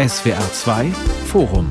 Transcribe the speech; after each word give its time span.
SWR 0.00 0.40
2 0.40 0.92
Forum 1.26 1.68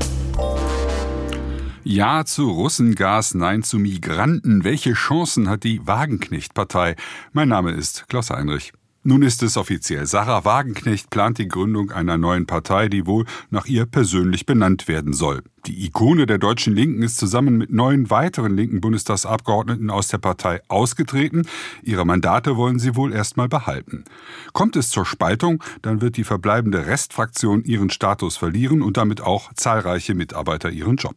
ja 1.82 2.24
zu 2.24 2.48
Russengas, 2.48 3.34
Nein 3.34 3.64
zu 3.64 3.80
Migranten. 3.80 4.62
Welche 4.62 4.92
Chancen 4.92 5.48
hat 5.48 5.64
die 5.64 5.84
Wagenknecht-Partei? 5.84 6.94
Mein 7.32 7.48
Name 7.48 7.72
ist 7.72 8.06
Klaus 8.08 8.30
Heinrich. 8.30 8.72
Nun 9.02 9.22
ist 9.22 9.42
es 9.42 9.56
offiziell. 9.56 10.04
Sarah 10.04 10.44
Wagenknecht 10.44 11.08
plant 11.08 11.38
die 11.38 11.48
Gründung 11.48 11.90
einer 11.90 12.18
neuen 12.18 12.44
Partei, 12.44 12.88
die 12.88 13.06
wohl 13.06 13.24
nach 13.48 13.64
ihr 13.64 13.86
persönlich 13.86 14.44
benannt 14.44 14.88
werden 14.88 15.14
soll. 15.14 15.42
Die 15.64 15.86
Ikone 15.86 16.26
der 16.26 16.36
deutschen 16.36 16.74
Linken 16.74 17.02
ist 17.02 17.16
zusammen 17.16 17.56
mit 17.56 17.72
neun 17.72 18.10
weiteren 18.10 18.54
linken 18.54 18.82
Bundestagsabgeordneten 18.82 19.88
aus 19.88 20.08
der 20.08 20.18
Partei 20.18 20.60
ausgetreten. 20.68 21.46
Ihre 21.82 22.04
Mandate 22.04 22.58
wollen 22.58 22.78
sie 22.78 22.94
wohl 22.94 23.14
erstmal 23.14 23.48
behalten. 23.48 24.04
Kommt 24.52 24.76
es 24.76 24.90
zur 24.90 25.06
Spaltung, 25.06 25.64
dann 25.80 26.02
wird 26.02 26.18
die 26.18 26.24
verbleibende 26.24 26.86
Restfraktion 26.86 27.64
ihren 27.64 27.88
Status 27.88 28.36
verlieren 28.36 28.82
und 28.82 28.98
damit 28.98 29.22
auch 29.22 29.50
zahlreiche 29.54 30.14
Mitarbeiter 30.14 30.70
ihren 30.70 30.96
Job. 30.96 31.16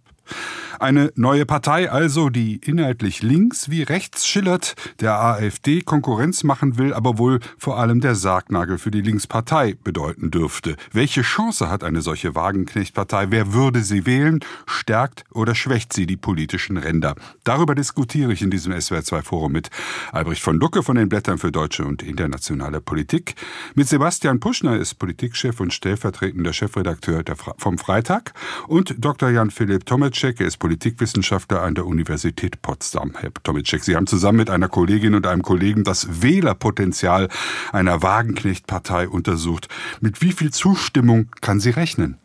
Eine 0.80 1.14
neue 1.16 1.46
Partei 1.46 1.90
also, 1.90 2.30
die 2.30 2.58
inhaltlich 2.58 3.22
links 3.22 3.70
wie 3.70 3.84
rechts 3.84 4.28
schillert, 4.28 4.76
der 5.00 5.20
AfD 5.20 5.82
Konkurrenz 5.82 6.44
machen 6.44 6.78
will, 6.78 6.94
aber 6.94 7.18
wohl 7.18 7.40
vor 7.58 7.80
allem 7.80 8.02
der 8.02 8.16
Sargnagel 8.16 8.78
für 8.78 8.92
die 8.92 9.02
Linkspartei 9.02 9.76
bedeuten 9.82 10.32
dürfte. 10.32 10.76
Welche 10.92 11.22
Chance 11.22 11.70
hat 11.70 11.84
eine 11.84 12.02
solche 12.02 12.36
Wagenknecht-Partei? 12.36 13.28
Wer 13.30 13.54
würde 13.54 13.82
sie 13.82 14.06
wählen? 14.06 14.40
Stärkt 14.66 15.24
oder 15.32 15.56
schwächt 15.56 15.94
sie 15.94 16.06
die 16.06 16.18
politischen 16.18 16.78
Ränder? 16.78 17.16
Darüber 17.44 17.76
diskutiere 17.76 18.34
ich 18.34 18.42
in 18.42 18.52
diesem 18.52 18.74
SWR2-Forum 18.74 19.52
mit 19.52 19.70
Albrecht 20.12 20.42
von 20.42 20.60
Lucke 20.60 20.84
von 20.84 20.96
den 20.96 21.08
Blättern 21.08 21.38
für 21.38 21.52
deutsche 21.52 21.86
und 21.86 22.04
internationale 22.04 22.82
Politik, 22.82 23.36
mit 23.76 23.88
Sebastian 23.88 24.40
Puschner 24.40 24.78
ist 24.78 24.96
Politikchef 24.96 25.60
und 25.60 25.74
stellvertretender 25.74 26.54
Chefredakteur 26.54 27.24
vom 27.58 27.78
Freitag 27.78 28.34
und 28.68 28.96
Dr. 28.98 29.30
Jan 29.30 29.52
Philipp 29.52 29.86
Tomacek, 30.14 30.42
er 30.42 30.48
ist 30.48 30.58
Politikwissenschaftler 30.58 31.64
an 31.64 31.74
der 31.74 31.88
Universität 31.88 32.62
Potsdam. 32.62 33.14
Herr 33.20 33.34
Tomicek, 33.34 33.84
Sie 33.84 33.96
haben 33.96 34.06
zusammen 34.06 34.38
mit 34.38 34.50
einer 34.52 34.70
Kollegin 34.70 35.16
und 35.16 35.26
einem 35.26 35.42
Kollegen 35.42 35.84
das 35.84 36.22
Wählerpotenzial 36.22 37.30
einer 37.72 38.04
Wagenknecht-Partei 38.04 39.10
untersucht. 39.10 39.70
Mit 40.02 40.22
wie 40.22 40.32
viel 40.32 40.52
Zustimmung 40.52 41.32
kann 41.42 41.60
sie 41.60 41.72
rechnen? 41.72 42.20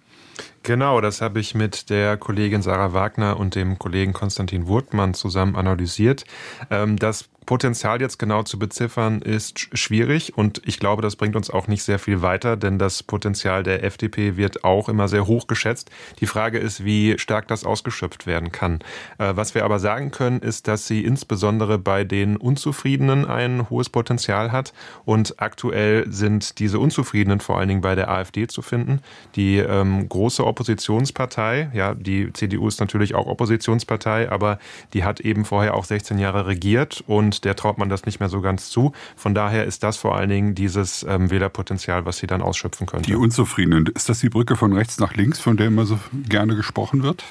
Genau, 0.65 1.01
das 1.01 1.23
habe 1.23 1.41
ich 1.41 1.55
mit 1.55 1.89
der 1.89 2.19
Kollegin 2.19 2.61
Sarah 2.61 2.93
Wagner 2.93 3.39
und 3.39 3.55
dem 3.55 3.79
Kollegen 3.79 4.13
Konstantin 4.13 4.67
Wurtmann 4.67 5.15
zusammen 5.15 5.57
analysiert. 5.57 6.25
Ähm, 6.71 6.99
das 6.99 7.31
Potenzial 7.49 7.99
jetzt 8.03 8.19
genau 8.19 8.43
zu 8.43 8.59
beziffern 8.59 9.23
ist 9.23 9.75
schwierig 9.75 10.37
und 10.37 10.61
ich 10.67 10.79
glaube, 10.79 11.01
das 11.01 11.17
bringt 11.17 11.35
uns 11.35 11.49
auch 11.49 11.67
nicht 11.67 11.83
sehr 11.83 11.99
viel 11.99 12.21
weiter, 12.21 12.59
denn 12.59 12.79
das 12.79 13.03
Potenzial 13.03 13.63
der 13.63 13.83
FDP 13.85 14.37
wird 14.37 14.65
auch 14.65 14.91
immer 14.91 15.09
sehr 15.09 15.27
hoch 15.27 15.47
geschätzt. 15.47 15.91
Die 16.21 16.27
Frage 16.27 16.59
ist, 16.59 16.85
wie 16.85 17.19
stark 17.19 17.49
das 17.49 17.65
ausgeschöpft 17.65 18.27
werden 18.27 18.53
kann. 18.53 18.81
Äh, 19.17 19.35
was 19.35 19.55
wir 19.55 19.65
aber 19.65 19.79
sagen 19.79 20.11
können, 20.11 20.41
ist, 20.41 20.69
dass 20.69 20.87
sie 20.87 21.03
insbesondere 21.03 21.79
bei 21.79 22.05
den 22.05 22.37
Unzufriedenen 22.37 23.25
ein 23.25 23.71
hohes 23.71 23.89
Potenzial 23.89 24.53
hat 24.53 24.75
und 25.07 25.41
aktuell 25.41 26.05
sind 26.13 26.59
diese 26.59 26.79
Unzufriedenen 26.79 27.41
vor 27.41 27.57
allen 27.57 27.69
Dingen 27.69 27.81
bei 27.81 27.95
der 27.95 28.11
AfD 28.11 28.47
zu 28.47 28.61
finden. 28.61 29.01
Die 29.37 29.57
ähm, 29.57 30.07
große 30.07 30.47
Oppositionspartei, 30.47 31.71
ja, 31.73 31.95
die 31.95 32.31
CDU 32.31 32.69
ist 32.69 32.79
natürlich 32.79 33.15
auch 33.15 33.27
Oppositionspartei, 33.27 34.31
aber 34.31 34.59
die 34.93 35.05
hat 35.05 35.21
eben 35.21 35.47
vorher 35.47 35.73
auch 35.73 35.85
16 35.85 36.19
Jahre 36.19 36.47
regiert 36.47 37.03
und 37.07 37.38
der 37.41 37.57
traut 37.57 37.79
man 37.79 37.89
das 37.89 38.05
nicht 38.05 38.21
mehr 38.21 38.29
so 38.29 38.41
ganz 38.41 38.71
zu. 38.71 38.93
Von 39.17 39.35
daher 39.35 39.65
ist 39.65 39.83
das 39.83 39.97
vor 39.97 40.17
allen 40.17 40.31
Dingen 40.31 40.55
dieses 40.55 41.05
ähm, 41.09 41.31
Wählerpotenzial, 41.31 42.05
was 42.05 42.19
sie 42.19 42.27
dann 42.27 42.43
ausschöpfen 42.43 42.87
können. 42.87 43.03
Die 43.03 43.15
Unzufriedenen, 43.15 43.87
ist 43.87 44.09
das 44.09 44.21
die 44.21 44.29
Brücke 44.29 44.57
von 44.57 44.73
rechts 44.73 44.99
nach 44.99 45.15
links, 45.15 45.39
von 45.41 45.57
der 45.57 45.67
immer 45.67 45.87
so 45.87 45.99
gerne 46.29 46.57
gesprochen 46.57 47.03
wird? 47.03 47.25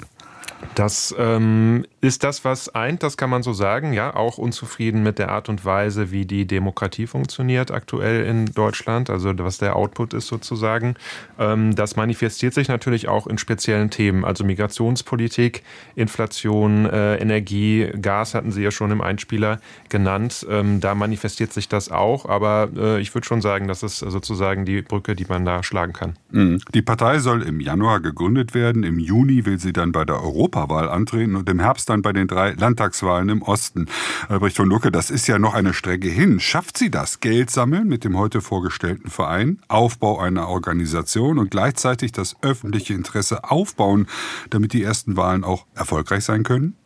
Das 0.74 1.14
ähm, 1.18 1.86
ist 2.00 2.24
das, 2.24 2.44
was 2.44 2.74
eint, 2.74 3.02
das 3.02 3.16
kann 3.16 3.30
man 3.30 3.42
so 3.42 3.52
sagen. 3.52 3.92
Ja, 3.92 4.14
auch 4.14 4.38
unzufrieden 4.38 5.02
mit 5.02 5.18
der 5.18 5.30
Art 5.30 5.48
und 5.48 5.64
Weise, 5.64 6.10
wie 6.10 6.24
die 6.24 6.46
Demokratie 6.46 7.06
funktioniert 7.06 7.70
aktuell 7.70 8.24
in 8.24 8.46
Deutschland, 8.46 9.10
also 9.10 9.32
was 9.38 9.58
der 9.58 9.76
Output 9.76 10.14
ist 10.14 10.28
sozusagen. 10.28 10.94
Ähm, 11.38 11.74
das 11.74 11.96
manifestiert 11.96 12.54
sich 12.54 12.68
natürlich 12.68 13.08
auch 13.08 13.26
in 13.26 13.38
speziellen 13.38 13.90
Themen, 13.90 14.24
also 14.24 14.44
Migrationspolitik, 14.44 15.62
Inflation, 15.96 16.86
äh, 16.86 17.16
Energie, 17.16 17.88
Gas 18.00 18.34
hatten 18.34 18.52
Sie 18.52 18.62
ja 18.62 18.70
schon 18.70 18.90
im 18.90 19.00
Einspieler 19.00 19.60
genannt. 19.88 20.46
Ähm, 20.48 20.80
da 20.80 20.94
manifestiert 20.94 21.52
sich 21.52 21.68
das 21.68 21.90
auch, 21.90 22.26
aber 22.26 22.68
äh, 22.76 23.00
ich 23.00 23.14
würde 23.14 23.26
schon 23.26 23.40
sagen, 23.40 23.68
das 23.68 23.82
ist 23.82 23.98
sozusagen 23.98 24.64
die 24.64 24.82
Brücke, 24.82 25.14
die 25.16 25.26
man 25.28 25.44
da 25.44 25.62
schlagen 25.62 25.92
kann. 25.92 26.16
Mhm. 26.30 26.60
Die 26.74 26.82
Partei 26.82 27.18
soll 27.18 27.42
im 27.42 27.60
Januar 27.60 28.00
gegründet 28.00 28.54
werden. 28.54 28.84
Im 28.84 28.98
Juni 28.98 29.44
will 29.44 29.58
sie 29.58 29.72
dann 29.72 29.92
bei 29.92 30.04
der 30.04 30.22
Europa 30.22 30.37
Europawahl 30.38 30.88
antreten 30.88 31.34
und 31.34 31.48
im 31.48 31.58
Herbst 31.58 31.90
dann 31.90 32.02
bei 32.02 32.12
den 32.12 32.28
drei 32.28 32.52
Landtagswahlen 32.52 33.28
im 33.28 33.42
Osten. 33.42 33.86
Albrecht 34.28 34.56
von 34.56 34.68
Lucke, 34.68 34.92
das 34.92 35.10
ist 35.10 35.26
ja 35.26 35.38
noch 35.38 35.54
eine 35.54 35.74
Strecke 35.74 36.08
hin. 36.08 36.38
Schafft 36.38 36.78
sie 36.78 36.90
das? 36.90 37.20
Geld 37.20 37.50
sammeln 37.50 37.88
mit 37.88 38.04
dem 38.04 38.16
heute 38.16 38.40
vorgestellten 38.40 39.10
Verein, 39.10 39.58
Aufbau 39.66 40.20
einer 40.20 40.48
Organisation 40.48 41.38
und 41.38 41.50
gleichzeitig 41.50 42.12
das 42.12 42.36
öffentliche 42.42 42.94
Interesse 42.94 43.50
aufbauen, 43.50 44.06
damit 44.50 44.72
die 44.72 44.82
ersten 44.82 45.16
Wahlen 45.16 45.42
auch 45.42 45.66
erfolgreich 45.74 46.24
sein 46.24 46.44
können? 46.44 46.76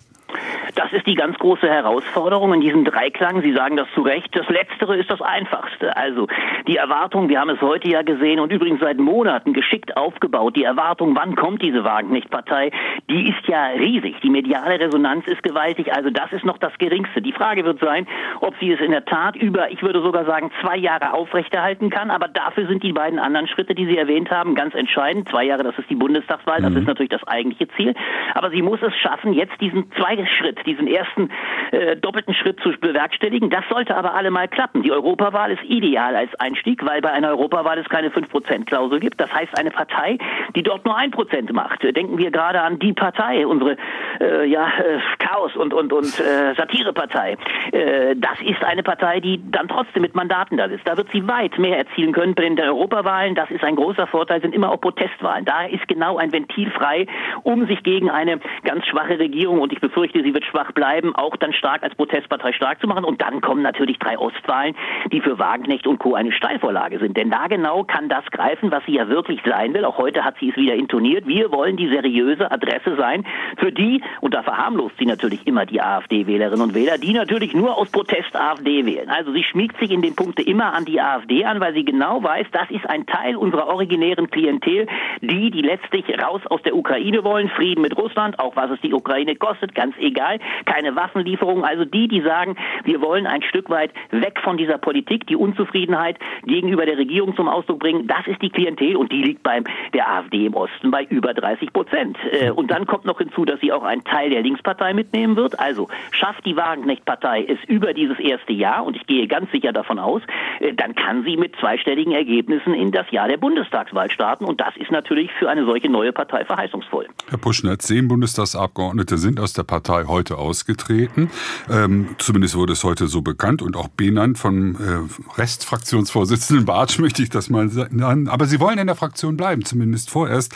Das 0.83 0.93
ist 0.93 1.07
die 1.07 1.15
ganz 1.15 1.39
große 1.39 1.69
Herausforderung 1.69 2.55
in 2.55 2.61
diesem 2.61 2.85
Dreiklang. 2.85 3.41
Sie 3.41 3.53
sagen 3.53 3.77
das 3.77 3.87
zu 3.95 4.03
Recht. 4.03 4.37
Das 4.37 4.49
Letztere 4.49 4.97
ist 4.97 5.09
das 5.09 5.23
Einfachste. 5.23 5.97
Also 5.97 6.27
die 6.67 6.77
Erwartung, 6.77 7.29
wir 7.29 7.39
haben 7.39 7.51
es 7.51 7.61
heute 7.61 7.89
ja 7.89 8.03
gesehen 8.03 8.41
und 8.41 8.51
übrigens 8.51 8.81
seit 8.81 8.99
Monaten 8.99 9.53
geschickt 9.53 9.97
aufgebaut, 9.97 10.57
die 10.57 10.65
Erwartung, 10.65 11.15
wann 11.15 11.37
kommt 11.37 11.63
diese 11.63 11.85
Wagenknecht-Partei, 11.85 12.73
die 13.09 13.29
ist 13.29 13.47
ja 13.47 13.67
riesig. 13.67 14.17
Die 14.23 14.31
mediale 14.31 14.81
Resonanz 14.81 15.25
ist 15.29 15.45
gewaltig. 15.45 15.95
Also 15.95 16.11
das 16.11 16.33
ist 16.33 16.45
noch 16.45 16.59
das 16.59 16.77
Geringste. 16.79 17.23
Die 17.23 17.33
Frage 17.33 17.65
wird 17.65 17.79
sein, 17.79 18.09
ob 18.41 18.55
sie 18.59 18.73
es 18.73 18.81
in 18.81 18.91
der 18.91 19.05
Tat 19.05 19.37
über, 19.37 19.71
ich 19.71 19.83
würde 19.83 20.03
sogar 20.03 20.25
sagen, 20.25 20.51
zwei 20.63 20.77
Jahre 20.77 21.13
aufrechterhalten 21.15 21.91
kann. 21.91 22.11
Aber 22.11 22.27
dafür 22.27 22.67
sind 22.67 22.83
die 22.83 22.93
beiden 22.93 23.21
anderen 23.21 23.47
Schritte, 23.47 23.77
die 23.77 23.87
Sie 23.87 23.97
erwähnt 23.97 24.33
haben, 24.33 24.57
ganz 24.57 24.75
entscheidend. 24.75 25.29
Zwei 25.29 25.45
Jahre, 25.45 25.63
das 25.63 25.79
ist 25.79 25.89
die 25.89 25.95
Bundestagswahl, 25.95 26.61
das 26.61 26.73
mhm. 26.73 26.79
ist 26.79 26.87
natürlich 26.89 27.13
das 27.13 27.27
eigentliche 27.29 27.69
Ziel. 27.77 27.95
Aber 28.35 28.51
sie 28.51 28.63
muss 28.63 28.83
es 28.83 28.97
schaffen, 28.97 29.33
jetzt 29.33 29.61
diesen 29.61 29.93
zweiten 29.93 30.27
Schritt, 30.27 30.59
diesen 30.73 30.87
ersten 30.87 31.31
äh, 31.71 31.97
doppelten 31.97 32.35
Schritt 32.35 32.61
zu 32.61 32.71
bewerkstelligen. 32.81 33.51
Das 33.51 33.65
sollte 33.69 33.97
aber 33.97 34.15
allemal 34.15 34.49
klappen. 34.49 34.83
Die 34.83 34.93
Europawahl 34.93 35.53
ist 35.53 35.63
ideal 35.65 36.17
als 36.17 36.35
Einstieg, 36.41 36.85
weil 36.85 37.01
bei 37.01 37.11
einer 37.11 37.29
Europawahl 37.29 37.79
es 37.79 37.89
keine 37.89 38.11
5%-Klausel 38.11 39.01
gibt. 39.01 39.21
Das 39.21 39.33
heißt, 39.33 39.59
eine 39.59 39.71
Partei, 39.71 40.19
die 40.55 40.63
dort 40.63 40.85
nur 40.85 40.97
1% 40.97 41.53
macht. 41.53 41.83
Denken 41.83 42.19
wir 42.19 42.31
gerade 42.31 42.61
an 42.61 42.79
die 42.79 42.93
Partei, 42.93 43.47
unsere 43.47 43.77
äh, 44.21 44.47
ja, 44.47 44.67
äh, 44.67 44.99
Chaos- 45.19 45.57
und, 45.57 45.75
und, 45.75 45.93
und 45.93 46.21
äh, 46.21 46.55
Satirepartei. 46.55 47.37
Äh, 47.73 48.17
das 48.17 48.41
ist 48.41 48.65
eine 48.65 48.83
Partei, 48.83 49.21
die 49.21 49.41
dann 49.51 49.69
trotzdem 49.69 50.03
mit 50.03 50.15
Mandaten 50.15 50.57
da 50.57 50.65
ist. 50.65 50.87
Da 50.87 50.97
wird 50.97 51.09
sie 51.13 51.27
weit 51.29 51.59
mehr 51.59 51.79
erzielen 51.79 52.13
können 52.13 52.35
bei 52.35 52.43
den 52.43 52.59
Europawahlen. 52.59 53.35
Das 53.35 53.51
ist 53.51 53.65
ein 53.65 53.77
großer 53.77 54.07
Vorteil, 54.07 54.41
sind 54.41 54.55
immer 54.55 54.71
auch 54.71 54.81
Protestwahlen. 54.81 55.45
Da 55.45 55.67
ist 55.67 55.87
genau 55.89 56.17
ein 56.17 56.33
Ventil 56.33 56.71
frei, 56.71 57.07
um 57.43 57.67
sich 57.67 57.83
gegen 57.83 58.11
eine 58.11 58.41
ganz 58.65 58.87
schwache 58.87 59.19
Regierung, 59.19 59.61
und 59.61 59.73
ich 59.73 59.81
befürchte, 59.81 60.23
sie 60.23 60.35
wird 60.35 60.45
schwach 60.53 60.73
bleiben, 60.73 61.17
auch 61.17 61.37
dann 61.37 61.53
stark 61.53 61.83
als 61.83 61.95
Protestpartei 61.95 62.53
stark 62.53 62.81
zu 62.81 62.87
machen. 62.87 63.05
Und 63.05 63.21
dann 63.21 63.41
kommen 63.41 63.63
natürlich 63.63 63.99
drei 63.99 64.19
Ostwahlen, 64.19 64.77
die 65.11 65.21
für 65.21 65.39
Wagenknecht 65.39 65.87
und 65.87 65.99
Co. 65.99 66.15
eine 66.15 66.33
Steilvorlage 66.33 66.99
sind. 66.99 67.17
Denn 67.17 67.31
da 67.31 67.49
genau 67.49 67.85
kann 67.85 68.09
das 68.09 68.25
greifen, 68.27 68.71
was 68.71 68.85
sie 68.87 68.95
ja 68.95 69.09
wirklich 69.09 69.41
sein 69.45 69.75
will. 69.75 69.85
Auch 69.85 69.99
heute 69.99 70.25
hat 70.25 70.37
sie 70.39 70.51
es 70.51 70.57
wieder 70.57 70.75
intoniert. 70.75 71.27
Wir 71.27 71.51
wollen 71.51 71.77
die 71.77 71.89
seriöse 71.89 72.51
Adresse 72.51 72.97
sein 72.97 73.25
für 73.57 73.73
die, 73.73 74.03
und 74.21 74.35
da 74.35 74.43
verharmlost 74.43 74.97
sie 74.99 75.07
natürlich 75.07 75.47
immer 75.47 75.67
die 75.67 75.81
AfD-Wählerinnen 75.81 76.63
und 76.63 76.75
Wähler, 76.75 76.99
die 76.99 77.13
natürlich 77.13 77.55
nur 77.55 77.77
aus 77.77 77.91
Protest 77.91 78.37
AfD 78.37 78.85
wählen. 78.85 79.09
Also 79.09 79.33
sie 79.33 79.45
schmiegt 79.45 79.79
sich 79.79 79.91
in 79.91 80.03
den 80.03 80.15
Punkten 80.15 80.43
immer 80.43 80.75
an 80.75 80.85
die 80.85 81.01
AfD 81.01 81.45
an, 81.45 81.61
weil 81.61 81.75
sie 81.75 81.85
genau 81.85 82.23
weiß, 82.23 82.47
das 82.53 82.71
ist 82.71 82.89
ein 82.89 83.07
Teil 83.07 83.37
unserer 83.37 83.69
originären 83.69 84.31
Klientel, 84.31 84.87
die, 85.21 85.51
die 85.51 85.63
letztlich 85.63 86.05
raus 86.23 86.43
aus 86.49 86.63
der 86.63 86.77
Ukraine 86.77 87.25
wollen, 87.25 87.49
Frieden 87.49 87.83
mit 87.83 87.97
Russland, 87.97 88.39
auch 88.39 88.57
was 88.57 88.71
es 88.71 88.81
die 88.81 88.93
Ukraine 88.93 89.37
kostet, 89.37 89.75
ganz 89.75 89.97
egal, 89.99 90.39
keine 90.65 90.97
Waffenlieferungen. 90.97 91.65
Also 91.65 91.85
die, 91.85 92.09
die 92.09 92.21
sagen, 92.23 92.57
wir 92.85 93.01
wollen 93.01 93.27
ein 93.27 93.43
Stück 93.43 93.71
weit 93.71 93.91
weg 94.11 94.41
von 94.43 94.57
dieser 94.57 94.79
Politik, 94.79 95.27
die 95.27 95.37
Unzufriedenheit 95.37 96.19
gegenüber 96.45 96.87
der 96.87 96.99
Regierung 96.99 97.37
zum 97.37 97.49
Ausdruck 97.49 97.81
bringen, 97.81 98.07
das 98.07 98.27
ist 98.27 98.43
die 98.43 98.51
Klientel 98.51 98.97
und 98.97 99.13
die 99.13 99.23
liegt 99.23 99.43
beim 99.43 99.65
der 99.95 100.09
AfD 100.09 100.47
im 100.47 100.55
Osten 100.55 100.91
bei 100.91 101.05
über 101.05 101.35
30 101.35 101.73
Prozent. 101.73 102.17
Äh, 102.31 102.51
und 102.51 102.71
dann 102.71 102.87
kommt 102.87 103.05
noch 103.05 103.19
hinzu, 103.19 103.45
dass 103.45 103.61
sie 103.61 103.73
auch 103.73 103.83
einen 103.83 104.05
Teil 104.05 104.31
der 104.31 104.43
Linkspartei 104.43 104.95
mitnehmen 104.95 105.37
wird. 105.37 105.59
Also 105.59 105.89
schafft 106.11 106.45
die 106.47 106.57
Wagenknecht-Partei 106.57 107.45
es 107.45 107.59
über 107.69 107.93
dieses 107.95 108.19
erste 108.19 108.53
Jahr, 108.53 108.85
und 108.85 108.97
ich 108.97 109.07
gehe 109.07 109.27
ganz 109.27 109.51
sicher 109.51 109.73
davon 109.73 109.99
aus, 109.99 110.23
äh, 110.61 110.75
dann 110.75 110.95
kann 110.95 111.25
sie 111.25 111.37
mit 111.37 111.55
zweistelligen 111.57 112.13
Ergebnissen 112.13 112.75
in 112.75 112.93
das 112.93 113.11
Jahr 113.11 113.29
der 113.29 113.37
Bundestagswahl 113.37 114.11
starten. 114.11 114.45
Und 114.45 114.61
das 114.61 114.77
ist 114.77 114.91
natürlich 114.91 115.31
für 115.39 115.49
eine 115.49 115.65
solche 115.65 115.89
neue 115.89 116.13
Partei 116.13 116.45
verheißungsvoll. 116.45 117.07
Herr 117.29 117.39
Puschner, 117.39 117.79
zehn 117.79 118.09
Bundestagsabgeordnete 118.09 119.19
sind 119.19 119.41
aus 119.41 119.53
der 119.53 119.65
Partei 119.65 120.05
heute 120.07 120.32
heute 120.33 120.39
ausgetreten. 120.39 121.31
Ähm, 121.71 122.17
zumindest 122.19 122.55
wurde 122.55 122.73
es 122.73 122.85
heute 122.85 123.07
so 123.07 123.23
bekannt 123.23 123.63
und 123.63 123.77
auch 123.77 123.89
benannt 123.89 124.39
vom 124.39 124.75
äh, 124.77 125.39
Restfraktionsvorsitzenden 125.39 126.65
Bartsch, 126.65 126.99
möchte 126.99 127.23
ich 127.23 127.31
das 127.31 127.51
mal 127.51 127.69
sagen. 127.69 128.29
Aber 128.29 128.47
sie 128.47 128.61
wollen 128.61 128.79
in 128.79 128.87
der 128.87 128.97
Fraktion 128.97 129.37
bleiben, 129.37 129.65
zumindest 129.65 130.11
vorerst. 130.11 130.55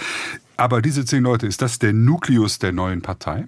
Aber 0.56 0.81
diese 0.81 1.05
zehn 1.05 1.23
Leute, 1.23 1.46
ist 1.46 1.61
das 1.61 1.78
der 1.78 1.93
Nukleus 1.93 2.58
der 2.58 2.73
neuen 2.73 3.02
Partei? 3.02 3.46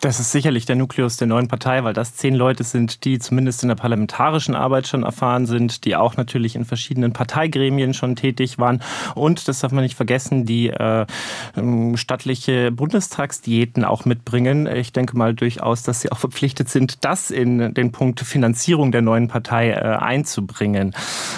Das 0.00 0.18
ist 0.18 0.32
sicherlich 0.32 0.64
der 0.64 0.76
Nukleus 0.76 1.18
der 1.18 1.26
neuen 1.26 1.48
Partei, 1.48 1.84
weil 1.84 1.92
das 1.92 2.16
zehn 2.16 2.34
Leute 2.34 2.64
sind, 2.64 3.04
die 3.04 3.18
zumindest 3.18 3.62
in 3.62 3.68
der 3.68 3.76
parlamentarischen 3.76 4.54
Arbeit 4.54 4.86
schon 4.86 5.02
erfahren 5.02 5.44
sind, 5.44 5.84
die 5.84 5.94
auch 5.94 6.16
natürlich 6.16 6.56
in 6.56 6.64
verschiedenen 6.64 7.12
Parteigremien 7.12 7.92
schon 7.92 8.16
tätig 8.16 8.58
waren 8.58 8.80
und, 9.14 9.46
das 9.46 9.60
darf 9.60 9.72
man 9.72 9.84
nicht 9.84 9.96
vergessen, 9.96 10.46
die 10.46 10.70
äh, 10.70 11.04
ähm, 11.54 11.98
stattliche 11.98 12.72
Bundestagsdiäten 12.72 13.84
auch 13.84 14.06
mitbringen. 14.06 14.66
Ich 14.66 14.94
denke 14.94 15.18
mal 15.18 15.34
durchaus, 15.34 15.82
dass 15.82 16.00
sie 16.00 16.10
auch 16.10 16.18
verpflichtet 16.18 16.70
sind, 16.70 17.04
das 17.04 17.30
in 17.30 17.74
den 17.74 17.92
Punkt 17.92 18.20
Finanzierung 18.20 18.92
der 18.92 19.02
neuen 19.02 19.28
Partei 19.28 19.72
äh, 19.72 19.74
einzubringen. 19.74 20.94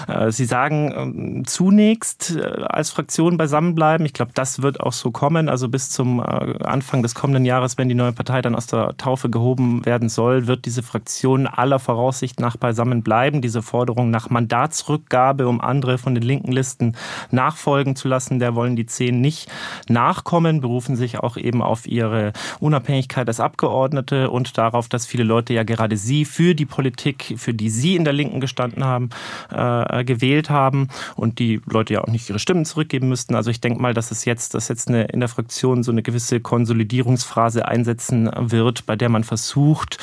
Äh, 0.07 0.31
sie 0.31 0.45
sagen 0.45 1.41
äh, 1.41 1.43
zunächst 1.47 2.37
äh, 2.37 2.43
als 2.63 2.91
Fraktion 2.91 3.39
beisammenbleiben. 3.39 4.07
Ich 4.07 4.13
glaube, 4.13 4.31
das 4.35 4.63
wird 4.63 4.79
auch 4.79 4.93
so 4.93 5.11
kommen. 5.11 5.49
Also 5.49 5.69
bis 5.69 5.91
zum 5.91 6.21
äh, 6.21 6.63
Anfang 6.63 7.03
des 7.03 7.17
kommenden 7.17 7.45
Jahres, 7.45 7.77
wenn 7.77 7.89
die 7.89 7.97
neue 7.97 8.13
Partei 8.13 8.41
dann 8.41 8.52
dann 8.53 8.57
aus 8.57 8.67
der 8.67 8.97
Taufe 8.97 9.31
gehoben 9.31 9.85
werden 9.85 10.09
soll, 10.09 10.47
wird 10.47 10.67
diese 10.67 10.83
Fraktion 10.83 11.47
aller 11.47 11.79
Voraussicht 11.79 12.41
nach 12.41 12.57
beisammen 12.57 13.03
bleiben. 13.03 13.41
Diese 13.41 13.63
Forderung 13.63 14.11
nach 14.11 14.31
Mandatsrückgabe, 14.31 15.49
um 15.49 15.61
andere 15.61 15.99
von 15.99 16.15
den 16.15 16.23
linken 16.23 16.53
Listen 16.53 16.97
nachfolgen 17.31 17.97
zu 17.97 18.09
lassen, 18.09 18.39
der 18.39 18.55
wollen 18.55 18.77
die 18.77 18.87
Zehn 18.87 19.21
nicht 19.21 19.51
nachkommen, 19.89 20.61
berufen 20.61 20.97
sich 20.97 21.19
auch 21.19 21.37
eben 21.37 21.63
auf 21.63 21.87
ihre 21.87 22.33
Unabhängigkeit 22.61 23.27
als 23.29 23.41
Abgeordnete 23.41 24.31
und 24.31 24.59
darauf, 24.59 24.89
dass 24.89 25.07
viele 25.07 25.25
Leute 25.25 25.55
ja 25.55 25.63
gerade 25.63 25.97
sie 25.97 26.25
für 26.25 26.55
die 26.55 26.67
Politik, 26.67 27.35
für 27.37 27.55
die 27.55 27.71
sie 27.71 27.97
in 27.97 28.05
der 28.05 28.13
Linken 28.13 28.41
gestanden 28.41 28.85
haben, 28.85 29.11
äh, 29.51 30.05
gewählt 30.05 30.51
haben 30.51 30.89
und 31.17 31.39
die 31.39 31.61
Leute 31.67 31.95
ja 31.95 32.03
auch 32.03 32.09
nicht 32.09 32.29
ihre 32.29 32.39
Stimmen 32.39 32.65
zurückgeben 32.65 33.09
müssten. 33.09 33.35
Also 33.35 33.51
ich 33.51 33.61
denke 33.61 33.81
mal, 33.81 33.95
dass 33.95 34.11
es 34.11 34.25
jetzt, 34.25 34.55
dass 34.55 34.69
jetzt 34.69 34.89
eine, 34.89 35.05
in 35.05 35.21
der 35.21 35.29
Fraktion 35.29 35.83
so 35.83 35.93
eine 35.93 36.03
gewisse 36.03 36.41
Konsolidierungsphrase 36.41 37.67
einsetzen 37.67 38.29
wird, 38.51 38.87
bei 38.87 38.97
der 38.97 39.09
man 39.09 39.25
versucht, 39.25 39.99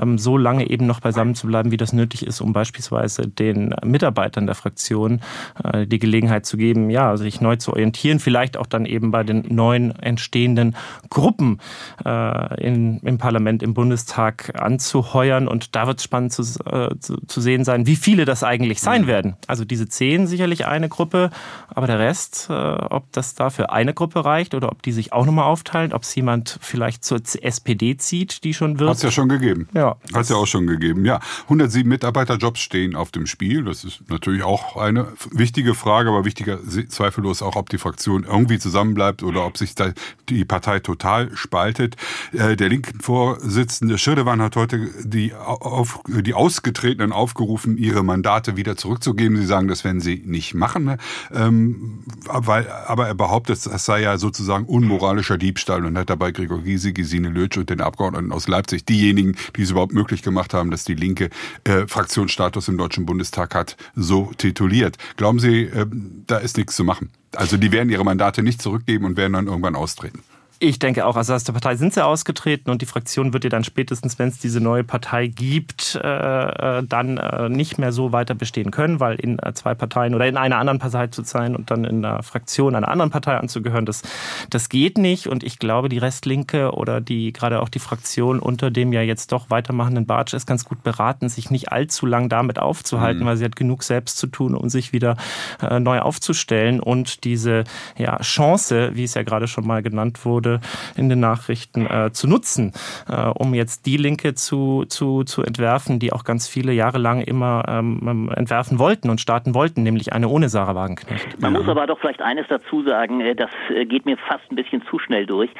ähm, 0.00 0.18
so 0.18 0.36
lange 0.36 0.68
eben 0.68 0.86
noch 0.86 1.00
beisammen 1.00 1.34
zu 1.34 1.46
bleiben, 1.46 1.70
wie 1.70 1.76
das 1.76 1.92
nötig 1.92 2.26
ist, 2.26 2.40
um 2.40 2.52
beispielsweise 2.52 3.26
den 3.26 3.74
Mitarbeitern 3.84 4.46
der 4.46 4.54
Fraktion 4.54 5.20
äh, 5.64 5.86
die 5.86 5.98
Gelegenheit 5.98 6.46
zu 6.46 6.56
geben, 6.56 6.90
ja, 6.90 7.16
sich 7.16 7.40
neu 7.40 7.56
zu 7.56 7.72
orientieren, 7.72 8.20
vielleicht 8.20 8.56
auch 8.56 8.66
dann 8.66 8.86
eben 8.86 9.10
bei 9.10 9.24
den 9.24 9.46
neuen 9.48 9.98
entstehenden 9.98 10.76
Gruppen 11.08 11.60
äh, 12.04 12.62
in, 12.62 12.98
im 13.00 13.18
Parlament, 13.18 13.62
im 13.62 13.74
Bundestag 13.74 14.52
anzuheuern. 14.60 15.48
Und 15.48 15.74
da 15.74 15.86
wird 15.86 15.98
es 15.98 16.04
spannend 16.04 16.32
zu, 16.32 16.42
äh, 16.64 16.96
zu, 17.00 17.16
zu 17.26 17.40
sehen 17.40 17.64
sein, 17.64 17.86
wie 17.86 17.96
viele 17.96 18.24
das 18.24 18.44
eigentlich 18.44 18.80
sein 18.80 19.06
werden. 19.06 19.36
Also 19.46 19.64
diese 19.64 19.88
zehn 19.88 20.26
sicherlich 20.26 20.66
eine 20.66 20.88
Gruppe, 20.88 21.30
aber 21.68 21.86
der 21.86 21.98
Rest, 21.98 22.48
ob 22.50 23.10
das 23.12 23.34
dafür 23.34 23.72
eine 23.72 23.94
Gruppe 23.94 24.24
reicht 24.24 24.54
oder 24.54 24.70
ob 24.70 24.82
die 24.82 24.92
sich 24.92 25.12
auch 25.12 25.26
nochmal 25.26 25.44
aufteilen, 25.46 25.92
ob 25.92 26.02
es 26.02 26.14
jemand 26.14 26.58
vielleicht 26.60 27.04
zur 27.04 27.20
SPD 27.40 27.79
SPD 27.80 27.96
zieht, 27.96 28.44
die 28.44 28.54
schon 28.54 28.78
wird. 28.78 28.90
Hat 28.90 28.96
es 28.96 29.02
ja 29.02 29.10
schon 29.10 29.28
gegeben. 29.28 29.68
Ja. 29.74 29.96
Hat 30.12 30.22
es 30.22 30.28
ja 30.28 30.36
auch 30.36 30.46
schon 30.46 30.66
gegeben. 30.66 31.04
Ja, 31.04 31.20
107 31.44 31.88
Mitarbeiterjobs 31.88 32.60
stehen 32.60 32.94
auf 32.94 33.10
dem 33.10 33.26
Spiel. 33.26 33.64
Das 33.64 33.84
ist 33.84 34.08
natürlich 34.08 34.42
auch 34.42 34.76
eine 34.76 35.08
wichtige 35.30 35.74
Frage, 35.74 36.10
aber 36.10 36.24
wichtiger 36.24 36.58
zweifellos 36.88 37.42
auch, 37.42 37.56
ob 37.56 37.70
die 37.70 37.78
Fraktion 37.78 38.24
irgendwie 38.24 38.58
zusammenbleibt 38.58 39.22
oder 39.22 39.46
ob 39.46 39.56
sich 39.56 39.74
da 39.74 39.92
die 40.28 40.44
Partei 40.44 40.80
total 40.80 41.34
spaltet. 41.36 41.96
Äh, 42.32 42.56
der 42.56 42.68
linken 42.68 43.00
Vorsitzende 43.00 43.98
Schirdewan 43.98 44.42
hat 44.42 44.56
heute 44.56 44.90
die, 45.02 45.34
auf, 45.34 46.00
die 46.06 46.34
Ausgetretenen 46.34 47.12
aufgerufen, 47.12 47.76
ihre 47.76 48.04
Mandate 48.04 48.56
wieder 48.56 48.76
zurückzugeben. 48.76 49.36
Sie 49.36 49.46
sagen, 49.46 49.68
das 49.68 49.84
werden 49.84 50.00
sie 50.00 50.22
nicht 50.24 50.54
machen, 50.54 50.84
ne? 50.84 50.98
ähm, 51.32 52.04
weil, 52.26 52.68
aber 52.68 53.06
er 53.06 53.14
behauptet, 53.14 53.64
das 53.64 53.84
sei 53.84 54.02
ja 54.02 54.18
sozusagen 54.18 54.66
unmoralischer 54.66 55.38
Diebstahl 55.38 55.84
und 55.84 55.96
hat 55.96 56.10
dabei 56.10 56.32
Gregor 56.32 56.62
Gysi, 56.62 56.92
Gesine 56.92 57.28
Lötsch 57.28 57.56
und 57.56 57.69
den 57.70 57.80
Abgeordneten 57.80 58.32
aus 58.32 58.48
Leipzig, 58.48 58.84
diejenigen, 58.84 59.36
die 59.56 59.62
es 59.62 59.70
überhaupt 59.70 59.92
möglich 59.92 60.22
gemacht 60.22 60.54
haben, 60.54 60.70
dass 60.70 60.84
die 60.84 60.94
Linke 60.94 61.30
äh, 61.64 61.86
Fraktionsstatus 61.86 62.68
im 62.68 62.78
Deutschen 62.78 63.06
Bundestag 63.06 63.54
hat, 63.54 63.76
so 63.94 64.32
tituliert. 64.36 64.96
Glauben 65.16 65.38
Sie, 65.38 65.62
äh, 65.62 65.86
da 66.26 66.38
ist 66.38 66.56
nichts 66.56 66.76
zu 66.76 66.84
machen? 66.84 67.10
Also 67.34 67.56
die 67.56 67.72
werden 67.72 67.90
ihre 67.90 68.04
Mandate 68.04 68.42
nicht 68.42 68.60
zurückgeben 68.60 69.04
und 69.04 69.16
werden 69.16 69.34
dann 69.34 69.46
irgendwann 69.46 69.76
austreten. 69.76 70.22
Ich 70.62 70.78
denke 70.78 71.06
auch, 71.06 71.16
also 71.16 71.32
aus 71.32 71.44
der 71.44 71.54
Partei 71.54 71.76
sind 71.76 71.94
sie 71.94 72.04
ausgetreten 72.04 72.70
und 72.70 72.82
die 72.82 72.86
Fraktion 72.86 73.32
wird 73.32 73.44
ja 73.44 73.50
dann 73.50 73.64
spätestens, 73.64 74.18
wenn 74.18 74.28
es 74.28 74.38
diese 74.38 74.60
neue 74.60 74.84
Partei 74.84 75.26
gibt, 75.26 75.94
äh, 75.94 76.78
äh, 76.78 76.82
dann 76.86 77.16
äh, 77.16 77.48
nicht 77.48 77.78
mehr 77.78 77.92
so 77.92 78.12
weiter 78.12 78.34
bestehen 78.34 78.70
können, 78.70 79.00
weil 79.00 79.14
in 79.14 79.38
äh, 79.38 79.54
zwei 79.54 79.74
Parteien 79.74 80.14
oder 80.14 80.26
in 80.26 80.36
einer 80.36 80.58
anderen 80.58 80.78
Partei 80.78 81.06
zu 81.06 81.22
sein 81.22 81.56
und 81.56 81.70
dann 81.70 81.86
in 81.86 82.04
einer 82.04 82.22
Fraktion 82.22 82.74
einer 82.74 82.88
anderen 82.88 83.10
Partei 83.10 83.38
anzugehören, 83.38 83.86
das, 83.86 84.02
das 84.50 84.68
geht 84.68 84.98
nicht. 84.98 85.28
Und 85.28 85.44
ich 85.44 85.58
glaube, 85.58 85.88
die 85.88 85.96
Restlinke 85.96 86.72
oder 86.72 87.00
die 87.00 87.32
gerade 87.32 87.62
auch 87.62 87.70
die 87.70 87.78
Fraktion 87.78 88.38
unter 88.38 88.70
dem 88.70 88.92
ja 88.92 89.00
jetzt 89.00 89.32
doch 89.32 89.48
weitermachenden 89.48 90.04
Bartsch 90.04 90.34
ist 90.34 90.46
ganz 90.46 90.66
gut 90.66 90.82
beraten, 90.82 91.30
sich 91.30 91.50
nicht 91.50 91.72
allzu 91.72 92.04
lang 92.04 92.28
damit 92.28 92.58
aufzuhalten, 92.58 93.22
mhm. 93.22 93.28
weil 93.28 93.38
sie 93.38 93.46
hat 93.46 93.56
genug 93.56 93.82
selbst 93.82 94.18
zu 94.18 94.26
tun, 94.26 94.54
um 94.54 94.68
sich 94.68 94.92
wieder 94.92 95.16
äh, 95.62 95.80
neu 95.80 96.00
aufzustellen 96.00 96.80
und 96.80 97.24
diese 97.24 97.64
ja, 97.96 98.18
Chance, 98.18 98.90
wie 98.92 99.04
es 99.04 99.14
ja 99.14 99.22
gerade 99.22 99.48
schon 99.48 99.66
mal 99.66 99.82
genannt 99.82 100.26
wurde, 100.26 100.49
wurde 100.50 100.60
in 100.96 101.08
den 101.08 101.20
Nachrichten 101.20 101.86
äh, 101.86 102.10
zu 102.12 102.28
nutzen, 102.28 102.72
äh, 103.08 103.26
um 103.26 103.54
jetzt 103.54 103.86
die 103.86 103.96
Linke 103.96 104.34
zu, 104.34 104.84
zu, 104.88 105.24
zu 105.24 105.42
entwerfen, 105.42 105.98
die 105.98 106.12
auch 106.12 106.24
ganz 106.24 106.48
viele 106.48 106.72
Jahre 106.72 106.98
lang 106.98 107.20
immer 107.20 107.64
ähm, 107.68 108.30
entwerfen 108.34 108.78
wollten 108.78 109.10
und 109.10 109.20
starten 109.20 109.54
wollten, 109.54 109.82
nämlich 109.82 110.12
eine 110.12 110.28
ohne 110.28 110.48
Sarah 110.48 110.74
Wagenknecht. 110.74 111.40
Man 111.40 111.52
muss 111.52 111.68
aber 111.68 111.86
doch 111.86 111.98
vielleicht 112.00 112.22
eines 112.22 112.46
dazu 112.48 112.82
sagen, 112.82 113.20
äh, 113.20 113.34
das 113.34 113.50
äh, 113.74 113.84
geht 113.84 114.06
mir 114.06 114.16
fast 114.16 114.50
ein 114.50 114.56
bisschen 114.56 114.82
zu 114.90 114.98
schnell 114.98 115.26
durch. 115.26 115.50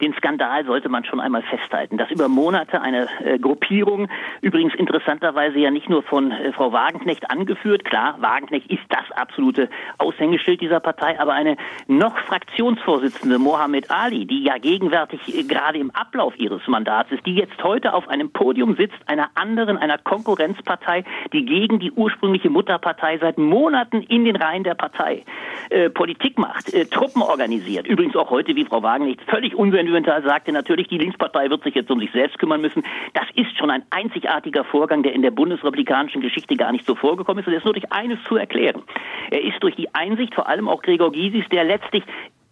Den 0.00 0.14
Skandal 0.14 0.64
sollte 0.64 0.88
man 0.88 1.04
schon 1.04 1.20
einmal 1.20 1.42
festhalten, 1.42 1.98
dass 1.98 2.10
über 2.10 2.28
Monate 2.28 2.80
eine 2.80 3.08
äh, 3.24 3.38
Gruppierung, 3.38 4.08
übrigens 4.40 4.74
interessanterweise 4.74 5.58
ja 5.58 5.70
nicht 5.70 5.88
nur 5.88 6.02
von 6.02 6.32
Frau 6.54 6.72
Wagenknecht 6.72 7.30
angeführt, 7.30 7.84
klar, 7.84 8.16
Wagenknecht 8.20 8.70
ist 8.70 8.82
das 8.88 9.10
absolute 9.16 9.68
Aushängeschild 9.98 10.60
dieser 10.60 10.80
Partei, 10.80 11.18
aber 11.20 11.32
eine 11.32 11.56
noch 11.86 12.16
Fraktionsvorsitzende 12.18 13.38
Mohammed 13.38 13.90
Ali, 13.90 14.26
die 14.26 14.37
ja 14.42 14.58
gegenwärtig 14.58 15.20
äh, 15.34 15.42
gerade 15.42 15.78
im 15.78 15.90
Ablauf 15.90 16.38
ihres 16.38 16.66
Mandats 16.66 17.10
ist, 17.12 17.24
die 17.26 17.34
jetzt 17.34 17.62
heute 17.62 17.94
auf 17.94 18.08
einem 18.08 18.30
Podium 18.30 18.76
sitzt, 18.76 18.96
einer 19.06 19.30
anderen, 19.34 19.76
einer 19.76 19.98
Konkurrenzpartei, 19.98 21.04
die 21.32 21.44
gegen 21.44 21.78
die 21.78 21.92
ursprüngliche 21.92 22.50
Mutterpartei 22.50 23.18
seit 23.18 23.38
Monaten 23.38 24.02
in 24.02 24.24
den 24.24 24.36
Reihen 24.36 24.64
der 24.64 24.74
Partei 24.74 25.24
äh, 25.70 25.90
Politik 25.90 26.38
macht, 26.38 26.72
äh, 26.72 26.86
Truppen 26.86 27.22
organisiert. 27.22 27.86
Übrigens 27.86 28.16
auch 28.16 28.30
heute, 28.30 28.54
wie 28.56 28.64
Frau 28.64 28.82
Wagenknecht 28.82 29.22
völlig 29.28 29.54
unsentimental 29.54 30.22
sagte, 30.22 30.52
natürlich 30.52 30.88
die 30.88 30.98
Linkspartei 30.98 31.50
wird 31.50 31.62
sich 31.62 31.74
jetzt 31.74 31.90
um 31.90 32.00
sich 32.00 32.10
selbst 32.12 32.38
kümmern 32.38 32.60
müssen. 32.60 32.84
Das 33.14 33.26
ist 33.34 33.56
schon 33.56 33.70
ein 33.70 33.82
einzigartiger 33.90 34.64
Vorgang, 34.64 35.02
der 35.02 35.12
in 35.12 35.22
der 35.22 35.30
bundesrepublikanischen 35.30 36.20
Geschichte 36.20 36.56
gar 36.56 36.72
nicht 36.72 36.86
so 36.86 36.94
vorgekommen 36.94 37.40
ist. 37.40 37.46
Und 37.46 37.54
er 37.54 37.58
ist 37.58 37.64
nur 37.64 37.74
durch 37.74 37.92
eines 37.92 38.18
zu 38.24 38.36
erklären. 38.36 38.82
Er 39.30 39.42
ist 39.42 39.62
durch 39.62 39.76
die 39.76 39.94
Einsicht, 39.94 40.34
vor 40.34 40.48
allem 40.48 40.68
auch 40.68 40.82
Gregor 40.82 41.12
Gysis, 41.12 41.44
der 41.50 41.64
letztlich 41.64 42.04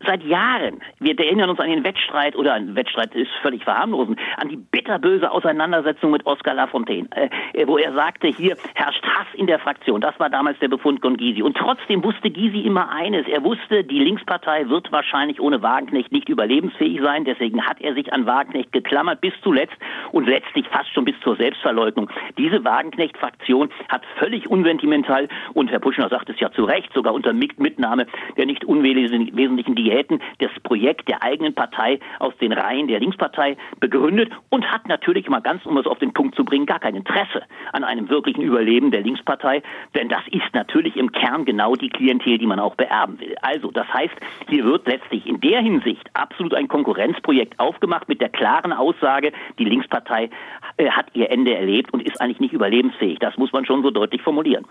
seit 0.04 0.22
Jahren, 0.24 0.80
wir 1.00 1.18
erinnern 1.18 1.50
uns 1.50 1.58
an 1.60 1.70
den 1.70 1.84
Wettstreit, 1.84 2.36
oder 2.36 2.54
ein 2.54 2.74
Wettstreit 2.74 3.14
ist 3.14 3.30
völlig 3.42 3.64
verharmlosend, 3.64 4.18
an 4.36 4.48
die 4.48 4.56
bitterböse 4.56 5.30
Auseinandersetzung 5.30 6.10
mit 6.10 6.26
Oskar 6.26 6.54
Lafontaine, 6.54 7.08
äh, 7.12 7.66
wo 7.66 7.78
er 7.78 7.92
sagte, 7.94 8.28
hier 8.28 8.56
herrscht 8.74 9.02
Hass 9.04 9.26
in 9.34 9.46
der 9.46 9.58
Fraktion. 9.58 10.00
Das 10.00 10.18
war 10.20 10.28
damals 10.28 10.58
der 10.58 10.68
Befund 10.68 11.00
von 11.00 11.16
Gysi. 11.16 11.42
Und 11.42 11.56
trotzdem 11.56 12.04
wusste 12.04 12.30
Gysi 12.30 12.60
immer 12.60 12.90
eines. 12.90 13.26
Er 13.28 13.42
wusste, 13.42 13.84
die 13.84 13.98
Linkspartei 13.98 14.68
wird 14.68 14.92
wahrscheinlich 14.92 15.40
ohne 15.40 15.62
Wagenknecht 15.62 16.12
nicht 16.12 16.28
überlebensfähig 16.28 17.00
sein. 17.02 17.24
Deswegen 17.24 17.64
hat 17.64 17.80
er 17.80 17.94
sich 17.94 18.12
an 18.12 18.26
Wagenknecht 18.26 18.72
geklammert 18.72 19.20
bis 19.20 19.32
zuletzt 19.42 19.76
und 20.12 20.26
letztlich 20.26 20.66
fast 20.68 20.92
schon 20.92 21.04
bis 21.04 21.18
zur 21.20 21.36
Selbstverleugnung. 21.36 22.10
Diese 22.36 22.64
Wagenknecht-Fraktion 22.64 23.70
hat 23.88 24.02
völlig 24.18 24.48
unsentimental, 24.48 25.28
und 25.54 25.70
Herr 25.70 25.80
Puschner 25.80 26.08
sagt 26.08 26.28
es 26.28 26.38
ja 26.40 26.50
zu 26.52 26.64
Recht, 26.64 26.92
sogar 26.92 27.14
unter 27.14 27.32
Mitnahme 27.32 28.06
der 28.36 28.46
nicht 28.46 28.64
unwesentlichen 28.64 29.74
Diäten 29.86 30.20
das 30.38 30.50
Projekt 30.62 31.08
der 31.08 31.22
eigenen 31.22 31.54
Partei 31.54 32.00
aus 32.18 32.36
den 32.38 32.52
Reihen 32.52 32.88
der 32.88 33.00
Linkspartei 33.00 33.56
begründet 33.80 34.32
und 34.50 34.70
hat 34.70 34.88
natürlich 34.88 35.28
mal 35.28 35.40
ganz, 35.40 35.64
um 35.64 35.76
es 35.78 35.86
auf 35.86 35.98
den 35.98 36.12
Punkt 36.12 36.34
zu 36.34 36.44
bringen, 36.44 36.66
gar 36.66 36.80
kein 36.80 36.96
Interesse 36.96 37.42
an 37.72 37.84
einem 37.84 38.08
wirklichen 38.08 38.42
Überleben 38.42 38.90
der 38.90 39.02
Linkspartei, 39.02 39.62
denn 39.94 40.08
das 40.08 40.22
ist 40.30 40.52
natürlich 40.54 40.96
im 40.96 41.12
Kern 41.12 41.44
genau 41.44 41.74
die 41.76 41.88
Klientel, 41.88 42.38
die 42.38 42.46
man 42.46 42.58
auch 42.58 42.74
beerben 42.74 43.20
will. 43.20 43.36
Also, 43.42 43.70
das 43.70 43.86
heißt, 43.92 44.14
hier 44.48 44.64
wird 44.64 44.86
letztlich 44.86 45.26
in 45.26 45.40
der 45.40 45.60
Hinsicht 45.60 46.08
absolut 46.14 46.54
ein 46.54 46.68
Konkurrenzprojekt 46.68 47.58
aufgemacht 47.60 48.08
mit 48.08 48.20
der 48.20 48.28
klaren 48.28 48.72
Aussage, 48.72 49.32
die 49.58 49.64
Linkspartei 49.64 50.30
äh, 50.76 50.90
hat 50.90 51.06
ihr 51.14 51.30
Ende 51.30 51.54
erlebt 51.54 51.92
und 51.92 52.02
ist 52.02 52.20
eigentlich 52.20 52.40
nicht 52.40 52.52
überlebensfähig. 52.52 53.18
Das 53.20 53.36
muss 53.36 53.52
man 53.52 53.64
schon 53.64 53.82
so 53.82 53.90
deutlich 53.90 54.22
formulieren. 54.22 54.64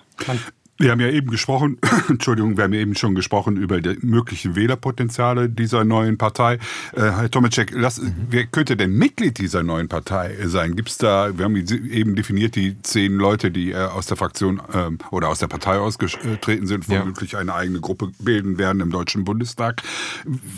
Wir 0.77 0.91
haben 0.91 0.99
ja 0.99 1.07
eben 1.07 1.31
gesprochen, 1.31 1.77
Entschuldigung, 2.09 2.57
wir 2.57 2.65
haben 2.65 2.73
ja 2.73 2.81
eben 2.81 2.95
schon 2.95 3.15
gesprochen 3.15 3.55
über 3.55 3.79
die 3.79 3.97
möglichen 4.01 4.57
Wählerpotenziale 4.57 5.49
dieser 5.49 5.85
neuen 5.85 6.17
Partei. 6.17 6.55
Äh, 6.91 7.01
Herr 7.01 7.31
Tomacek, 7.31 7.71
lass, 7.73 8.01
mhm. 8.01 8.13
wer 8.29 8.45
könnte 8.45 8.75
denn 8.75 8.91
Mitglied 8.91 9.37
dieser 9.37 9.63
neuen 9.63 9.87
Partei 9.87 10.35
sein? 10.43 10.75
Gibt 10.75 10.89
es 10.89 10.97
da, 10.97 11.37
wir 11.37 11.45
haben 11.45 11.55
eben 11.55 12.15
definiert, 12.17 12.57
die 12.57 12.75
zehn 12.81 13.15
Leute, 13.15 13.51
die 13.51 13.71
äh, 13.71 13.85
aus 13.85 14.07
der 14.07 14.17
Fraktion 14.17 14.61
ähm, 14.73 14.97
oder 15.11 15.29
aus 15.29 15.39
der 15.39 15.47
Partei 15.47 15.77
ausgetreten 15.77 16.67
sind, 16.67 16.89
womöglich 16.89 17.31
ja. 17.31 17.39
eine 17.39 17.55
eigene 17.55 17.79
Gruppe 17.79 18.11
bilden 18.19 18.57
werden 18.57 18.81
im 18.81 18.91
Deutschen 18.91 19.23
Bundestag. 19.23 19.81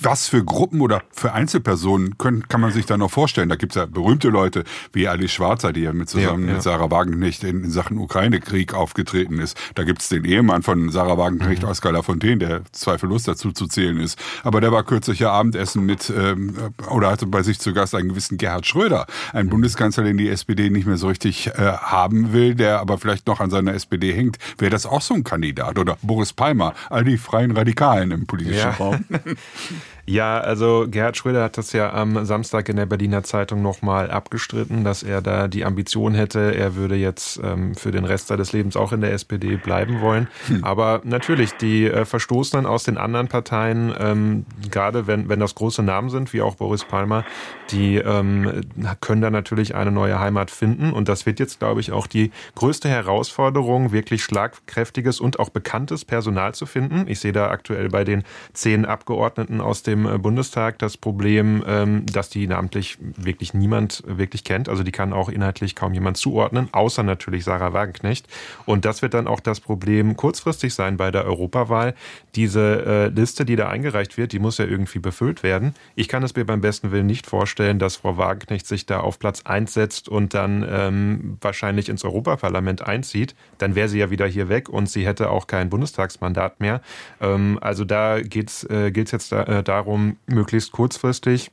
Was 0.02 0.28
für 0.28 0.44
Gruppen 0.44 0.82
oder 0.82 1.04
für 1.12 1.34
Einzelpersonen 1.34 2.18
können, 2.18 2.48
kann 2.48 2.62
man 2.62 2.72
sich 2.72 2.88
da 2.88 2.98
noch 2.98 3.12
vorstellen? 3.12 3.50
Da 3.50 3.56
gibt 3.56 3.74
es 3.74 3.76
ja 3.76 3.86
berühmte 3.86 4.30
Leute 4.30 4.64
wie 4.94 5.08
Ali 5.08 5.28
Schwarzer, 5.28 5.74
die 5.74 5.82
ja 5.82 5.94
mit 5.94 6.10
zusammen 6.10 6.46
ja, 6.46 6.48
ja. 6.48 6.54
mit 6.56 6.64
Sarah 6.64 6.90
Wagenknecht 6.90 7.44
in, 7.44 7.64
in 7.64 7.70
Sachen 7.70 8.00
Ukraine-Krieg 8.00 8.74
aufgetreten 8.74 9.38
ist. 9.38 9.56
Da 9.76 9.84
gibt 9.84 10.07
den 10.10 10.26
Ehemann 10.26 10.64
von 10.64 10.90
Sarah 10.92 11.18
Wagenknecht, 11.18 11.64
mhm. 11.64 11.70
Oskar 11.70 11.92
Lafontaine, 11.92 12.38
der 12.38 12.62
zweifellos 12.72 13.24
dazu 13.24 13.52
zu 13.52 13.68
zählen 13.68 14.00
ist. 14.00 14.20
Aber 14.44 14.62
der 14.62 14.72
war 14.72 14.84
kürzlich 14.84 15.20
ja 15.20 15.32
Abendessen 15.32 15.86
mit, 15.86 16.10
ähm, 16.10 16.56
oder 16.90 17.12
hatte 17.12 17.26
bei 17.26 17.44
sich 17.44 17.60
zu 17.60 17.74
Gast 17.74 17.96
einen 17.96 18.10
gewissen 18.10 18.38
Gerhard 18.38 18.66
Schröder, 18.66 19.06
einen 19.34 19.48
mhm. 19.48 19.52
Bundeskanzler, 19.52 20.04
den 20.04 20.18
die 20.18 20.30
SPD 20.30 20.70
nicht 20.70 20.88
mehr 20.88 20.98
so 20.98 21.08
richtig 21.08 21.48
äh, 21.48 21.52
haben 21.54 22.34
will, 22.34 22.56
der 22.56 22.80
aber 22.80 22.98
vielleicht 22.98 23.28
noch 23.28 23.40
an 23.40 23.50
seiner 23.50 23.74
SPD 23.74 24.14
hängt. 24.14 24.38
Wäre 24.58 24.72
das 24.72 24.86
auch 24.86 25.02
so 25.02 25.14
ein 25.14 25.24
Kandidat? 25.24 25.78
Oder 25.78 25.98
Boris 26.02 26.34
Palmer, 26.34 26.74
all 26.90 27.04
die 27.04 27.18
freien 27.18 27.52
Radikalen 27.52 28.12
im 28.12 28.26
politischen 28.26 28.60
ja. 28.60 28.72
Raum? 28.72 29.06
Ja, 30.10 30.40
also 30.40 30.86
Gerhard 30.90 31.18
Schröder 31.18 31.44
hat 31.44 31.58
das 31.58 31.74
ja 31.74 31.92
am 31.92 32.26
Samstag 32.26 32.70
in 32.70 32.78
der 32.78 32.86
Berliner 32.86 33.24
Zeitung 33.24 33.62
nochmal 33.62 34.10
abgestritten, 34.10 34.86
dass 34.86 35.04
er 35.04 35.22
da 35.22 35.50
die 35.50 35.66
Ambition 35.66 36.14
hätte, 36.14 36.56
er 36.56 36.76
würde 36.76 36.96
jetzt 36.96 37.42
ähm, 37.44 37.76
für 37.76 37.92
den 37.92 38.06
Rest 38.06 38.28
seines 38.28 38.54
Lebens 38.54 38.78
auch 38.78 38.94
in 38.94 39.02
der 39.02 39.12
SPD 39.12 39.58
bleiben 39.58 40.00
wollen. 40.00 40.30
Hm. 40.48 40.64
Aber 40.64 41.02
natürlich, 41.04 41.58
die 41.58 41.88
äh, 41.88 42.06
Verstoßenen 42.06 42.66
aus 42.66 42.86
den 42.86 42.98
anderen 42.98 43.28
Parteien, 43.28 43.94
ähm, 44.00 44.46
gerade 44.72 45.08
wenn, 45.08 45.28
wenn 45.28 45.42
das 45.42 45.56
große 45.56 45.84
Namen 45.84 46.10
sind, 46.10 46.32
wie 46.32 46.42
auch 46.42 46.56
Boris 46.56 46.86
Palmer, 46.86 47.26
die 47.72 47.98
ähm, 47.98 48.62
können 49.02 49.22
da 49.22 49.30
natürlich 49.30 49.76
eine 49.76 49.92
neue 49.92 50.20
Heimat 50.20 50.52
finden. 50.52 50.94
Und 50.94 51.10
das 51.10 51.26
wird 51.26 51.42
jetzt, 51.42 51.60
glaube 51.60 51.82
ich, 51.82 51.92
auch 51.92 52.08
die 52.08 52.32
größte 52.56 52.88
Herausforderung, 52.88 53.92
wirklich 53.92 54.24
schlagkräftiges 54.24 55.20
und 55.20 55.38
auch 55.38 55.50
bekanntes 55.50 56.06
Personal 56.06 56.56
zu 56.56 56.66
finden. 56.66 57.04
Ich 57.10 57.20
sehe 57.20 57.34
da 57.34 57.50
aktuell 57.50 57.90
bei 57.90 58.06
den 58.06 58.24
zehn 58.54 58.86
Abgeordneten 58.86 59.60
aus 59.60 59.84
dem 59.84 59.97
dem 59.98 60.16
äh, 60.16 60.18
Bundestag 60.18 60.80
das 60.80 60.98
Problem, 60.98 61.64
ähm, 61.68 62.06
dass 62.06 62.30
die 62.30 62.48
namentlich 62.48 62.98
wirklich 63.02 63.54
niemand 63.54 64.04
wirklich 64.06 64.44
kennt. 64.44 64.70
Also 64.70 64.84
die 64.84 64.92
kann 64.92 65.14
auch 65.14 65.30
inhaltlich 65.30 65.76
kaum 65.76 65.94
jemand 65.94 66.18
zuordnen, 66.18 66.70
außer 66.72 67.04
natürlich 67.04 67.44
Sarah 67.44 67.74
Wagenknecht. 67.74 68.28
Und 68.66 68.86
das 68.86 69.02
wird 69.02 69.14
dann 69.14 69.28
auch 69.28 69.40
das 69.40 69.60
Problem 69.60 70.16
kurzfristig 70.16 70.74
sein 70.74 70.98
bei 70.98 71.12
der 71.12 71.26
Europawahl. 71.26 71.94
Diese 72.36 72.86
äh, 72.86 73.08
Liste, 73.08 73.46
die 73.46 73.56
da 73.56 73.70
eingereicht 73.70 74.18
wird, 74.18 74.32
die 74.32 74.40
muss 74.40 74.58
ja 74.58 74.66
irgendwie 74.66 75.00
befüllt 75.00 75.44
werden. 75.44 75.74
Ich 75.96 76.08
kann 76.08 76.24
es 76.24 76.36
mir 76.36 76.46
beim 76.46 76.62
besten 76.62 76.92
Willen 76.92 77.08
nicht 77.08 77.28
vorstellen, 77.28 77.80
dass 77.80 77.98
Frau 77.98 78.18
Wagenknecht 78.18 78.68
sich 78.68 78.86
da 78.86 79.00
auf 79.00 79.20
Platz 79.20 79.42
1 79.46 79.74
setzt 79.74 80.10
und 80.10 80.34
dann 80.34 80.66
ähm, 80.70 81.38
wahrscheinlich 81.42 81.90
ins 81.90 82.04
Europaparlament 82.04 82.82
einzieht. 82.82 83.36
Dann 83.58 83.76
wäre 83.76 83.90
sie 83.90 84.00
ja 84.00 84.10
wieder 84.10 84.28
hier 84.28 84.50
weg 84.50 84.70
und 84.70 84.90
sie 84.90 85.06
hätte 85.06 85.30
auch 85.30 85.48
kein 85.48 85.70
Bundestagsmandat 85.70 86.60
mehr. 86.60 86.82
Ähm, 87.22 87.58
also 87.62 87.86
da 87.86 88.22
geht's, 88.22 88.64
äh, 88.66 88.92
gilt 88.92 89.08
es 89.08 89.12
jetzt 89.12 89.32
da, 89.32 89.44
äh, 89.44 89.64
darum, 89.64 89.87
darum, 89.88 90.18
möglichst 90.28 90.74
kurzfristig 90.74 91.50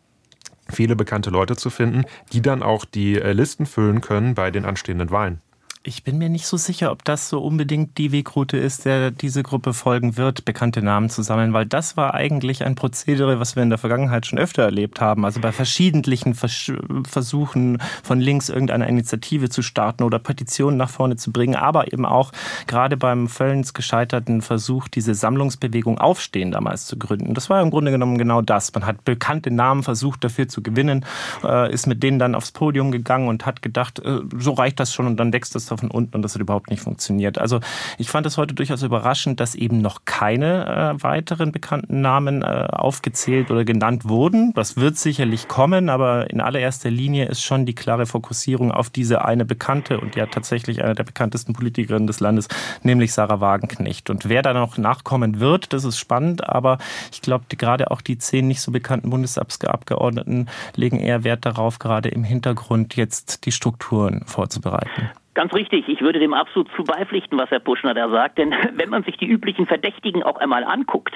viele 0.68 0.96
bekannte 0.96 1.30
Leute 1.30 1.56
zu 1.56 1.70
finden, 1.70 2.04
die 2.32 2.42
dann 2.42 2.62
auch 2.62 2.84
die 2.84 3.20
äh, 3.20 3.32
Listen 3.32 3.66
füllen 3.66 4.00
können 4.00 4.34
bei 4.34 4.50
den 4.50 4.64
anstehenden 4.64 5.10
Wahlen. 5.10 5.40
Ich 5.86 6.02
bin 6.02 6.16
mir 6.16 6.30
nicht 6.30 6.46
so 6.46 6.56
sicher, 6.56 6.90
ob 6.90 7.04
das 7.04 7.28
so 7.28 7.42
unbedingt 7.42 7.98
die 7.98 8.10
Wegroute 8.10 8.56
ist, 8.56 8.86
der 8.86 9.10
diese 9.10 9.42
Gruppe 9.42 9.74
folgen 9.74 10.16
wird, 10.16 10.46
bekannte 10.46 10.80
Namen 10.80 11.10
zu 11.10 11.20
sammeln, 11.20 11.52
weil 11.52 11.66
das 11.66 11.94
war 11.98 12.14
eigentlich 12.14 12.64
ein 12.64 12.74
Prozedere, 12.74 13.38
was 13.38 13.54
wir 13.54 13.62
in 13.62 13.68
der 13.68 13.76
Vergangenheit 13.76 14.24
schon 14.24 14.38
öfter 14.38 14.62
erlebt 14.62 15.02
haben. 15.02 15.26
Also 15.26 15.40
bei 15.40 15.52
verschiedentlichen 15.52 16.32
Vers 16.34 16.72
Versuchen 17.06 17.82
von 18.02 18.18
links 18.18 18.48
irgendeine 18.48 18.88
Initiative 18.88 19.50
zu 19.50 19.60
starten 19.60 20.04
oder 20.04 20.18
Petitionen 20.18 20.78
nach 20.78 20.88
vorne 20.88 21.16
zu 21.16 21.32
bringen, 21.32 21.54
aber 21.54 21.92
eben 21.92 22.06
auch 22.06 22.32
gerade 22.66 22.96
beim 22.96 23.28
völlig 23.28 23.74
gescheiterten 23.74 24.40
Versuch, 24.40 24.88
diese 24.88 25.14
Sammlungsbewegung 25.14 25.98
Aufstehen 25.98 26.50
damals 26.50 26.86
zu 26.86 26.98
gründen. 26.98 27.34
Das 27.34 27.50
war 27.50 27.60
im 27.60 27.70
Grunde 27.70 27.90
genommen 27.90 28.16
genau 28.16 28.40
das. 28.40 28.72
Man 28.72 28.86
hat 28.86 29.04
bekannte 29.04 29.50
Namen 29.50 29.82
versucht, 29.82 30.24
dafür 30.24 30.48
zu 30.48 30.62
gewinnen, 30.62 31.04
äh, 31.42 31.70
ist 31.70 31.86
mit 31.86 32.02
denen 32.02 32.18
dann 32.18 32.34
aufs 32.34 32.52
Podium 32.52 32.90
gegangen 32.90 33.28
und 33.28 33.44
hat 33.44 33.60
gedacht, 33.60 33.98
äh, 33.98 34.20
so 34.38 34.52
reicht 34.52 34.80
das 34.80 34.94
schon 34.94 35.06
und 35.06 35.18
dann 35.18 35.34
wächst 35.34 35.54
das 35.54 35.73
von 35.76 35.90
unten 35.90 36.16
und 36.16 36.22
das 36.22 36.34
hat 36.34 36.40
überhaupt 36.40 36.70
nicht 36.70 36.80
funktioniert. 36.80 37.38
Also 37.38 37.60
ich 37.98 38.08
fand 38.08 38.26
es 38.26 38.36
heute 38.36 38.54
durchaus 38.54 38.82
überraschend, 38.82 39.40
dass 39.40 39.54
eben 39.54 39.80
noch 39.80 40.04
keine 40.04 40.96
äh, 40.98 41.02
weiteren 41.02 41.52
bekannten 41.52 42.00
Namen 42.00 42.42
äh, 42.42 42.68
aufgezählt 42.70 43.50
oder 43.50 43.64
genannt 43.64 44.08
wurden. 44.08 44.52
Das 44.54 44.76
wird 44.76 44.96
sicherlich 44.96 45.48
kommen, 45.48 45.88
aber 45.88 46.30
in 46.30 46.40
allererster 46.40 46.90
Linie 46.90 47.26
ist 47.26 47.42
schon 47.42 47.66
die 47.66 47.74
klare 47.74 48.06
Fokussierung 48.06 48.72
auf 48.72 48.90
diese 48.90 49.24
eine 49.24 49.44
bekannte 49.44 50.00
und 50.00 50.16
ja 50.16 50.26
tatsächlich 50.26 50.82
eine 50.82 50.94
der 50.94 51.04
bekanntesten 51.04 51.52
Politikerinnen 51.52 52.06
des 52.06 52.20
Landes, 52.20 52.48
nämlich 52.82 53.12
Sarah 53.12 53.40
Wagenknecht. 53.40 54.10
Und 54.10 54.28
wer 54.28 54.42
da 54.42 54.52
noch 54.52 54.78
nachkommen 54.78 55.40
wird, 55.40 55.72
das 55.72 55.84
ist 55.84 55.98
spannend, 55.98 56.48
aber 56.48 56.78
ich 57.12 57.22
glaube, 57.22 57.44
gerade 57.48 57.90
auch 57.90 58.00
die 58.00 58.18
zehn 58.18 58.48
nicht 58.48 58.60
so 58.60 58.72
bekannten 58.72 59.10
Bundestagsabgeordneten 59.10 60.48
legen 60.76 60.98
eher 60.98 61.24
Wert 61.24 61.46
darauf, 61.46 61.78
gerade 61.78 62.08
im 62.08 62.24
Hintergrund 62.24 62.96
jetzt 62.96 63.46
die 63.46 63.52
Strukturen 63.52 64.22
vorzubereiten. 64.26 65.10
Ganz 65.34 65.52
richtig. 65.52 65.88
Ich 65.88 66.00
würde 66.00 66.20
dem 66.20 66.32
absolut 66.32 66.70
zu 66.76 66.84
beipflichten, 66.84 67.36
was 67.38 67.50
Herr 67.50 67.58
Puschner 67.58 67.92
da 67.92 68.08
sagt. 68.08 68.38
Denn 68.38 68.54
wenn 68.74 68.88
man 68.88 69.02
sich 69.02 69.16
die 69.16 69.26
üblichen 69.26 69.66
Verdächtigen 69.66 70.22
auch 70.22 70.38
einmal 70.38 70.64
anguckt, 70.64 71.14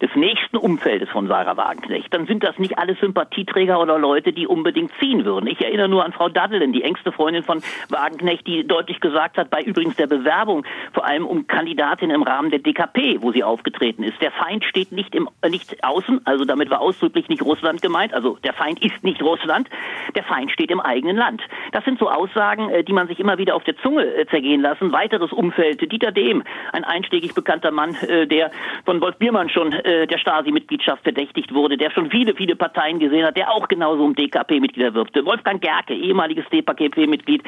des 0.00 0.10
nächsten 0.14 0.56
Umfeldes 0.56 1.10
von 1.10 1.28
Sarah 1.28 1.56
Wagenknecht, 1.56 2.12
dann 2.14 2.26
sind 2.26 2.42
das 2.42 2.58
nicht 2.58 2.78
alle 2.78 2.94
Sympathieträger 2.94 3.78
oder 3.80 3.98
Leute, 3.98 4.32
die 4.32 4.46
unbedingt 4.46 4.92
ziehen 4.98 5.24
würden. 5.24 5.46
Ich 5.46 5.60
erinnere 5.60 5.88
nur 5.88 6.04
an 6.04 6.12
Frau 6.12 6.28
Daddelin, 6.28 6.72
die 6.72 6.82
engste 6.82 7.12
Freundin 7.12 7.42
von 7.42 7.62
Wagenknecht, 7.88 8.46
die 8.46 8.66
deutlich 8.66 9.00
gesagt 9.00 9.36
hat, 9.36 9.50
bei 9.50 9.62
übrigens 9.62 9.96
der 9.96 10.06
Bewerbung, 10.06 10.64
vor 10.92 11.04
allem 11.04 11.26
um 11.26 11.46
Kandidatin 11.46 12.10
im 12.10 12.22
Rahmen 12.22 12.50
der 12.50 12.60
DKP, 12.60 13.18
wo 13.20 13.32
sie 13.32 13.44
aufgetreten 13.44 14.02
ist. 14.02 14.20
Der 14.22 14.30
Feind 14.30 14.64
steht 14.64 14.92
nicht 14.92 15.14
im, 15.14 15.28
äh, 15.42 15.50
nicht 15.50 15.84
außen, 15.84 16.22
also 16.24 16.44
damit 16.44 16.70
war 16.70 16.80
ausdrücklich 16.80 17.28
nicht 17.28 17.42
Russland 17.42 17.82
gemeint, 17.82 18.14
also 18.14 18.38
der 18.42 18.54
Feind 18.54 18.82
ist 18.82 19.02
nicht 19.04 19.22
Russland, 19.22 19.68
der 20.14 20.24
Feind 20.24 20.50
steht 20.50 20.70
im 20.70 20.80
eigenen 20.80 21.16
Land. 21.16 21.42
Das 21.72 21.84
sind 21.84 21.98
so 21.98 22.08
Aussagen, 22.08 22.70
äh, 22.70 22.84
die 22.84 22.92
man 22.92 23.06
sich 23.08 23.20
immer 23.20 23.36
wieder 23.38 23.49
auf 23.54 23.64
der 23.64 23.76
Zunge 23.78 24.04
äh, 24.04 24.26
zergehen 24.26 24.60
lassen. 24.60 24.92
Weiteres 24.92 25.32
Umfeld, 25.32 25.80
Dieter 25.90 26.12
Dehm, 26.12 26.42
ein 26.72 26.84
einschlägig 26.84 27.34
bekannter 27.34 27.70
Mann, 27.70 27.96
der 28.30 28.50
von 28.84 29.00
Wolf 29.00 29.16
Biermann 29.16 29.48
schon 29.48 29.70
der 29.70 30.18
Stasi-Mitgliedschaft 30.18 31.02
verdächtigt 31.02 31.52
wurde, 31.54 31.76
der 31.76 31.90
schon 31.90 32.10
viele, 32.10 32.34
viele 32.34 32.56
Parteien 32.56 32.98
gesehen 32.98 33.24
hat, 33.24 33.36
der 33.36 33.50
auch 33.50 33.68
genauso 33.68 34.04
um 34.04 34.14
DKP-Mitglieder 34.14 34.94
wirbte. 34.94 35.24
Wolfgang 35.24 35.60
Gerke, 35.60 35.94
ehemaliges 35.94 36.44
DKP-Mitglied. 36.50 37.42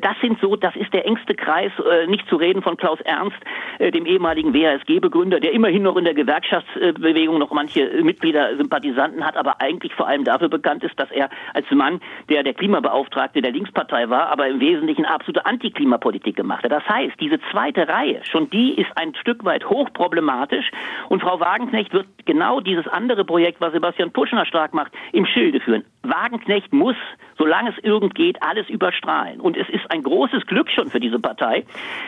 Das 0.00 0.16
sind 0.20 0.40
so, 0.40 0.56
das 0.56 0.74
ist 0.76 0.92
der 0.92 1.06
engste 1.06 1.34
Kreis, 1.34 1.72
nicht 2.08 2.26
zu 2.28 2.36
reden 2.36 2.62
von 2.62 2.76
Klaus 2.76 3.00
Ernst, 3.02 3.36
dem 3.78 4.06
ehemaligen 4.06 4.54
WHSG-Begründer, 4.54 5.40
der 5.40 5.52
immerhin 5.52 5.82
noch 5.82 5.96
in 5.96 6.04
der 6.04 6.14
Gewerkschaftsbewegung 6.14 7.38
noch 7.38 7.52
manche 7.52 8.02
Mitglieder, 8.02 8.56
Sympathisanten 8.56 9.24
hat, 9.24 9.36
aber 9.36 9.60
eigentlich 9.60 9.94
vor 9.94 10.06
allem 10.06 10.24
dafür 10.24 10.48
bekannt 10.48 10.84
ist, 10.84 10.98
dass 10.98 11.10
er 11.10 11.28
als 11.54 11.70
Mann, 11.70 12.00
der 12.28 12.42
der 12.42 12.54
Klimabeauftragte 12.54 13.42
der 13.42 13.52
Linkspartei 13.52 14.08
war, 14.08 14.28
aber 14.28 14.48
im 14.48 14.60
Wesentlichen 14.60 15.04
Antiklimapolitik 15.44 16.36
gemacht 16.36 16.64
hat. 16.64 16.72
Das 16.72 16.86
heißt, 16.88 17.14
diese 17.20 17.38
zweite 17.50 17.88
Reihe, 17.88 18.20
schon 18.24 18.50
die 18.50 18.80
ist 18.80 18.90
ein 18.96 19.14
Stück 19.14 19.44
weit 19.44 19.68
hochproblematisch 19.68 20.70
und 21.08 21.22
Frau 21.22 21.40
Wagenknecht 21.40 21.92
wird 21.92 22.06
genau 22.24 22.60
dieses 22.60 22.86
andere 22.88 23.24
Projekt, 23.24 23.60
was 23.60 23.72
Sebastian 23.72 24.12
Puschner 24.12 24.46
stark 24.46 24.74
macht, 24.74 24.92
im 25.12 25.26
Schilde 25.26 25.60
führen. 25.60 25.84
Wagenknecht 26.02 26.72
muss, 26.72 26.96
solange 27.38 27.70
es 27.70 27.78
irgend 27.82 28.14
geht, 28.14 28.42
alles 28.42 28.68
überstrahlen. 28.68 29.40
Und 29.40 29.56
es 29.56 29.68
ist 29.68 29.90
ein 29.90 30.02
großes 30.02 30.46
Glück 30.46 30.70
schon 30.70 30.90
für 30.90 31.00
diese 31.00 31.18
Partei, 31.18 31.64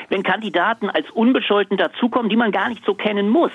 wenn 0.08 0.22
Kandidaten 0.22 0.90
als 0.90 1.10
Unbescholten 1.10 1.76
dazukommen, 1.76 2.28
die 2.28 2.36
man 2.36 2.52
gar 2.52 2.68
nicht 2.68 2.84
so 2.84 2.94
kennen 2.94 3.28
muss. 3.28 3.52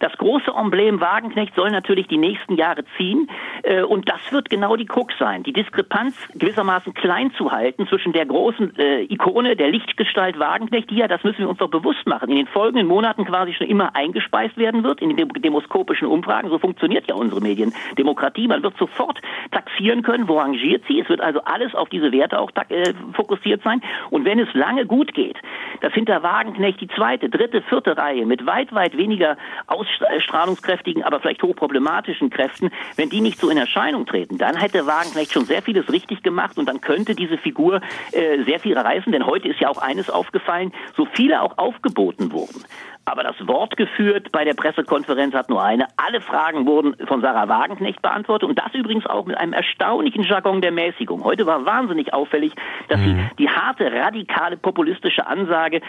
Das 0.00 0.12
große 0.18 0.50
Emblem 0.50 1.00
Wagenknecht 1.00 1.54
soll 1.54 1.70
natürlich 1.70 2.08
die 2.08 2.18
nächsten 2.18 2.56
Jahre 2.56 2.84
ziehen. 2.96 3.28
Äh, 3.62 3.82
und 3.82 4.08
das 4.08 4.20
wird 4.32 4.50
genau 4.50 4.76
die 4.76 4.86
Krux 4.86 5.14
sein, 5.18 5.42
die 5.42 5.52
Diskrepanz 5.52 6.16
gewissermaßen 6.34 6.94
klein 6.94 7.32
zu 7.32 7.52
halten 7.52 7.86
zwischen 7.86 8.12
der 8.12 8.26
großen 8.26 8.76
äh, 8.78 9.02
Ikone, 9.04 9.56
der 9.56 9.70
Lichtgestalt 9.70 10.38
Wagenknecht, 10.38 10.90
die 10.90 10.96
ja, 10.96 11.08
das 11.08 11.22
müssen 11.24 11.40
wir 11.40 11.48
uns 11.48 11.58
doch 11.58 11.70
bewusst 11.70 12.06
machen, 12.06 12.30
in 12.30 12.36
den 12.36 12.46
folgenden 12.46 12.86
Monaten 12.86 13.24
quasi 13.24 13.52
schon 13.54 13.66
immer 13.66 13.94
eingespeist 13.94 14.56
werden 14.56 14.82
wird 14.84 15.00
in 15.00 15.16
den 15.16 15.28
demoskopischen 15.28 16.08
Umfragen. 16.08 16.48
So 16.48 16.58
funktioniert 16.58 17.08
ja 17.08 17.14
unsere 17.14 17.40
Mediendemokratie. 17.40 18.48
Man 18.48 18.62
wird 18.62 18.76
sofort 18.78 19.20
taxieren 19.74 20.02
können, 20.02 20.28
wo 20.28 20.38
rangiert 20.38 20.84
sie. 20.88 21.00
Es 21.00 21.08
wird 21.08 21.20
also 21.20 21.40
alles 21.44 21.74
auf 21.74 21.88
diese 21.88 22.12
Werte 22.12 22.38
auch 22.38 22.50
äh, 22.68 22.92
fokussiert 23.12 23.62
sein. 23.62 23.82
Und 24.10 24.24
wenn 24.24 24.38
es 24.38 24.52
lange 24.54 24.86
gut 24.86 25.14
geht, 25.14 25.36
dass 25.80 25.92
hinter 25.92 26.22
Wagenknecht 26.22 26.80
die 26.80 26.88
zweite, 26.88 27.28
dritte, 27.28 27.62
vierte 27.62 27.96
Reihe 27.96 28.26
mit 28.26 28.46
weit, 28.46 28.72
weit 28.74 28.96
weniger 28.96 29.36
ausstrahlungskräftigen, 29.66 31.02
aber 31.02 31.20
vielleicht 31.20 31.42
hochproblematischen 31.42 32.30
Kräften, 32.30 32.70
wenn 32.96 33.10
die 33.10 33.20
nicht 33.20 33.38
so 33.38 33.50
in 33.50 33.58
Erscheinung 33.58 34.06
treten, 34.06 34.38
dann 34.38 34.56
hätte 34.56 34.86
Wagenknecht 34.86 35.32
schon 35.32 35.44
sehr 35.44 35.62
vieles 35.62 35.90
richtig 35.92 36.22
gemacht 36.22 36.58
und 36.58 36.68
dann 36.68 36.80
könnte 36.80 37.14
diese 37.14 37.38
Figur 37.38 37.80
äh, 38.12 38.42
sehr 38.44 38.60
viel 38.60 38.76
reißen. 38.76 39.12
Denn 39.12 39.26
heute 39.26 39.48
ist 39.48 39.60
ja 39.60 39.68
auch 39.68 39.78
eines 39.78 40.10
aufgefallen, 40.10 40.72
so 40.96 41.06
viele 41.12 41.42
auch 41.42 41.58
aufgeboten 41.58 42.32
wurden. 42.32 42.64
Aber 43.06 43.22
das 43.22 43.36
Wort 43.46 43.76
geführt 43.76 44.32
bei 44.32 44.44
der 44.44 44.54
Pressekonferenz 44.54 45.34
hat 45.34 45.48
nur 45.48 45.62
eine. 45.62 45.86
Alle 45.96 46.20
Fragen 46.20 46.66
wurden 46.66 46.94
von 47.06 47.20
Sarah 47.20 47.48
Wagenknecht 47.48 48.00
beantwortet 48.02 48.48
und 48.48 48.58
das 48.58 48.72
übrigens 48.74 49.06
auch 49.06 49.26
mit 49.26 49.36
einem 49.36 49.52
erstaunlichen 49.52 50.22
Jargon 50.22 50.60
der 50.60 50.72
Mäßigung. 50.72 51.24
Heute 51.24 51.46
war 51.46 51.64
wahnsinnig 51.64 52.14
auffällig, 52.14 52.52
dass 52.88 53.00
mhm. 53.00 53.04
sie 53.04 53.16
die 53.38 53.48
harte, 53.48 53.92
radikale, 53.92 54.56
populistische 54.56 55.26
Ansage 55.26 55.80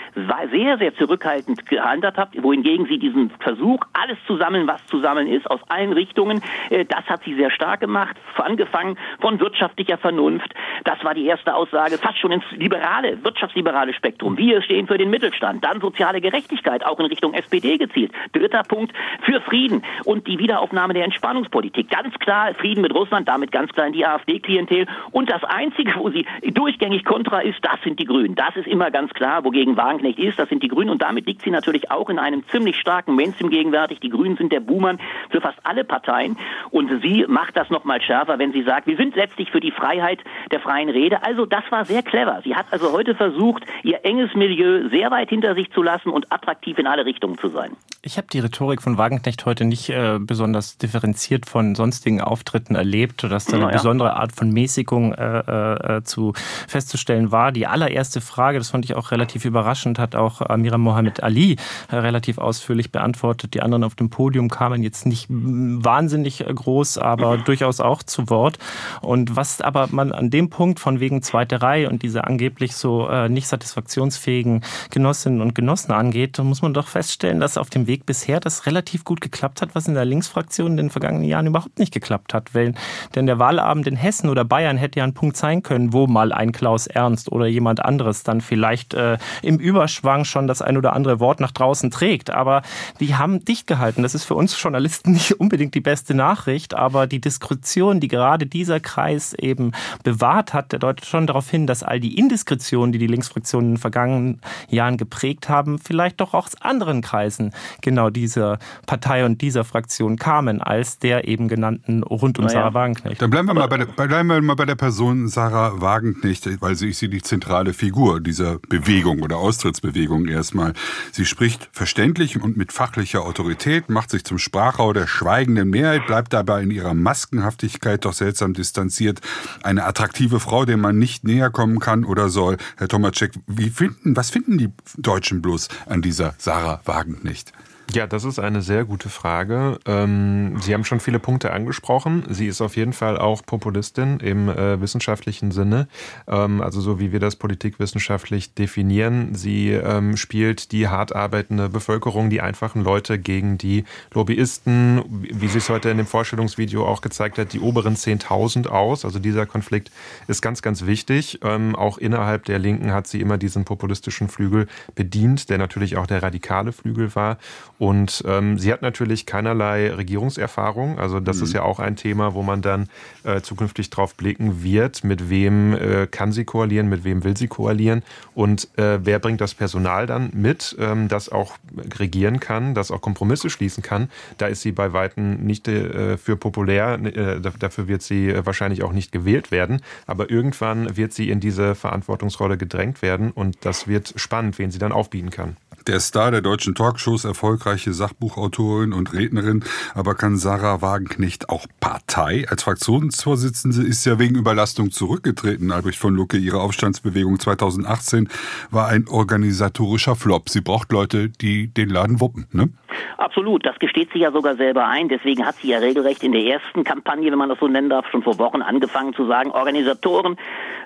sehr, 0.52 0.78
sehr 0.78 0.96
zurückhaltend 0.96 1.66
gehandelt 1.68 2.18
hat, 2.18 2.30
wohingegen 2.42 2.86
sie 2.86 3.00
diesen 3.00 3.30
Versuch, 3.40 3.80
alles 3.94 4.18
zu 4.28 4.38
sammeln, 4.38 4.68
was 4.68 4.86
zu 4.88 5.00
sammeln 5.00 5.28
ist, 5.28 5.50
aus 5.50 5.62
allen 5.70 5.94
Richtungen, 5.94 6.42
äh, 6.70 6.86
das 6.86 7.06
hat 7.06 7.24
sie 7.24 7.36
sehr 7.36 7.52
stark 7.52 7.80
gemacht, 7.80 8.16
angefangen 8.46 8.98
von 9.20 9.40
wirtschaftlicher 9.40 9.98
Vernunft. 9.98 10.54
Das 10.84 11.04
war 11.04 11.14
die 11.14 11.26
erste 11.26 11.56
Aussage, 11.56 11.98
fast 11.98 12.20
schon 12.20 12.32
ins 12.32 12.44
liberale, 12.52 13.24
wirtschaftsliberale 13.24 13.94
Spektrum. 13.94 14.38
Wir 14.38 14.62
stehen 14.62 14.88
für 14.88 14.98
den 14.98 15.10
Mittelstand, 15.10 15.66
dann 15.66 15.82
soziale 15.82 16.22
Gerechtigkeit, 16.22 16.86
auch 16.86 17.00
in 17.00 17.05
Richtung 17.06 17.34
SPD 17.34 17.78
gezielt. 17.78 18.12
Dritter 18.34 18.64
Punkt 18.64 18.94
für 19.24 19.42
Frieden 19.42 19.84
und 20.06 20.28
die 20.28 20.40
Wiederaufnahme 20.40 20.94
der 20.94 21.06
Entspannungspolitik. 21.06 21.90
Ganz 21.90 22.14
klar 22.20 22.54
Frieden 22.56 22.82
mit 22.82 22.94
Russland, 22.94 23.28
damit 23.28 23.52
ganz 23.52 23.72
klar 23.72 23.88
in 23.88 23.94
die 23.94 24.06
AfD-Klientel. 24.06 24.88
Und 25.12 25.30
das 25.30 25.44
Einzige, 25.44 25.94
wo 25.98 26.10
sie 26.10 26.26
durchgängig 26.44 27.06
kontra 27.06 27.40
ist, 27.40 27.58
das 27.62 27.82
sind 27.84 28.00
die 28.00 28.06
Grünen. 28.06 28.36
Das 28.36 28.56
ist 28.56 28.68
immer 28.68 28.92
ganz 28.92 29.14
klar, 29.14 29.44
wogegen 29.44 29.78
Wagenknecht 29.78 30.20
ist, 30.20 30.40
das 30.40 30.50
sind 30.50 30.64
die 30.64 30.68
Grünen. 30.68 30.90
Und 30.90 31.02
damit 31.02 31.26
liegt 31.26 31.42
sie 31.42 31.52
natürlich 31.52 31.92
auch 31.92 32.10
in 32.10 32.20
einem 32.20 32.48
ziemlich 32.50 32.78
starken 32.78 33.16
Mainstream 33.16 33.50
gegenwärtig. 33.50 34.00
Die 34.00 34.10
Grünen 34.10 34.38
sind 34.38 34.52
der 34.52 34.60
Buhmann 34.60 35.00
für 35.30 35.42
fast 35.42 35.60
alle 35.64 35.84
Parteien. 35.84 36.38
Und 36.72 37.02
sie 37.02 37.26
macht 37.28 37.58
das 37.58 37.70
nochmal 37.70 38.02
schärfer, 38.02 38.40
wenn 38.40 38.54
sie 38.54 38.64
sagt, 38.64 38.88
wir 38.88 38.98
sind 38.98 39.16
letztlich 39.16 39.52
für 39.52 39.60
die 39.60 39.72
Freiheit 39.72 40.20
der 40.52 40.60
freien 40.60 40.90
Rede. 40.90 41.24
Also 41.24 41.46
das 41.46 41.64
war 41.70 41.86
sehr 41.86 42.04
clever. 42.04 42.42
Sie 42.44 42.56
hat 42.56 42.68
also 42.72 42.92
heute 42.92 43.16
versucht, 43.16 43.66
ihr 43.84 44.06
enges 44.06 44.34
Milieu 44.36 44.90
sehr 44.90 45.12
weit 45.12 45.30
hinter 45.30 45.56
sich 45.56 45.72
zu 45.72 45.84
lassen 45.84 46.10
und 46.10 46.32
attraktiv 46.32 46.78
in 46.78 46.88
alle 46.88 46.95
Richtungen 47.04 47.38
zu 47.38 47.50
sein. 47.50 47.76
Ich 48.02 48.18
habe 48.18 48.28
die 48.32 48.38
Rhetorik 48.38 48.84
von 48.84 49.00
Wagenknecht 49.00 49.48
heute 49.48 49.66
nicht 49.66 49.90
äh, 49.90 50.20
besonders 50.20 50.78
differenziert 50.78 51.48
von 51.48 51.74
sonstigen 51.74 52.22
Auftritten 52.22 52.76
erlebt, 52.76 53.24
dass 53.24 53.46
da 53.46 53.58
eine 53.58 53.66
ja. 53.66 53.72
besondere 53.72 54.16
Art 54.16 54.32
von 54.32 54.52
Mäßigung 54.52 55.14
äh, 55.14 55.98
äh, 55.98 56.04
zu 56.04 56.34
festzustellen 56.68 57.32
war. 57.32 57.52
Die 57.52 57.66
allererste 57.66 58.22
Frage, 58.22 58.60
das 58.60 58.70
fand 58.70 58.86
ich 58.86 58.96
auch 58.96 59.10
relativ 59.10 59.44
überraschend, 59.44 59.98
hat 59.98 60.16
auch 60.16 60.42
Amira 60.42 60.78
Mohammed 60.78 61.24
Ali 61.24 61.58
äh, 61.90 61.96
relativ 61.96 62.38
ausführlich 62.38 62.92
beantwortet. 62.92 63.56
Die 63.56 63.64
anderen 63.64 63.84
auf 63.84 63.96
dem 63.96 64.12
Podium 64.12 64.50
kamen 64.50 64.84
jetzt 64.84 65.08
nicht 65.08 65.26
wahnsinnig 65.30 66.46
groß, 66.46 67.00
aber 67.00 67.38
durchaus 67.46 67.80
auch 67.80 68.04
zu 68.04 68.30
Wort. 68.30 68.60
Und 69.02 69.36
was 69.36 69.62
aber 69.62 69.88
man 69.90 70.12
an 70.12 70.30
dem 70.30 70.52
Punkt 70.52 70.80
von 70.80 71.00
wegen 71.00 71.24
zweite 71.24 71.64
Reihe 71.64 71.90
und 71.90 72.04
diese 72.04 72.26
angeblich 72.26 72.76
so 72.76 73.10
äh, 73.10 73.30
nicht 73.30 73.48
satisfaktionsfähigen 73.48 74.64
Genossinnen 74.92 75.42
und 75.42 75.56
Genossen 75.56 75.92
angeht, 75.92 76.38
muss 76.38 76.62
man 76.62 76.76
doch 76.76 76.85
feststellen, 76.88 77.40
dass 77.40 77.58
auf 77.58 77.70
dem 77.70 77.88
Weg 77.88 78.06
bisher 78.06 78.40
das 78.40 78.66
relativ 78.66 79.04
gut 79.04 79.22
geklappt 79.22 79.62
hat, 79.62 79.76
was 79.76 79.88
in 79.88 79.94
der 79.94 80.06
Linksfraktion 80.06 80.72
in 80.72 80.78
den 80.78 80.90
vergangenen 80.90 81.28
Jahren 81.28 81.48
überhaupt 81.48 81.80
nicht 81.80 81.94
geklappt 81.94 82.34
hat. 82.34 82.54
Weil, 82.54 82.74
denn 83.16 83.26
der 83.26 83.40
Wahlabend 83.40 83.88
in 83.88 83.96
Hessen 83.96 84.30
oder 84.30 84.46
Bayern 84.46 84.78
hätte 84.78 85.00
ja 85.00 85.06
ein 85.06 85.14
Punkt 85.14 85.38
sein 85.38 85.64
können, 85.64 85.94
wo 85.94 86.08
mal 86.08 86.32
ein 86.32 86.52
Klaus 86.52 86.88
Ernst 86.88 87.32
oder 87.32 87.48
jemand 87.48 87.84
anderes 87.84 88.24
dann 88.24 88.42
vielleicht 88.42 88.94
äh, 88.94 89.18
im 89.42 89.60
Überschwang 89.60 90.26
schon 90.26 90.48
das 90.48 90.62
ein 90.62 90.78
oder 90.78 90.94
andere 90.94 91.20
Wort 91.20 91.40
nach 91.40 91.52
draußen 91.52 91.92
trägt. 91.92 92.30
Aber 92.30 92.62
die 93.00 93.16
haben 93.16 93.44
dicht 93.44 93.68
gehalten. 93.68 94.04
Das 94.04 94.16
ist 94.16 94.26
für 94.26 94.36
uns 94.36 94.62
Journalisten 94.62 95.12
nicht 95.14 95.40
unbedingt 95.40 95.76
die 95.76 95.82
beste 95.82 96.14
Nachricht, 96.14 96.74
aber 96.74 97.08
die 97.08 97.22
Diskretion, 97.22 98.00
die 98.00 98.08
gerade 98.08 98.46
dieser 98.46 98.80
Kreis 98.80 99.34
eben 99.34 99.72
bewahrt 100.04 100.54
hat, 100.54 100.72
der 100.72 100.80
deutet 100.80 101.06
schon 101.06 101.28
darauf 101.28 101.50
hin, 101.50 101.68
dass 101.68 101.84
all 101.84 102.00
die 102.00 102.18
Indiskretionen, 102.18 102.92
die 102.92 103.00
die 103.00 103.08
Linksfraktion 103.08 103.64
in 103.64 103.72
den 103.74 103.78
vergangenen 103.78 104.42
Jahren 104.70 104.98
geprägt 104.98 105.50
haben, 105.50 105.80
vielleicht 105.80 106.22
doch 106.22 106.34
auch 106.34 106.48
anderen 106.76 107.02
Kreisen 107.02 107.52
genau 107.82 108.10
dieser 108.10 108.60
Partei 108.86 109.26
und 109.26 109.42
dieser 109.42 109.64
Fraktion 109.64 110.18
kamen, 110.18 110.62
als 110.62 111.00
der 111.00 111.28
eben 111.28 111.48
genannten 111.48 112.04
rund 112.04 112.38
um 112.38 112.46
naja. 112.46 112.60
Sarah 112.60 112.74
Wagenknecht. 112.74 113.22
Dann 113.22 113.30
bleiben 113.30 113.48
wir, 113.48 113.54
mal 113.54 113.68
bei 113.68 113.78
der, 113.78 113.86
bleiben 113.86 114.28
wir 114.28 114.42
mal 114.42 114.56
bei 114.56 114.66
der 114.66 114.76
Person 114.76 115.30
Sarah 115.30 115.80
Wagenknecht, 115.80 116.62
weil 116.62 116.76
sie 116.76 116.90
ist 116.90 117.00
sie 117.00 117.10
die 117.10 117.22
zentrale 117.22 117.74
Figur 117.74 118.20
dieser 118.20 118.60
Bewegung 118.60 119.22
oder 119.22 119.38
Austrittsbewegung 119.38 120.28
erstmal. 120.28 120.74
Sie 121.14 121.26
spricht 121.26 121.70
verständlich 121.72 122.42
und 122.42 122.58
mit 122.58 122.74
fachlicher 122.74 123.24
Autorität, 123.24 123.90
macht 123.90 124.10
sich 124.10 124.26
zum 124.26 124.38
Sprachrohr 124.38 124.94
der 124.94 125.08
schweigenden 125.08 125.70
Mehrheit, 125.70 126.06
bleibt 126.08 126.34
dabei 126.34 126.62
in 126.62 126.72
ihrer 126.72 126.94
Maskenhaftigkeit 126.94 128.04
doch 128.04 128.14
seltsam 128.14 128.54
distanziert. 128.54 129.22
Eine 129.64 129.86
attraktive 129.86 130.42
Frau, 130.42 130.66
der 130.66 130.78
man 130.78 131.00
nicht 131.00 131.24
näher 131.24 131.52
kommen 131.52 131.80
kann 131.80 132.04
oder 132.04 132.28
soll. 132.28 132.58
Herr 132.76 132.90
Tomacek, 132.90 133.32
wie 133.48 133.70
finden, 133.70 134.18
was 134.18 134.30
finden 134.30 134.58
die 134.58 134.70
Deutschen 134.98 135.42
bloß 135.42 135.70
an 135.86 136.02
dieser 136.02 136.36
Sarah 136.38 136.65
Wagenknecht? 136.84 137.52
Ja, 137.94 138.08
das 138.08 138.24
ist 138.24 138.40
eine 138.40 138.62
sehr 138.62 138.84
gute 138.84 139.10
Frage. 139.10 139.80
Ähm, 139.86 140.58
Sie 140.60 140.74
haben 140.74 140.84
schon 140.84 141.00
viele 141.00 141.20
Punkte 141.20 141.54
angesprochen. 141.54 142.24
Sie 142.30 142.48
ist 142.48 142.60
auf 142.62 142.76
jeden 142.76 142.94
Fall 142.94 143.18
auch 143.18 143.46
Populistin 143.46 144.20
im 144.20 144.50
äh, 144.50 144.82
wissenschaftlichen 144.82 145.52
Sinne, 145.52 145.88
ähm, 146.28 146.62
also 146.62 146.82
so 146.82 147.00
wie 147.00 147.12
wir 147.12 147.20
das 147.20 147.36
politikwissenschaftlich 147.36 148.54
definieren. 148.54 149.36
Sie 149.36 149.70
ähm, 149.70 150.18
spielt 150.18 150.72
die 150.72 150.88
hart 150.88 151.16
arbeitende 151.16 151.70
Bevölkerung, 151.70 152.30
die 152.30 152.42
einfachen 152.42 152.84
Leute 152.84 153.20
gegen 153.20 153.58
die 153.58 153.86
Lobbyisten, 154.14 155.04
wie 155.10 155.48
sie 155.48 155.60
es 155.60 155.70
heute 155.70 155.90
in 155.90 155.98
dem 155.98 156.08
Vorstellungsvideo 156.08 156.86
auch 156.86 157.02
gezeigt 157.02 157.38
hat, 157.38 157.54
die 157.54 157.60
oberen 157.60 157.96
10.000 157.96 158.68
aus. 158.68 159.06
Also 159.06 159.20
dieser 159.20 159.46
Konflikt 159.46 159.92
ist 160.28 160.42
ganz, 160.42 160.62
ganz 160.62 160.86
wichtig. 160.86 161.40
Auch 161.44 161.98
innerhalb 161.98 162.46
der 162.46 162.60
Linken 162.60 162.92
hat 162.92 163.08
sie 163.08 163.22
immer 163.22 163.38
diesen 163.38 163.64
populistischen 163.64 164.28
Flügel 164.28 164.68
bedient, 164.96 165.50
der 165.50 165.58
natürlich 165.58 165.98
auch 165.98 166.08
der 166.08 166.24
radikale 166.24 166.72
Flügel 166.72 167.14
war. 167.16 167.38
Und 167.78 168.24
ähm, 168.26 168.58
sie 168.58 168.72
hat 168.72 168.82
natürlich 168.82 169.26
keinerlei 169.26 169.92
Regierungserfahrung. 169.92 170.98
Also 171.00 171.20
das 171.20 171.38
mhm. 171.38 171.44
ist 171.44 171.54
ja 171.54 171.64
auch 171.64 171.80
ein 171.80 171.96
Thema, 171.96 172.34
wo 172.34 172.42
man 172.42 172.62
dann 172.62 172.88
äh, 173.24 173.42
zukünftig 173.42 173.90
drauf 173.90 174.16
blicken 174.16 174.64
wird, 174.64 175.04
mit 175.04 175.30
wem 175.30 175.74
äh, 175.74 176.08
kann 176.08 176.32
sie 176.32 176.46
koalieren, 176.46 176.88
mit 176.88 177.04
wem 177.04 177.24
will 177.24 177.36
sie 177.36 177.48
koalieren 177.48 178.04
und 178.34 178.68
äh, 178.78 179.00
wer 179.04 179.20
bringt 179.20 179.42
das 179.42 179.54
Personal 179.54 180.06
dann 180.06 180.30
mit, 180.34 180.76
ähm, 180.80 181.08
das 181.08 181.30
auch 181.30 181.58
regieren 181.98 182.40
kann, 182.40 182.76
das 182.76 182.92
auch 182.92 183.02
Kompromisse 183.02 183.50
schließen 183.50 183.82
kann. 183.82 184.10
Da 184.38 184.48
ist 184.48 184.62
sie 184.62 184.72
bei 184.72 184.94
Weitem 184.94 185.46
nicht 185.46 185.68
äh, 185.68 186.18
für 186.18 186.36
populär. 186.36 187.00
Äh, 187.04 187.40
dafür 187.60 187.88
wird 187.88 188.02
sie 188.02 188.34
wahrscheinlich 188.46 188.84
auch 188.84 188.94
nicht 188.94 189.12
gewählt 189.12 189.52
werden. 189.52 189.82
Aber 190.06 190.30
irgendwann 190.30 190.98
wird 190.98 191.14
sie 191.14 191.30
in 191.30 191.40
diese 191.40 191.76
Verantwortungsrolle 191.76 192.58
gedrängt 192.58 193.02
werden 193.02 193.32
und 193.32 193.58
das 193.62 193.88
wird 193.88 194.14
spannend, 194.18 194.60
wen 194.60 194.72
sie 194.72 194.80
dann 194.80 194.92
aufbieten 194.92 195.30
kann 195.30 195.58
der 195.88 196.00
Star 196.00 196.32
der 196.32 196.42
deutschen 196.42 196.74
Talkshows, 196.74 197.26
erfolgreiche 197.66 197.94
Sachbuchautorin 197.94 198.94
und 198.94 199.14
Rednerin. 199.14 199.64
Aber 199.96 200.14
kann 200.14 200.38
Sarah 200.38 200.82
Wagenknecht 200.82 201.50
auch 201.50 201.66
Partei? 201.80 202.46
Als 202.48 202.64
Fraktionsvorsitzende 202.64 203.82
ist 203.82 204.06
ja 204.06 204.20
wegen 204.20 204.36
Überlastung 204.36 204.92
zurückgetreten. 204.92 205.72
Albrecht 205.72 205.98
von 205.98 206.14
Lucke, 206.14 206.38
ihre 206.38 206.62
Aufstandsbewegung 206.62 207.40
2018 207.40 208.30
war 208.70 208.88
ein 208.88 209.08
organisatorischer 209.08 210.16
Flop. 210.16 210.50
Sie 210.50 210.62
braucht 210.62 210.92
Leute, 210.92 211.30
die 211.30 211.74
den 211.74 211.90
Laden 211.90 212.20
wuppen, 212.20 212.46
ne? 212.52 212.70
Absolut, 213.18 213.66
das 213.66 213.78
gesteht 213.80 214.10
sie 214.14 214.20
ja 214.20 214.32
sogar 214.32 214.56
selber 214.56 214.88
ein. 214.88 215.10
Deswegen 215.10 215.46
hat 215.46 215.56
sie 215.56 215.70
ja 215.70 215.80
regelrecht 215.80 216.24
in 216.24 216.32
der 216.32 216.44
ersten 216.44 216.84
Kampagne, 216.84 217.32
wenn 217.32 217.38
man 217.38 217.50
das 217.50 217.60
so 217.60 217.68
nennen 217.68 217.90
darf, 217.90 218.10
schon 218.10 218.24
vor 218.24 218.38
Wochen 218.40 218.62
angefangen 218.62 219.14
zu 219.14 219.26
sagen, 219.26 219.52
Organisatoren, 219.52 220.38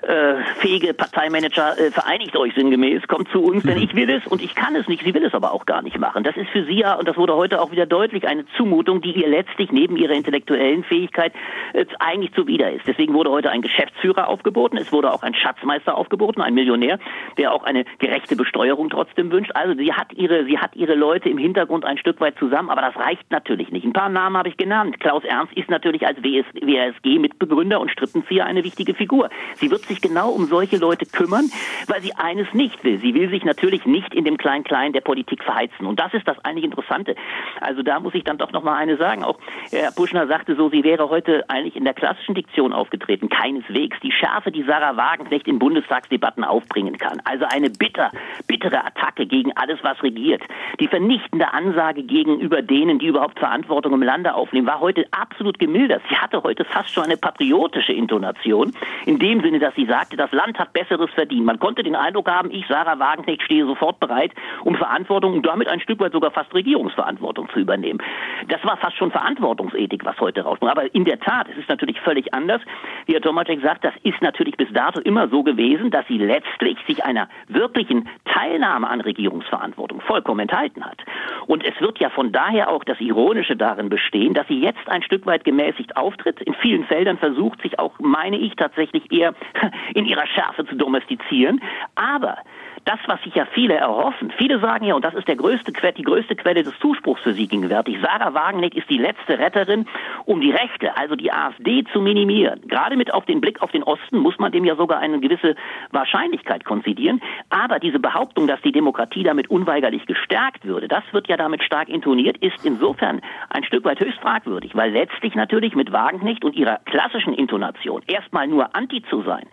äh, 0.02 0.36
fähige 0.56 0.94
Parteimanager, 0.94 1.78
äh, 1.78 1.90
vereinigt 1.90 2.36
euch 2.36 2.54
sinngemäß, 2.54 3.06
kommt 3.08 3.28
zu 3.30 3.42
uns, 3.42 3.64
denn 3.64 3.78
ich 3.78 3.94
will 3.94 4.10
es 4.10 4.26
und 4.26 4.42
ich 4.42 4.54
kann 4.54 4.74
es 4.76 4.88
nicht. 4.88 5.04
Sie 5.04 5.14
will 5.14 5.24
es 5.24 5.34
aber 5.34 5.52
auch 5.52 5.66
gar 5.66 5.82
nicht 5.82 5.98
machen. 5.98 6.24
Das 6.24 6.36
ist 6.36 6.48
für 6.50 6.64
sie 6.64 6.80
ja, 6.80 6.94
und 6.94 7.06
das 7.06 7.16
wurde 7.16 7.34
heute 7.36 7.60
auch 7.60 7.70
wieder 7.70 7.86
deutlich, 7.86 8.26
eine 8.26 8.44
Zumutung, 8.56 9.00
die 9.00 9.12
ihr 9.12 9.28
letztlich 9.28 9.72
neben 9.72 9.96
ihrer 9.96 10.14
intellektuellen 10.14 10.84
Fähigkeit 10.84 11.32
äh, 11.72 11.84
eigentlich 11.98 12.32
zuwider 12.34 12.70
ist. 12.72 12.86
Deswegen 12.86 13.14
wurde 13.14 13.30
heute 13.30 13.50
ein 13.50 13.62
Geschäftsführer 13.62 14.28
aufgeboten, 14.28 14.78
es 14.78 14.92
wurde 14.92 15.12
auch 15.12 15.22
ein 15.22 15.34
Schatzmeister 15.34 15.96
aufgeboten, 15.96 16.40
ein 16.40 16.54
Millionär, 16.54 16.98
der 17.38 17.52
auch 17.52 17.64
eine 17.64 17.84
gerechte 17.98 18.36
Besteuerung 18.36 18.90
trotzdem 18.90 19.30
wünscht. 19.30 19.52
Also 19.54 19.74
sie 19.74 19.92
hat 19.92 20.12
ihre, 20.12 20.44
sie 20.44 20.58
hat 20.58 20.74
ihre 20.76 20.94
Leute 20.94 21.28
im 21.28 21.38
Hintergrund 21.38 21.84
ein 21.84 21.98
Stück 22.00 22.20
weit 22.20 22.38
zusammen, 22.38 22.70
aber 22.70 22.80
das 22.80 22.96
reicht 22.96 23.30
natürlich 23.30 23.70
nicht. 23.70 23.84
Ein 23.84 23.92
paar 23.92 24.08
Namen 24.08 24.36
habe 24.36 24.48
ich 24.48 24.56
genannt. 24.56 24.98
Klaus 25.00 25.24
Ernst 25.24 25.52
ist 25.54 25.70
natürlich 25.70 26.06
als 26.06 26.22
WS 26.22 26.46
WSG-Mitbegründer 26.54 27.80
und 27.80 27.90
Strippenzieher 27.90 28.46
eine 28.46 28.64
wichtige 28.64 28.94
Figur. 28.94 29.28
Sie 29.54 29.70
wird 29.70 29.82
sich 29.82 30.00
genau 30.00 30.30
um 30.30 30.46
solche 30.46 30.76
Leute 30.76 31.06
kümmern, 31.06 31.50
weil 31.86 32.00
sie 32.00 32.14
eines 32.14 32.52
nicht 32.54 32.82
will. 32.84 32.98
Sie 32.98 33.14
will 33.14 33.30
sich 33.30 33.44
natürlich 33.44 33.86
nicht 33.86 34.14
in 34.14 34.24
dem 34.24 34.36
Klein-Klein 34.36 34.92
der 34.92 35.00
Politik 35.00 35.42
verheizen. 35.42 35.86
Und 35.86 36.00
das 36.00 36.12
ist 36.14 36.26
das 36.26 36.38
eigentlich 36.44 36.64
Interessante. 36.64 37.14
Also 37.60 37.82
da 37.82 38.00
muss 38.00 38.14
ich 38.14 38.24
dann 38.24 38.38
doch 38.38 38.52
noch 38.52 38.62
mal 38.62 38.76
eine 38.76 38.96
sagen. 38.96 39.24
Auch 39.24 39.38
Herr 39.70 39.92
Buschner 39.92 40.26
sagte 40.26 40.56
so, 40.56 40.68
sie 40.70 40.84
wäre 40.84 41.10
heute 41.10 41.44
eigentlich 41.48 41.76
in 41.76 41.84
der 41.84 41.94
klassischen 41.94 42.34
Diktion 42.34 42.72
aufgetreten. 42.72 43.28
Keineswegs. 43.28 43.98
Die 44.02 44.12
Schärfe, 44.12 44.50
die 44.50 44.62
Sarah 44.62 44.96
Wagenknecht 44.96 45.48
in 45.48 45.58
Bundestagsdebatten 45.58 46.44
aufbringen 46.44 46.96
kann. 46.98 47.20
Also 47.24 47.44
eine 47.52 47.70
bitter, 47.70 48.10
bittere 48.46 48.84
Attacke 48.84 49.26
gegen 49.26 49.56
alles, 49.56 49.78
was 49.82 50.02
regiert. 50.02 50.42
Die 50.78 50.88
vernichtende 50.88 51.52
Ansage 51.52 51.89
gegenüber 51.92 52.62
denen, 52.62 52.98
die 52.98 53.06
überhaupt 53.06 53.38
Verantwortung 53.38 53.92
im 53.94 54.02
Lande 54.02 54.34
aufnehmen, 54.34 54.66
war 54.66 54.80
heute 54.80 55.06
absolut 55.10 55.58
gemildert. 55.58 56.02
Sie 56.08 56.16
hatte 56.16 56.42
heute 56.42 56.64
fast 56.64 56.90
schon 56.90 57.04
eine 57.04 57.16
patriotische 57.16 57.92
Intonation. 57.92 58.72
In 59.06 59.18
dem 59.18 59.40
Sinne, 59.40 59.58
dass 59.58 59.74
sie 59.74 59.86
sagte, 59.86 60.16
das 60.16 60.32
Land 60.32 60.58
hat 60.58 60.72
Besseres 60.72 61.10
verdient. 61.14 61.44
Man 61.44 61.58
konnte 61.58 61.82
den 61.82 61.96
Eindruck 61.96 62.30
haben, 62.30 62.50
ich, 62.50 62.66
Sarah 62.68 62.98
Wagenknecht, 62.98 63.42
stehe 63.42 63.66
sofort 63.66 64.00
bereit, 64.00 64.32
um 64.64 64.74
Verantwortung 64.74 65.34
und 65.34 65.46
damit 65.46 65.68
ein 65.68 65.80
Stück 65.80 66.00
weit 66.00 66.12
sogar 66.12 66.30
fast 66.30 66.52
Regierungsverantwortung 66.54 67.48
zu 67.52 67.60
übernehmen. 67.60 68.00
Das 68.48 68.64
war 68.64 68.76
fast 68.76 68.96
schon 68.96 69.10
Verantwortungsethik, 69.10 70.04
was 70.04 70.18
heute 70.20 70.42
rauskommt. 70.42 70.70
Aber 70.70 70.94
in 70.94 71.04
der 71.04 71.20
Tat, 71.20 71.48
es 71.50 71.58
ist 71.58 71.68
natürlich 71.68 72.00
völlig 72.00 72.32
anders. 72.34 72.60
Wie 73.06 73.14
Herr 73.14 73.20
Tomacek 73.20 73.60
sagt, 73.62 73.84
das 73.84 73.94
ist 74.02 74.20
natürlich 74.22 74.56
bis 74.56 74.72
dato 74.72 75.00
immer 75.00 75.28
so 75.28 75.42
gewesen, 75.42 75.90
dass 75.90 76.06
sie 76.06 76.18
letztlich 76.18 76.78
sich 76.86 77.04
einer 77.04 77.28
wirklichen 77.48 78.08
Teilnahme 78.24 78.88
an 78.88 79.00
Regierungsverantwortung 79.00 80.00
vollkommen 80.00 80.40
enthalten 80.40 80.84
hat. 80.84 80.98
Und 81.46 81.64
es 81.72 81.80
wird 81.80 81.98
ja 81.98 82.10
von 82.10 82.32
daher 82.32 82.70
auch 82.70 82.84
das 82.84 83.00
Ironische 83.00 83.56
darin 83.56 83.88
bestehen, 83.88 84.34
dass 84.34 84.46
sie 84.48 84.60
jetzt 84.60 84.88
ein 84.88 85.02
Stück 85.02 85.26
weit 85.26 85.44
gemäßigt 85.44 85.96
auftritt, 85.96 86.40
in 86.40 86.54
vielen 86.54 86.84
Feldern 86.84 87.18
versucht, 87.18 87.62
sich 87.62 87.78
auch, 87.78 87.98
meine 87.98 88.38
ich, 88.38 88.56
tatsächlich 88.56 89.10
eher 89.12 89.34
in 89.94 90.06
ihrer 90.06 90.26
Schärfe 90.26 90.66
zu 90.66 90.74
domestizieren. 90.76 91.60
Aber 91.94 92.38
das, 92.84 92.98
was 93.06 93.22
sich 93.22 93.34
ja 93.34 93.46
viele 93.52 93.74
erhoffen. 93.74 94.32
Viele 94.36 94.58
sagen 94.60 94.84
ja, 94.84 94.94
und 94.94 95.04
das 95.04 95.14
ist 95.14 95.28
der 95.28 95.36
größte, 95.36 95.72
die 95.72 96.02
größte 96.02 96.36
Quelle 96.36 96.62
des 96.62 96.78
Zuspruchs 96.78 97.22
für 97.22 97.32
sie 97.32 97.46
gegenwärtig, 97.46 97.98
Sarah 98.02 98.34
Wagenknecht 98.34 98.74
ist 98.74 98.88
die 98.90 98.98
letzte 98.98 99.38
Retterin, 99.38 99.86
um 100.24 100.40
die 100.40 100.50
Rechte, 100.50 100.96
also 100.96 101.14
die 101.16 101.32
AfD, 101.32 101.84
zu 101.92 102.00
minimieren. 102.00 102.60
Gerade 102.66 102.96
mit 102.96 103.12
auf 103.12 103.26
den 103.26 103.40
Blick 103.40 103.62
auf 103.62 103.70
den 103.70 103.82
Osten 103.82 104.18
muss 104.18 104.38
man 104.38 104.52
dem 104.52 104.64
ja 104.64 104.76
sogar 104.76 104.98
eine 104.98 105.20
gewisse 105.20 105.54
Wahrscheinlichkeit 105.90 106.64
konzidieren. 106.64 107.20
Aber 107.50 107.78
diese 107.78 107.98
Behauptung, 107.98 108.46
dass 108.46 108.60
die 108.62 108.72
Demokratie 108.72 109.22
damit 109.22 109.50
unweigerlich 109.50 110.06
gestärkt 110.06 110.64
würde, 110.64 110.88
das 110.88 111.04
wird 111.12 111.28
ja 111.28 111.36
damit 111.36 111.62
stark 111.62 111.88
intoniert, 111.88 112.38
ist 112.38 112.64
insofern 112.64 113.20
ein 113.50 113.64
Stück 113.64 113.84
weit 113.84 114.00
höchst 114.00 114.20
fragwürdig, 114.20 114.74
weil 114.74 114.92
letztlich 114.92 115.34
natürlich 115.34 115.74
mit 115.74 115.92
Wagenknecht 115.92 116.44
und 116.44 116.54
ihrer 116.56 116.78
klassischen 116.84 117.34
Intonation 117.34 118.02
erstmal 118.06 118.46
nur 118.46 118.74
anti 118.74 119.02
zu 119.02 119.22
sein, 119.22 119.46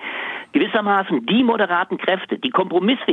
gewissermaßen 0.54 1.26
die 1.26 1.44
moderaten 1.44 1.98
Kräfte, 1.98 2.38
die 2.38 2.50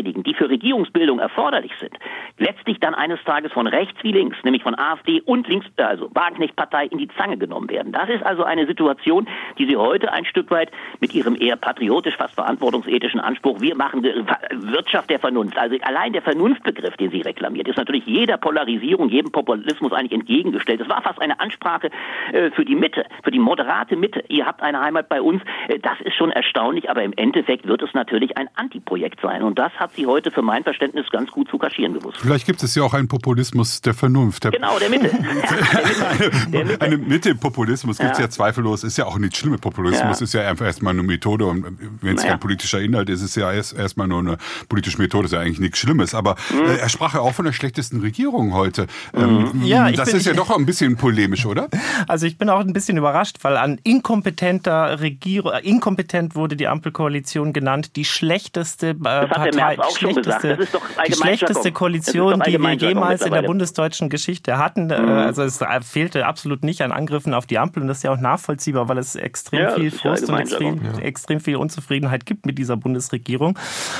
Kompromisswilligen, 0.05 0.23
die 0.23 0.35
für 0.35 0.49
Regierungsbildung 0.49 1.19
erforderlich 1.19 1.73
sind, 1.81 1.93
letztlich 2.39 2.79
dann 2.81 2.95
eines 2.95 3.23
Tages 3.25 3.53
von 3.53 3.67
rechts 3.67 3.97
wie 4.03 4.13
links, 4.13 4.37
nämlich 4.45 4.63
von 4.63 4.79
AfD 4.79 5.21
und 5.23 5.49
links, 5.49 5.67
also 5.77 6.11
Wagenknecht-Partei 6.13 6.87
in 6.87 6.99
die 6.99 7.09
Zange 7.17 7.37
genommen 7.37 7.69
werden. 7.71 7.93
Das 7.93 8.09
ist 8.09 8.25
also 8.25 8.45
eine 8.45 8.67
Situation, 8.67 9.27
die 9.59 9.67
Sie 9.67 9.77
heute 9.77 10.13
ein 10.13 10.25
Stück 10.25 10.51
weit 10.51 10.71
mit 11.01 11.15
Ihrem 11.15 11.37
eher 11.41 11.57
patriotisch, 11.57 12.17
fast 12.17 12.35
verantwortungsethischen 12.35 13.21
Anspruch, 13.21 13.61
wir 13.61 13.75
machen 13.75 14.03
Wirtschaft 14.03 15.11
der 15.11 15.19
Vernunft, 15.19 15.57
also 15.59 15.77
allein 15.83 16.13
der 16.13 16.23
Vernunftbegriff, 16.23 16.97
den 16.97 17.11
sie 17.11 17.23
reklamiert, 17.23 17.69
ist 17.69 17.77
natürlich 17.77 18.07
jeder 18.07 18.37
Polarisierung, 18.37 19.09
jedem 19.09 19.33
Populismus 19.33 19.93
eigentlich 19.93 20.13
entgegengestellt. 20.13 20.81
Es 20.81 20.89
war 20.89 21.03
fast 21.03 21.21
eine 21.21 21.41
Ansprache 21.41 21.91
äh, 22.33 22.51
für 22.51 22.65
die 22.65 22.75
Mitte, 22.75 23.07
für 23.23 23.31
die 23.31 23.39
moderate 23.39 23.97
Mitte. 23.97 24.25
Ihr 24.29 24.47
habt 24.47 24.63
eine 24.63 24.81
Heimat 24.81 25.09
bei 25.09 25.21
uns. 25.21 25.43
Äh, 25.69 25.79
das 25.79 26.01
ist 26.01 26.15
schon 26.15 26.31
erstaunlich, 26.31 26.91
aber 26.91 27.03
im 27.03 27.13
Endeffekt 27.17 27.67
wird 27.67 27.83
es 27.83 27.95
natürlich 27.95 28.37
ein 28.37 28.49
Antiprojekt 28.55 29.21
sein. 29.21 29.43
Und 29.43 29.59
das 29.59 29.73
hat 29.75 29.94
sie 29.97 30.07
heute 30.07 30.31
für 30.31 30.43
mein 30.43 30.63
Verständnis 30.63 31.07
ganz 31.11 31.31
gut 31.31 31.49
zu 31.49 31.59
kaschieren 31.59 31.95
gewusst. 31.95 32.19
Vielleicht 32.19 32.47
gibt 32.47 32.63
es 32.63 32.75
ja 32.75 32.83
auch 32.83 32.95
einen 32.95 33.09
Populismus 33.09 33.81
der 33.81 33.95
Vernunft. 33.95 34.45
Der 34.45 34.51
genau, 34.51 34.79
der 34.79 34.91
Mitte. 34.91 35.11
der 36.53 36.65
Mitte. 36.65 36.81
Eine 36.81 36.99
Mitte-Populismus 36.99 37.99
gibt 37.99 38.13
es 38.13 38.19
ja. 38.19 38.25
ja. 38.25 38.31
zweifellos. 38.31 38.85
Ist 38.85 38.97
ja 38.97 39.07
auch 39.07 39.19
nicht 39.19 39.37
schlimm. 39.37 39.59
Populismus 39.59 40.21
ja. 40.21 40.25
ist 40.25 40.35
ja 40.35 40.49
einfach 40.49 40.67
erstmal 40.67 40.93
eine 40.93 41.03
Methode. 41.03 41.47
Und 41.47 41.65
wenn 42.01 42.17
es 42.17 42.23
naja. 42.23 42.33
kein 42.33 42.41
politischer 42.41 42.81
Inhalt 42.81 43.09
ist, 43.09 43.23
ist 43.23 43.31
es 43.31 43.35
ja 43.37 43.53
erst, 43.53 43.77
erstmal 43.77 44.09
nur 44.09 44.21
eine 44.21 44.39
politische 44.69 44.99
Methode. 44.99 45.27
Ist 45.27 45.33
ja 45.33 45.41
eigentlich 45.41 45.61
nichts 45.61 45.79
Schlimmes. 45.79 46.15
Aber 46.15 46.37
mhm. 46.51 46.71
äh, 46.71 46.77
er 46.77 46.89
sprach 46.89 47.15
ja 47.15 47.21
auch 47.21 47.33
von 47.33 47.45
der 47.45 47.53
schlechtesten 47.53 48.01
Regierung 48.01 48.55
heute. 48.55 48.87
Mhm. 49.13 49.23
Ähm, 49.23 49.63
ja, 49.65 49.91
das 49.93 50.11
bin, 50.11 50.19
ist 50.19 50.27
ja 50.27 50.35
doch 50.35 50.51
ein 50.51 50.67
bisschen 50.67 50.97
polemisch, 50.97 51.47
oder? 51.47 51.69
Also 52.07 52.27
ich 52.27 52.39
bin 52.39 52.51
auch 52.51 52.61
ein 52.61 52.73
bisschen 52.73 52.97
überrascht, 52.97 53.39
weil 53.43 53.57
an 53.57 53.79
inkompetenter 53.83 55.01
Regierung, 55.01 55.53
äh, 55.53 55.61
inkompetent 55.61 56.35
wurde 56.35 56.57
die 56.57 56.67
Ampelkoalition 56.67 57.05
Koalition 57.05 57.53
genannt, 57.53 57.97
die 57.97 58.05
schlechteste 58.05 58.91
äh, 58.91 58.95
Partei, 58.95 59.77
die 59.91 59.97
schlechteste, 59.97 60.59
die 61.07 61.13
schlechteste 61.13 61.73
Koalition, 61.73 62.43
die 62.47 62.59
wir 62.59 62.73
jemals 62.73 63.23
in 63.23 63.33
der 63.33 63.43
bundesdeutschen 63.43 64.09
Geschichte 64.09 64.59
hatten. 64.59 64.91
Äh, 64.91 65.01
mhm. 65.01 65.09
Also 65.09 65.43
es 65.43 65.61
fehlte 65.83 66.27
absolut 66.27 66.65
nicht 66.65 66.83
an 66.83 66.93
Angriffen 66.93 67.35
auf 67.35 67.47
die 67.47 67.59
Ampel 67.59 67.83
und 67.83 67.89
das 67.89 67.99
ist 67.99 68.03
ja 68.05 68.13
auch 68.13 68.19
nachvollziehbar, 68.19 68.89
weil 68.89 68.99
es 68.99 69.15
extrem 69.15 69.61
ja, 69.61 69.75
viel 69.75 69.91
Frust 69.91 70.29
und 70.29 70.39
extrem, 70.39 70.81
ja. 70.83 70.99
extrem 70.99 71.41
viel 71.41 71.57
Unzufriedenheit 71.57 72.27
gibt 72.27 72.47
mit 72.47 72.59
dieser 72.59 72.77
Bundesregierung. 72.77 73.59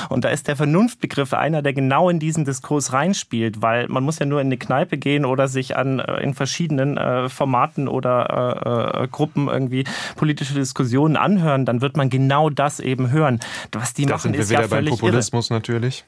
Und 0.09 0.25
da 0.25 0.29
ist 0.29 0.47
der 0.47 0.55
Vernunftbegriff 0.55 1.33
einer, 1.33 1.61
der 1.61 1.73
genau 1.73 2.09
in 2.09 2.19
diesen 2.19 2.45
Diskurs 2.45 2.93
reinspielt, 2.93 3.61
weil 3.61 3.87
man 3.87 4.03
muss 4.03 4.19
ja 4.19 4.25
nur 4.25 4.41
in 4.41 4.47
eine 4.47 4.57
Kneipe 4.57 4.97
gehen 4.97 5.25
oder 5.25 5.47
sich 5.47 5.77
an 5.77 5.99
äh, 5.99 6.21
in 6.21 6.33
verschiedenen 6.33 6.97
äh, 6.97 7.29
Formaten 7.29 7.87
oder 7.87 9.03
äh, 9.03 9.07
Gruppen 9.07 9.47
irgendwie 9.47 9.83
politische 10.15 10.53
Diskussionen 10.53 11.17
anhören, 11.17 11.65
dann 11.65 11.81
wird 11.81 11.97
man 11.97 12.09
genau 12.09 12.49
das 12.49 12.79
eben 12.79 12.95
eben 12.95 13.11
hören. 13.11 13.39
Was 13.71 13.93
die 13.93 14.05
da 14.05 14.13
machen, 14.13 14.21
sind 14.21 14.33
wir 14.33 14.41
ist 14.41 14.49
wieder 14.49 14.61
ja 14.61 14.67
beim 14.67 14.85
Populismus 14.85 15.49
irre. 15.49 15.59
natürlich 15.59 15.74
natürlich 15.75 16.05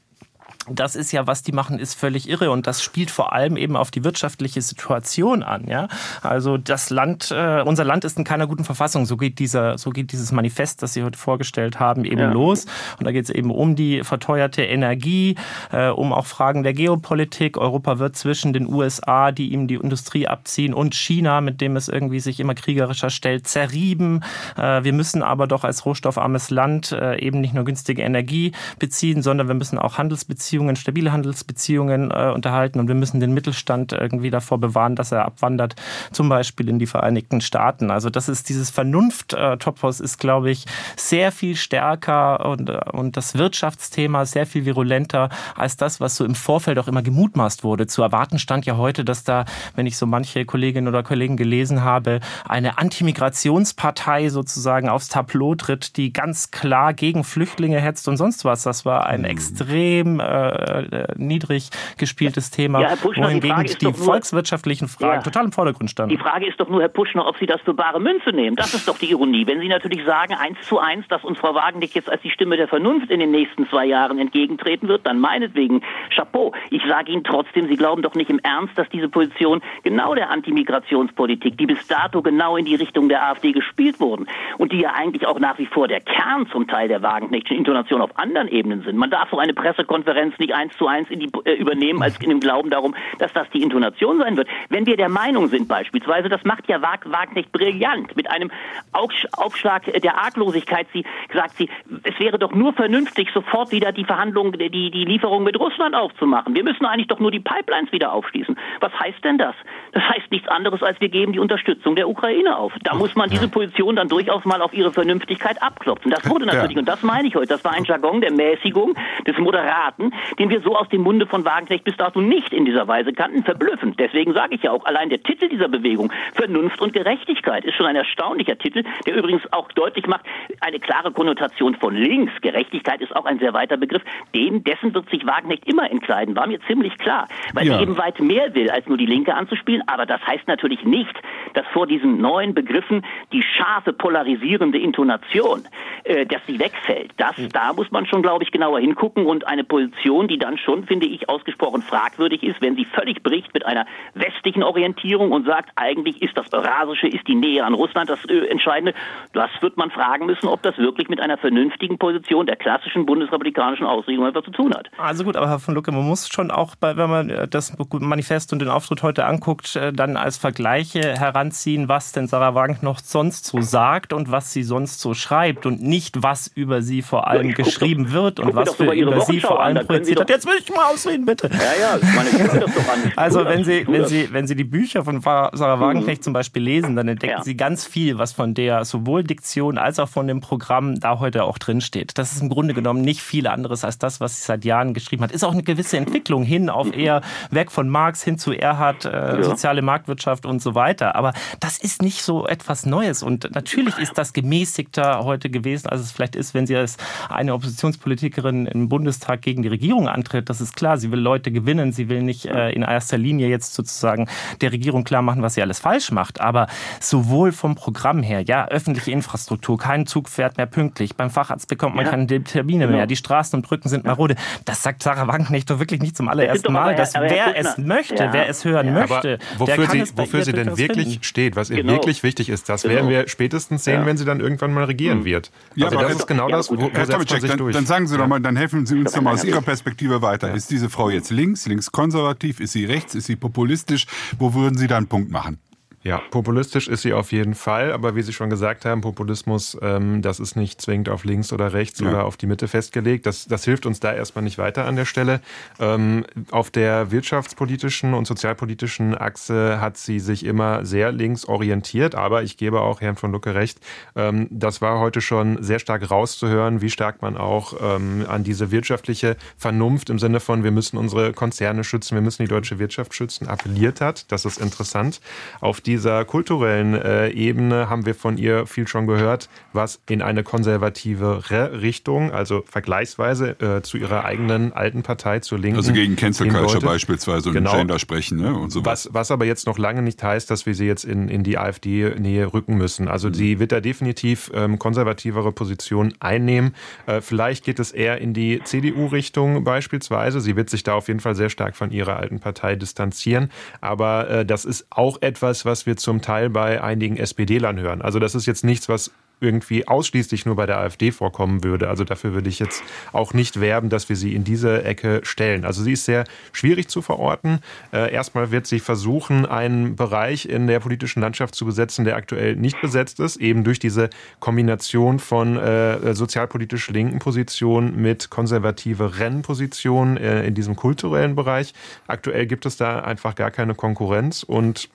das 0.69 0.95
ist 0.95 1.11
ja, 1.11 1.27
was 1.27 1.43
die 1.43 1.51
machen, 1.51 1.79
ist 1.79 1.93
völlig 1.93 2.29
irre 2.29 2.51
und 2.51 2.67
das 2.67 2.83
spielt 2.83 3.11
vor 3.11 3.33
allem 3.33 3.57
eben 3.57 3.75
auf 3.75 3.91
die 3.91 4.03
wirtschaftliche 4.03 4.61
Situation 4.61 5.43
an. 5.43 5.67
Ja? 5.67 5.87
Also 6.21 6.57
das 6.57 6.89
Land, 6.89 7.31
äh, 7.31 7.61
unser 7.61 7.85
Land 7.85 8.05
ist 8.05 8.17
in 8.17 8.23
keiner 8.23 8.47
guten 8.47 8.63
Verfassung. 8.63 9.05
So 9.05 9.17
geht 9.17 9.39
dieser, 9.39 9.77
so 9.77 9.91
geht 9.91 10.11
dieses 10.11 10.31
Manifest, 10.31 10.83
das 10.83 10.93
Sie 10.93 11.03
heute 11.03 11.17
vorgestellt 11.17 11.79
haben, 11.79 12.05
eben 12.05 12.19
ja. 12.19 12.31
los. 12.31 12.65
Und 12.99 13.05
da 13.05 13.11
geht 13.11 13.25
es 13.25 13.29
eben 13.29 13.51
um 13.51 13.75
die 13.75 14.03
verteuerte 14.03 14.63
Energie, 14.63 15.35
äh, 15.71 15.89
um 15.89 16.13
auch 16.13 16.25
Fragen 16.25 16.63
der 16.63 16.73
Geopolitik. 16.73 17.57
Europa 17.57 17.99
wird 17.99 18.15
zwischen 18.15 18.53
den 18.53 18.71
USA, 18.71 19.31
die 19.31 19.51
ihm 19.51 19.67
die 19.67 19.75
Industrie 19.75 20.27
abziehen, 20.27 20.73
und 20.73 20.95
China, 20.95 21.41
mit 21.41 21.61
dem 21.61 21.75
es 21.75 21.87
irgendwie 21.87 22.19
sich 22.19 22.39
immer 22.39 22.55
kriegerischer 22.55 23.09
stellt, 23.09 23.47
zerrieben. 23.47 24.23
Äh, 24.57 24.83
wir 24.83 24.93
müssen 24.93 25.23
aber 25.23 25.47
doch 25.47 25.63
als 25.63 25.85
rohstoffarmes 25.85 26.49
Land 26.49 26.91
äh, 26.91 27.19
eben 27.19 27.41
nicht 27.41 27.53
nur 27.53 27.63
günstige 27.63 28.01
Energie 28.01 28.51
beziehen, 28.79 29.21
sondern 29.21 29.47
wir 29.47 29.55
müssen 29.55 29.77
auch 29.77 29.97
Handelsbeziehungen 29.97 30.56
Handelsbeziehungen, 30.57 30.75
stabile 30.75 31.11
Handelsbeziehungen 31.11 32.11
äh, 32.11 32.31
unterhalten 32.33 32.79
und 32.79 32.87
wir 32.87 32.95
müssen 32.95 33.19
den 33.19 33.33
Mittelstand 33.33 33.91
irgendwie 33.93 34.29
davor 34.29 34.59
bewahren, 34.59 34.95
dass 34.95 35.11
er 35.11 35.25
abwandert, 35.25 35.75
zum 36.11 36.29
Beispiel 36.29 36.69
in 36.69 36.79
die 36.79 36.87
Vereinigten 36.87 37.41
Staaten. 37.41 37.91
Also 37.91 38.09
das 38.09 38.29
ist 38.29 38.49
dieses 38.49 38.69
Vernunft-Topos 38.69 39.99
ist, 39.99 40.17
glaube 40.17 40.49
ich, 40.49 40.65
sehr 40.95 41.31
viel 41.31 41.55
stärker 41.55 42.45
und, 42.45 42.69
äh, 42.69 42.79
und 42.91 43.17
das 43.17 43.37
Wirtschaftsthema 43.37 44.25
sehr 44.25 44.45
viel 44.45 44.65
virulenter 44.65 45.29
als 45.55 45.77
das, 45.77 45.99
was 45.99 46.15
so 46.15 46.25
im 46.25 46.35
Vorfeld 46.35 46.79
auch 46.79 46.87
immer 46.87 47.01
gemutmaßt 47.01 47.63
wurde. 47.63 47.87
Zu 47.87 48.01
erwarten 48.01 48.39
stand 48.39 48.65
ja 48.65 48.77
heute, 48.77 49.05
dass 49.05 49.23
da, 49.23 49.45
wenn 49.75 49.85
ich 49.85 49.97
so 49.97 50.05
manche 50.05 50.45
Kolleginnen 50.45 50.87
oder 50.87 51.03
Kollegen 51.03 51.37
gelesen 51.37 51.83
habe, 51.83 52.19
eine 52.45 52.77
Antimigrationspartei 52.77 54.29
sozusagen 54.29 54.89
aufs 54.89 55.09
Tableau 55.09 55.55
tritt, 55.55 55.97
die 55.97 56.13
ganz 56.13 56.51
klar 56.51 56.93
gegen 56.93 57.23
Flüchtlinge 57.23 57.79
hetzt 57.79 58.07
und 58.07 58.17
sonst 58.17 58.45
was. 58.45 58.63
Das 58.63 58.85
war 58.85 59.05
ein 59.05 59.21
mhm. 59.21 59.25
extrem 59.25 60.19
äh, 60.19 60.23
äh, 60.47 61.07
niedrig 61.17 61.69
gespieltes 61.97 62.51
Thema, 62.51 62.81
ja, 62.81 62.95
Puschner, 62.95 63.27
wohingegen 63.27 63.63
die, 63.65 63.77
die 63.77 63.93
volkswirtschaftlichen 63.93 64.87
Fragen 64.87 65.15
ja, 65.15 65.21
total 65.21 65.45
im 65.45 65.51
Vordergrund 65.51 65.89
standen. 65.89 66.15
Die 66.15 66.21
Frage 66.21 66.47
ist 66.47 66.59
doch 66.59 66.69
nur, 66.69 66.81
Herr 66.81 66.89
Puschner, 66.89 67.27
ob 67.27 67.37
Sie 67.37 67.45
das 67.45 67.61
für 67.61 67.73
bare 67.73 67.99
Münze 67.99 68.31
nehmen. 68.31 68.55
Das 68.55 68.73
ist 68.73 68.87
doch 68.87 68.97
die 68.97 69.11
Ironie. 69.11 69.45
Wenn 69.47 69.59
Sie 69.59 69.67
natürlich 69.67 70.03
sagen, 70.05 70.33
eins 70.33 70.57
zu 70.63 70.79
eins, 70.79 71.07
dass 71.07 71.23
uns 71.23 71.39
Frau 71.39 71.55
Wagenknecht 71.55 71.95
jetzt 71.95 72.09
als 72.09 72.21
die 72.21 72.29
Stimme 72.29 72.57
der 72.57 72.67
Vernunft 72.67 73.09
in 73.09 73.19
den 73.19 73.31
nächsten 73.31 73.67
zwei 73.69 73.85
Jahren 73.85 74.19
entgegentreten 74.19 74.87
wird, 74.87 75.05
dann 75.05 75.19
meinetwegen 75.19 75.81
Chapeau. 76.13 76.53
Ich 76.69 76.81
sage 76.87 77.11
Ihnen 77.11 77.23
trotzdem, 77.23 77.67
Sie 77.67 77.75
glauben 77.75 78.01
doch 78.01 78.15
nicht 78.15 78.29
im 78.29 78.39
Ernst, 78.39 78.77
dass 78.77 78.89
diese 78.89 79.09
Position 79.09 79.61
genau 79.83 80.15
der 80.15 80.29
Antimigrationspolitik, 80.29 81.57
die 81.57 81.65
bis 81.65 81.85
dato 81.87 82.21
genau 82.21 82.57
in 82.57 82.65
die 82.65 82.75
Richtung 82.75 83.09
der 83.09 83.27
AfD 83.27 83.51
gespielt 83.51 83.99
wurden 83.99 84.27
und 84.57 84.71
die 84.71 84.81
ja 84.81 84.93
eigentlich 84.93 85.25
auch 85.27 85.39
nach 85.39 85.57
wie 85.57 85.65
vor 85.65 85.87
der 85.87 86.01
Kern 86.01 86.47
zum 86.51 86.67
Teil 86.67 86.87
der 86.87 87.01
Wagenknechtschen 87.01 87.57
Intonation 87.57 88.01
auf 88.01 88.17
anderen 88.17 88.47
Ebenen 88.47 88.83
sind. 88.83 88.97
Man 88.97 89.09
darf 89.09 89.29
so 89.29 89.39
eine 89.39 89.53
Pressekonferenz 89.53 90.36
jetzt 90.37 90.39
nicht 90.39 90.53
eins 90.53 90.75
zu 90.77 90.87
eins 90.87 91.09
in 91.09 91.19
die, 91.19 91.29
äh, 91.45 91.53
übernehmen, 91.53 92.01
als 92.01 92.19
in 92.19 92.29
dem 92.29 92.39
Glauben 92.39 92.69
darum, 92.69 92.95
dass 93.19 93.33
das 93.33 93.49
die 93.51 93.61
Intonation 93.61 94.19
sein 94.19 94.37
wird. 94.37 94.47
Wenn 94.69 94.85
wir 94.85 94.97
der 94.97 95.09
Meinung 95.09 95.47
sind 95.47 95.67
beispielsweise, 95.67 96.29
das 96.29 96.43
macht 96.43 96.67
ja 96.67 96.81
Wagner 96.81 97.43
brillant, 97.51 98.15
mit 98.15 98.29
einem 98.29 98.51
Aufschlag 98.91 99.83
der 100.01 100.17
Arglosigkeit, 100.17 100.87
sie 100.93 101.03
sagt 101.33 101.57
sie, 101.57 101.69
es 102.03 102.19
wäre 102.19 102.39
doch 102.39 102.53
nur 102.53 102.73
vernünftig, 102.73 103.29
sofort 103.33 103.71
wieder 103.71 103.91
die 103.91 104.05
Verhandlungen, 104.05 104.53
die, 104.53 104.91
die 104.91 105.05
Lieferung 105.05 105.43
mit 105.43 105.59
Russland 105.59 105.95
aufzumachen. 105.95 106.55
Wir 106.55 106.63
müssen 106.63 106.85
eigentlich 106.85 107.07
doch 107.07 107.19
nur 107.19 107.31
die 107.31 107.39
Pipelines 107.39 107.91
wieder 107.91 108.11
aufschließen. 108.13 108.57
Was 108.79 108.91
heißt 108.99 109.23
denn 109.23 109.37
das? 109.37 109.55
Das 109.91 110.03
heißt 110.03 110.31
nichts 110.31 110.47
anderes, 110.47 110.81
als 110.83 110.99
wir 111.01 111.09
geben 111.09 111.33
die 111.33 111.39
Unterstützung 111.39 111.95
der 111.95 112.09
Ukraine 112.09 112.57
auf. 112.57 112.73
Da 112.83 112.95
muss 112.95 113.15
man 113.15 113.29
diese 113.29 113.47
Position 113.47 113.95
dann 113.95 114.07
durchaus 114.07 114.45
mal 114.45 114.61
auf 114.61 114.73
ihre 114.73 114.91
Vernünftigkeit 114.91 115.61
abklopfen. 115.61 116.11
Das 116.11 116.27
wurde 116.29 116.45
natürlich, 116.45 116.75
ja. 116.75 116.79
und 116.79 116.87
das 116.87 117.03
meine 117.03 117.27
ich 117.27 117.35
heute, 117.35 117.47
das 117.47 117.63
war 117.63 117.73
ein 117.73 117.83
Jargon 117.83 118.21
der 118.21 118.31
Mäßigung, 118.31 118.95
des 119.25 119.37
Moderaten, 119.37 120.11
den 120.39 120.49
wir 120.49 120.61
so 120.61 120.75
aus 120.75 120.89
dem 120.89 121.01
Munde 121.01 121.27
von 121.27 121.45
Wagenknecht 121.45 121.83
bis 121.83 121.97
dato 121.97 122.21
nicht 122.21 122.53
in 122.53 122.65
dieser 122.65 122.87
Weise 122.87 123.13
kannten, 123.13 123.43
verblüffend. 123.43 123.99
Deswegen 123.99 124.33
sage 124.33 124.55
ich 124.55 124.63
ja 124.63 124.71
auch, 124.71 124.85
allein 124.85 125.09
der 125.09 125.21
Titel 125.21 125.49
dieser 125.49 125.67
Bewegung, 125.67 126.11
Vernunft 126.33 126.81
und 126.81 126.93
Gerechtigkeit, 126.93 127.65
ist 127.65 127.75
schon 127.75 127.85
ein 127.85 127.95
erstaunlicher 127.95 128.57
Titel, 128.57 128.83
der 129.05 129.15
übrigens 129.15 129.41
auch 129.51 129.71
deutlich 129.71 130.07
macht, 130.07 130.25
eine 130.61 130.79
klare 130.79 131.11
Konnotation 131.11 131.75
von 131.75 131.95
links. 131.95 132.33
Gerechtigkeit 132.41 133.01
ist 133.01 133.15
auch 133.15 133.25
ein 133.25 133.39
sehr 133.39 133.53
weiter 133.53 133.77
Begriff. 133.77 134.01
Dem, 134.35 134.63
dessen 134.63 134.93
wird 134.93 135.09
sich 135.09 135.25
Wagenknecht 135.25 135.67
immer 135.67 135.89
entkleiden, 135.89 136.35
war 136.35 136.47
mir 136.47 136.59
ziemlich 136.67 136.97
klar, 136.97 137.27
weil 137.53 137.67
ja. 137.67 137.77
sie 137.77 137.83
eben 137.83 137.97
weit 137.97 138.19
mehr 138.19 138.53
will, 138.55 138.69
als 138.69 138.87
nur 138.87 138.97
die 138.97 139.05
Linke 139.05 139.33
anzuspielen. 139.33 139.83
Aber 139.87 140.05
das 140.05 140.21
heißt 140.25 140.47
natürlich 140.47 140.83
nicht, 140.83 141.15
dass 141.53 141.65
vor 141.73 141.87
diesen 141.87 142.19
neuen 142.21 142.53
Begriffen 142.53 143.05
die 143.31 143.43
scharfe, 143.43 143.93
polarisierende 143.93 144.77
Intonation, 144.77 145.63
äh, 146.03 146.25
dass 146.25 146.41
sie 146.47 146.59
wegfällt. 146.59 147.11
Das, 147.17 147.37
mhm. 147.37 147.49
da 147.49 147.73
muss 147.73 147.91
man 147.91 148.05
schon, 148.05 148.21
glaube 148.21 148.43
ich, 148.43 148.51
genauer 148.51 148.79
hingucken 148.79 149.25
und 149.25 149.47
eine 149.47 149.63
Position, 149.63 149.87
die 150.27 150.37
dann 150.37 150.57
schon, 150.57 150.85
finde 150.85 151.05
ich, 151.05 151.29
ausgesprochen 151.29 151.81
fragwürdig 151.81 152.43
ist, 152.43 152.61
wenn 152.61 152.75
sie 152.75 152.85
völlig 152.85 153.21
bricht 153.23 153.53
mit 153.53 153.65
einer 153.65 153.85
westlichen 154.13 154.63
Orientierung 154.63 155.31
und 155.31 155.45
sagt, 155.45 155.69
eigentlich 155.75 156.21
ist 156.21 156.37
das 156.37 156.51
Eurasische, 156.53 157.07
ist 157.07 157.27
die 157.27 157.35
Nähe 157.35 157.63
an 157.63 157.73
Russland 157.73 158.09
das 158.09 158.23
äh, 158.25 158.47
Entscheidende. 158.47 158.93
Das 159.33 159.49
wird 159.61 159.77
man 159.77 159.91
fragen 159.91 160.25
müssen, 160.25 160.47
ob 160.47 160.61
das 160.63 160.77
wirklich 160.77 161.09
mit 161.09 161.19
einer 161.19 161.37
vernünftigen 161.37 161.97
Position 161.97 162.45
der 162.45 162.55
klassischen 162.55 163.05
bundesrepublikanischen 163.05 163.85
Ausrichtung 163.85 164.25
etwas 164.25 164.45
zu 164.45 164.51
tun 164.51 164.73
hat. 164.73 164.89
Also 164.97 165.23
gut, 165.23 165.35
aber 165.35 165.49
Herr 165.49 165.59
von 165.59 165.75
Lucke, 165.75 165.91
man 165.91 166.07
muss 166.07 166.29
schon 166.29 166.51
auch, 166.51 166.75
bei, 166.75 166.95
wenn 166.97 167.09
man 167.09 167.29
äh, 167.29 167.47
das 167.47 167.75
Manifest 167.91 168.53
und 168.53 168.59
den 168.59 168.69
Auftritt 168.69 169.03
heute 169.03 169.25
anguckt, 169.25 169.75
äh, 169.75 169.91
dann 169.91 170.15
als 170.15 170.37
Vergleiche 170.37 171.15
heranziehen, 171.17 171.89
was 171.89 172.13
denn 172.13 172.27
Sarah 172.27 172.55
Wagenknecht 172.55 172.83
noch 172.83 172.99
sonst 172.99 173.45
so 173.45 173.61
sagt 173.61 174.13
und 174.13 174.31
was 174.31 174.53
sie 174.53 174.63
sonst 174.63 174.99
so 174.99 175.13
schreibt 175.13 175.65
und 175.65 175.81
nicht, 175.81 176.23
was 176.23 176.47
über 176.47 176.81
sie 176.81 177.01
vor 177.01 177.27
allem 177.27 177.49
ja, 177.49 177.55
geschrieben 177.55 178.05
doch, 178.05 178.13
wird 178.13 178.39
und 178.39 178.55
was 178.55 178.75
für 178.75 178.93
über 178.93 179.21
sie 179.21 179.39
vor 179.39 179.61
allem 179.61 179.85
projiziert 179.97 180.19
hat. 180.19 180.29
Jetzt 180.29 180.45
will 180.45 180.55
ich 180.59 180.69
mal 180.69 180.85
ausreden, 180.85 181.25
bitte. 181.25 181.49
Ja, 181.51 181.97
ja, 181.97 181.99
meine, 182.15 182.29
ich 182.29 182.37
das 182.37 182.53
doch 182.53 182.93
an. 182.93 183.11
Also 183.15 183.45
wenn 183.45 183.63
Sie, 183.63 183.85
wenn 183.87 184.05
Sie, 184.05 184.31
wenn 184.31 184.47
Sie 184.47 184.55
die 184.55 184.63
Bücher 184.63 185.03
von 185.03 185.21
Sarah 185.21 185.79
Wagenknecht 185.79 186.21
mhm. 186.21 186.23
zum 186.23 186.33
Beispiel 186.33 186.61
lesen, 186.61 186.95
dann 186.95 187.07
entdecken 187.07 187.37
ja. 187.37 187.43
Sie 187.43 187.57
ganz 187.57 187.85
viel, 187.85 188.17
was 188.17 188.33
von 188.33 188.53
der 188.53 188.85
sowohl 188.85 189.23
Diktion 189.23 189.77
als 189.77 189.99
auch 189.99 190.09
von 190.09 190.27
dem 190.27 190.41
Programm 190.41 190.99
da 190.99 191.19
heute 191.19 191.43
auch 191.43 191.57
drin 191.57 191.81
steht. 191.81 192.17
Das 192.17 192.33
ist 192.33 192.41
im 192.41 192.49
Grunde 192.49 192.73
genommen 192.73 193.01
nicht 193.01 193.21
viel 193.21 193.47
anderes 193.47 193.83
als 193.83 193.97
das, 193.97 194.19
was 194.19 194.37
sie 194.37 194.45
seit 194.45 194.65
Jahren 194.65 194.93
geschrieben 194.93 195.23
hat. 195.23 195.31
Ist 195.31 195.43
auch 195.43 195.51
eine 195.51 195.63
gewisse 195.63 195.97
Entwicklung 195.97 196.43
hin 196.43 196.69
auf 196.69 196.87
mhm. 196.87 196.93
eher 196.93 197.21
weg 197.49 197.71
von 197.71 197.89
Marx 197.89 198.23
hin 198.23 198.37
zu 198.37 198.51
Erhard, 198.51 199.05
äh, 199.05 199.09
ja. 199.09 199.43
soziale 199.43 199.81
Marktwirtschaft 199.81 200.45
und 200.45 200.61
so 200.61 200.75
weiter. 200.75 201.15
Aber 201.15 201.33
das 201.59 201.77
ist 201.77 202.01
nicht 202.01 202.21
so 202.21 202.47
etwas 202.47 202.85
Neues. 202.85 203.23
Und 203.23 203.49
natürlich 203.53 203.97
ist 203.97 204.17
das 204.17 204.33
gemäßigter 204.33 205.23
heute 205.23 205.49
gewesen, 205.49 205.87
als 205.87 206.01
es 206.01 206.11
vielleicht 206.11 206.35
ist, 206.35 206.53
wenn 206.53 206.67
sie 206.67 206.75
als 206.75 206.97
eine 207.29 207.53
Oppositionspolitikerin 207.53 208.65
im 208.65 208.89
Bundestag 208.89 209.41
gegen 209.41 209.63
die 209.63 209.69
Regierung 209.69 209.86
antritt. 210.07 210.49
Das 210.49 210.61
ist 210.61 210.75
klar. 210.75 210.97
Sie 210.97 211.11
will 211.11 211.19
Leute 211.19 211.51
gewinnen. 211.51 211.91
Sie 211.91 212.09
will 212.09 212.21
nicht 212.21 212.45
äh, 212.45 212.71
in 212.71 212.81
erster 212.81 213.17
Linie 213.17 213.47
jetzt 213.47 213.73
sozusagen 213.73 214.27
der 214.61 214.71
Regierung 214.71 215.03
klar 215.03 215.21
machen, 215.21 215.41
was 215.41 215.53
sie 215.53 215.61
alles 215.61 215.79
falsch 215.79 216.11
macht. 216.11 216.41
Aber 216.41 216.67
sowohl 216.99 217.51
vom 217.51 217.75
Programm 217.75 218.23
her, 218.23 218.41
ja, 218.41 218.67
öffentliche 218.67 219.11
Infrastruktur, 219.11 219.77
kein 219.77 220.05
Zug 220.05 220.29
fährt 220.29 220.57
mehr 220.57 220.65
pünktlich. 220.65 221.15
Beim 221.15 221.29
Facharzt 221.29 221.67
bekommt 221.67 221.95
man 221.95 222.05
ja. 222.05 222.11
keine 222.11 222.27
Termine 222.27 222.85
genau. 222.85 222.97
mehr. 222.97 223.07
Die 223.07 223.15
Straßen 223.15 223.57
und 223.57 223.67
Brücken 223.67 223.89
sind 223.89 224.05
marode. 224.05 224.35
Das 224.65 224.83
sagt 224.83 225.03
Sarah 225.03 225.27
Wagenknecht 225.27 225.69
doch 225.69 225.79
wirklich 225.79 226.01
nicht 226.01 226.17
zum 226.17 226.27
allerersten 226.27 226.71
Mal. 226.73 226.95
Dass 226.95 227.13
wer 227.13 227.55
es 227.57 227.77
möchte, 227.77 228.23
ja. 228.23 228.33
wer 228.33 228.49
es 228.49 228.65
hören 228.65 228.87
ja. 228.87 228.93
möchte, 228.93 229.39
aber 229.55 229.67
wofür 229.67 229.87
sie, 229.89 230.17
wofür 230.17 230.43
sie 230.43 230.53
denn 230.53 230.77
wirklich 230.77 231.07
finden. 231.07 231.23
steht, 231.23 231.55
was 231.55 231.69
ihr 231.69 231.77
genau. 231.77 231.93
wirklich 231.93 232.23
wichtig 232.23 232.49
ist, 232.49 232.69
das 232.69 232.83
genau. 232.83 232.95
werden 232.95 233.09
wir 233.09 233.27
spätestens 233.27 233.83
sehen, 233.83 234.05
wenn 234.05 234.17
sie 234.17 234.25
dann 234.25 234.39
irgendwann 234.39 234.73
mal 234.73 234.85
regieren 234.85 235.19
hm. 235.19 235.25
wird. 235.25 235.51
Ja, 235.75 235.87
also 235.87 235.99
das 235.99 236.15
ist 236.15 236.27
genau 236.27 236.47
das, 236.49 236.69
wo, 236.69 236.77
wo 236.77 236.89
Herr 236.91 237.07
Tomicek, 237.07 237.47
dann, 237.47 237.71
dann, 237.71 237.85
sagen 237.85 238.07
Sie 238.07 238.17
doch 238.17 238.27
mal, 238.27 238.39
dann 238.39 238.55
helfen 238.55 238.85
Sie 238.85 238.99
uns 238.99 239.11
doch 239.11 239.21
mal 239.21 239.33
aus 239.33 239.43
Ihrer 239.43 239.61
Perspektive 239.61 239.76
weiter. 240.21 240.53
Ist 240.53 240.71
diese 240.71 240.89
Frau 240.89 241.09
jetzt 241.09 241.29
links, 241.31 241.65
linkskonservativ? 241.65 242.59
Ist 242.59 242.73
sie 242.73 242.85
rechts? 242.85 243.15
Ist 243.15 243.25
sie 243.27 243.35
populistisch? 243.35 244.05
Wo 244.39 244.53
würden 244.53 244.77
Sie 244.77 244.87
da 244.87 244.97
einen 244.97 245.07
Punkt 245.07 245.31
machen? 245.31 245.59
Ja, 246.07 246.21
populistisch 246.31 246.87
ist 246.87 247.01
sie 247.01 247.11
auf 247.11 247.33
jeden 247.33 247.53
Fall, 247.53 247.91
aber 247.91 248.15
wie 248.15 248.21
Sie 248.21 248.31
schon 248.31 248.49
gesagt 248.49 248.85
haben, 248.85 249.01
Populismus, 249.01 249.77
ähm, 249.81 250.21
das 250.21 250.39
ist 250.39 250.55
nicht 250.55 250.79
zwingend 250.81 251.09
auf 251.09 251.25
links 251.25 251.51
oder 251.51 251.73
rechts 251.73 251.99
ja. 251.99 252.07
oder 252.07 252.23
auf 252.23 252.37
die 252.37 252.45
Mitte 252.47 252.69
festgelegt. 252.69 253.25
Das, 253.25 253.45
das 253.45 253.65
hilft 253.65 253.85
uns 253.85 253.99
da 253.99 254.13
erstmal 254.13 254.45
nicht 254.45 254.57
weiter 254.57 254.85
an 254.85 254.95
der 254.95 255.03
Stelle. 255.03 255.41
Ähm, 255.81 256.25
auf 256.49 256.71
der 256.71 257.11
wirtschaftspolitischen 257.11 258.13
und 258.13 258.25
sozialpolitischen 258.25 259.17
Achse 259.17 259.81
hat 259.81 259.97
sie 259.97 260.21
sich 260.21 260.45
immer 260.45 260.85
sehr 260.85 261.11
links 261.11 261.43
orientiert, 261.43 262.15
aber 262.15 262.41
ich 262.41 262.55
gebe 262.55 262.79
auch 262.79 263.01
Herrn 263.01 263.17
von 263.17 263.33
Lucke 263.33 263.53
recht, 263.53 263.77
ähm, 264.15 264.47
das 264.49 264.81
war 264.81 264.99
heute 264.99 265.19
schon 265.19 265.61
sehr 265.61 265.79
stark 265.79 266.09
rauszuhören, 266.09 266.79
wie 266.79 266.89
stark 266.89 267.21
man 267.21 267.35
auch 267.35 267.73
ähm, 267.81 268.25
an 268.29 268.45
diese 268.45 268.71
wirtschaftliche 268.71 269.35
Vernunft 269.57 270.09
im 270.09 270.19
Sinne 270.19 270.39
von, 270.39 270.63
wir 270.63 270.71
müssen 270.71 270.95
unsere 270.95 271.33
Konzerne 271.33 271.83
schützen, 271.83 272.15
wir 272.15 272.21
müssen 272.21 272.43
die 272.43 272.49
deutsche 272.49 272.79
Wirtschaft 272.79 273.13
schützen, 273.13 273.49
appelliert 273.49 273.99
hat. 273.99 274.31
Das 274.31 274.45
ist 274.45 274.57
interessant. 274.57 275.19
Auf 275.59 275.81
die 275.81 275.96
dieser 275.97 276.25
kulturellen 276.25 276.93
äh, 276.93 277.29
Ebene 277.29 277.89
haben 277.89 278.05
wir 278.05 278.13
von 278.13 278.37
ihr 278.37 278.67
viel 278.67 278.87
schon 278.87 279.07
gehört, 279.07 279.49
was 279.73 279.99
in 280.07 280.21
eine 280.21 280.43
konservativere 280.43 281.81
Richtung, 281.81 282.31
also 282.31 282.63
vergleichsweise 282.69 283.59
äh, 283.59 283.81
zu 283.81 283.97
ihrer 283.97 284.23
eigenen 284.23 284.73
alten 284.73 285.01
Partei, 285.01 285.39
zur 285.39 285.57
Linken. 285.57 285.77
Also 285.77 285.93
gegen 285.93 286.15
Cancel 286.15 286.49
Culture 286.49 286.85
beispielsweise 286.85 287.49
und 287.49 287.55
genau. 287.55 287.75
Gender 287.75 287.97
sprechen 287.97 288.37
ne? 288.37 288.53
und 288.53 288.69
sowas. 288.69 289.07
Was, 289.07 289.13
was 289.13 289.31
aber 289.31 289.45
jetzt 289.45 289.65
noch 289.65 289.79
lange 289.79 290.03
nicht 290.03 290.21
heißt, 290.21 290.51
dass 290.51 290.67
wir 290.67 290.75
sie 290.75 290.85
jetzt 290.85 291.03
in, 291.03 291.29
in 291.29 291.43
die 291.43 291.57
AfD-Nähe 291.57 292.53
rücken 292.53 292.77
müssen. 292.77 293.07
Also 293.07 293.29
mhm. 293.29 293.33
sie 293.33 293.59
wird 293.59 293.71
da 293.71 293.79
definitiv 293.79 294.51
ähm, 294.53 294.77
konservativere 294.77 295.51
Positionen 295.51 296.13
einnehmen. 296.19 296.75
Äh, 297.07 297.21
vielleicht 297.21 297.65
geht 297.65 297.79
es 297.79 297.91
eher 297.91 298.21
in 298.21 298.35
die 298.35 298.61
CDU-Richtung 298.63 299.63
beispielsweise. 299.63 300.41
Sie 300.41 300.55
wird 300.55 300.69
sich 300.69 300.83
da 300.83 300.93
auf 300.93 301.07
jeden 301.07 301.21
Fall 301.21 301.33
sehr 301.33 301.49
stark 301.49 301.75
von 301.75 301.89
ihrer 301.89 302.17
alten 302.17 302.39
Partei 302.39 302.75
distanzieren. 302.75 303.49
Aber 303.81 304.29
äh, 304.29 304.45
das 304.45 304.63
ist 304.63 304.85
auch 304.91 305.23
etwas, 305.23 305.65
was 305.65 305.76
wir 305.85 305.97
zum 305.97 306.21
Teil 306.21 306.49
bei 306.49 306.81
einigen 306.81 307.17
SPD-Lern 307.17 307.79
hören. 307.79 308.01
Also 308.01 308.19
das 308.19 308.35
ist 308.35 308.45
jetzt 308.45 308.63
nichts, 308.63 308.89
was 308.89 309.11
irgendwie 309.39 309.87
ausschließlich 309.87 310.45
nur 310.45 310.55
bei 310.55 310.65
der 310.65 310.79
AfD 310.79 311.11
vorkommen 311.11 311.63
würde. 311.63 311.89
Also 311.89 312.03
dafür 312.03 312.33
würde 312.33 312.49
ich 312.49 312.59
jetzt 312.59 312.83
auch 313.13 313.33
nicht 313.33 313.59
werben, 313.59 313.89
dass 313.89 314.09
wir 314.09 314.15
sie 314.15 314.33
in 314.33 314.43
diese 314.43 314.83
Ecke 314.83 315.21
stellen. 315.23 315.63
Also 315.63 315.83
sie 315.83 315.93
ist 315.93 316.05
sehr 316.05 316.23
schwierig 316.51 316.87
zu 316.87 317.01
verorten. 317.01 317.59
Äh, 317.93 318.11
erstmal 318.11 318.51
wird 318.51 318.65
sie 318.65 318.79
versuchen, 318.79 319.45
einen 319.45 319.95
Bereich 319.95 320.47
in 320.47 320.65
der 320.65 320.79
politischen 320.79 321.21
Landschaft 321.21 321.53
zu 321.53 321.65
besetzen, 321.65 322.03
der 322.03 322.15
aktuell 322.15 322.55
nicht 322.55 322.81
besetzt 322.81 323.19
ist, 323.19 323.37
eben 323.37 323.63
durch 323.63 323.79
diese 323.79 324.09
Kombination 324.39 325.19
von 325.19 325.57
äh, 325.57 326.15
sozialpolitisch 326.15 326.89
linken 326.89 327.19
Positionen 327.19 328.01
mit 328.01 328.31
konservativeren 328.31 329.43
Positionen 329.43 330.17
äh, 330.17 330.45
in 330.45 330.55
diesem 330.55 330.75
kulturellen 330.75 331.35
Bereich. 331.35 331.73
Aktuell 332.07 332.47
gibt 332.47 332.65
es 332.65 332.77
da 332.77 333.01
einfach 333.01 333.35
gar 333.35 333.51
keine 333.51 333.75
Konkurrenz 333.75 334.41
und 334.41 334.89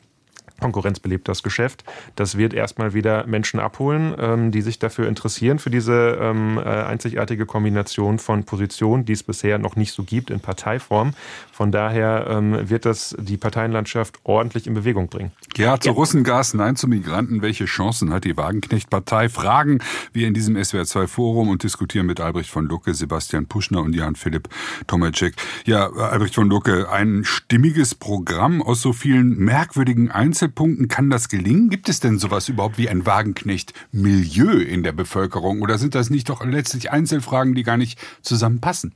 Konkurrenz 0.62 1.00
belebt 1.00 1.28
das 1.28 1.42
Geschäft. 1.42 1.84
Das 2.16 2.38
wird 2.38 2.54
erstmal 2.54 2.94
wieder 2.94 3.26
Menschen 3.26 3.60
abholen, 3.60 4.14
ähm, 4.18 4.50
die 4.50 4.62
sich 4.62 4.78
dafür 4.78 5.08
interessieren, 5.08 5.58
für 5.58 5.70
diese 5.70 6.18
ähm, 6.20 6.58
äh, 6.58 6.62
einzigartige 6.62 7.46
Kombination 7.46 8.18
von 8.18 8.44
Positionen, 8.44 9.04
die 9.04 9.12
es 9.12 9.22
bisher 9.22 9.58
noch 9.58 9.76
nicht 9.76 9.92
so 9.92 10.04
gibt 10.04 10.30
in 10.30 10.40
Parteiform. 10.40 11.14
Von 11.52 11.72
daher 11.72 12.26
ähm, 12.30 12.70
wird 12.70 12.86
das 12.86 13.14
die 13.18 13.36
Parteienlandschaft 13.36 14.20
ordentlich 14.24 14.66
in 14.66 14.74
Bewegung 14.74 15.08
bringen. 15.08 15.32
Ja, 15.56 15.78
zu 15.78 15.88
ja. 15.88 15.94
Russengas, 15.94 16.54
nein 16.54 16.76
zu 16.76 16.88
Migranten. 16.88 17.42
Welche 17.42 17.66
Chancen 17.66 18.12
hat 18.12 18.24
die 18.24 18.36
Wagenknecht-Partei? 18.36 19.28
Fragen 19.28 19.80
wir 20.12 20.26
in 20.26 20.34
diesem 20.34 20.56
SWR2-Forum 20.56 21.48
und 21.48 21.62
diskutieren 21.62 22.06
mit 22.06 22.20
Albrecht 22.20 22.50
von 22.50 22.66
Lucke, 22.66 22.94
Sebastian 22.94 23.46
Puschner 23.46 23.82
und 23.82 23.94
Jan-Philipp 23.94 24.48
Tomacek. 24.86 25.34
Ja, 25.66 25.90
Albrecht 25.92 26.34
von 26.34 26.48
Lucke, 26.48 26.90
ein 26.90 27.24
stimmiges 27.24 27.94
Programm 27.94 28.62
aus 28.62 28.80
so 28.80 28.92
vielen 28.92 29.36
merkwürdigen 29.38 30.10
Einzel 30.10 30.48
Punkten 30.54 30.88
kann 30.88 31.10
das 31.10 31.28
gelingen? 31.28 31.68
Gibt 31.68 31.88
es 31.88 32.00
denn 32.00 32.18
sowas 32.18 32.48
überhaupt 32.48 32.78
wie 32.78 32.88
ein 32.88 33.06
Wagenknecht-Milieu 33.06 34.58
in 34.58 34.82
der 34.82 34.92
Bevölkerung? 34.92 35.62
Oder 35.62 35.78
sind 35.78 35.94
das 35.94 36.10
nicht 36.10 36.28
doch 36.28 36.44
letztlich 36.44 36.90
Einzelfragen, 36.90 37.54
die 37.54 37.62
gar 37.62 37.76
nicht 37.76 37.98
zusammenpassen? 38.22 38.94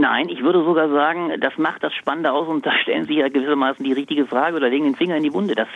Nein, 0.00 0.28
ich 0.28 0.44
würde 0.44 0.62
sogar 0.62 0.88
sagen, 0.90 1.40
das 1.40 1.58
macht 1.58 1.82
das 1.82 1.92
Spannende 1.92 2.30
aus 2.30 2.46
und 2.46 2.64
da 2.64 2.70
stellen 2.70 3.06
Sie 3.06 3.16
ja 3.16 3.28
gewissermaßen 3.28 3.84
die 3.84 3.92
richtige 3.92 4.26
Frage 4.26 4.56
oder 4.56 4.68
legen 4.68 4.84
den 4.84 4.94
Finger 4.94 5.16
in 5.16 5.24
die 5.24 5.34
Wunde. 5.34 5.56
Das 5.56 5.66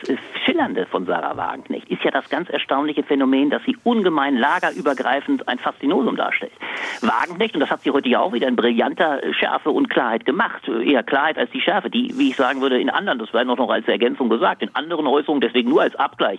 Schillernde 0.45 0.87
von 0.87 1.07
Sarah 1.07 1.37
Wagenknecht 1.37 1.91
ist 1.91 2.05
ja 2.05 2.13
das 2.13 2.31
ganz 2.31 2.49
erstaunliche 2.49 3.03
Phänomen, 3.03 3.51
dass 3.51 3.65
sie 3.65 3.77
ungemein 3.83 4.37
lagerübergreifend 4.37 5.49
ein 5.49 5.59
Faszinosum 5.59 6.15
darstellt. 6.15 6.53
Wagenknecht, 7.01 7.55
und 7.55 7.61
das 7.63 7.71
hat 7.71 7.81
sie 7.81 7.91
heute 7.91 8.09
ja 8.09 8.21
auch 8.21 8.33
wieder 8.33 8.47
in 8.47 8.55
brillanter 8.55 9.21
Schärfe 9.33 9.73
und 9.73 9.91
Klarheit 9.91 10.25
gemacht, 10.25 10.69
eher 10.69 11.03
Klarheit 11.03 11.37
als 11.37 11.51
die 11.51 11.61
Schärfe, 11.61 11.91
die, 11.91 12.17
wie 12.17 12.31
ich 12.31 12.37
sagen 12.37 12.61
würde, 12.61 12.81
in 12.81 12.91
anderen, 12.91 13.19
das 13.19 13.35
wäre 13.35 13.45
noch 13.45 13.71
als 13.71 13.89
Ergänzung 13.89 14.29
gesagt, 14.29 14.63
in 14.63 14.73
anderen 14.77 15.09
Äußerungen, 15.09 15.41
deswegen 15.41 15.71
nur 15.71 15.83
als 15.83 15.97
Abgleich. 15.97 16.39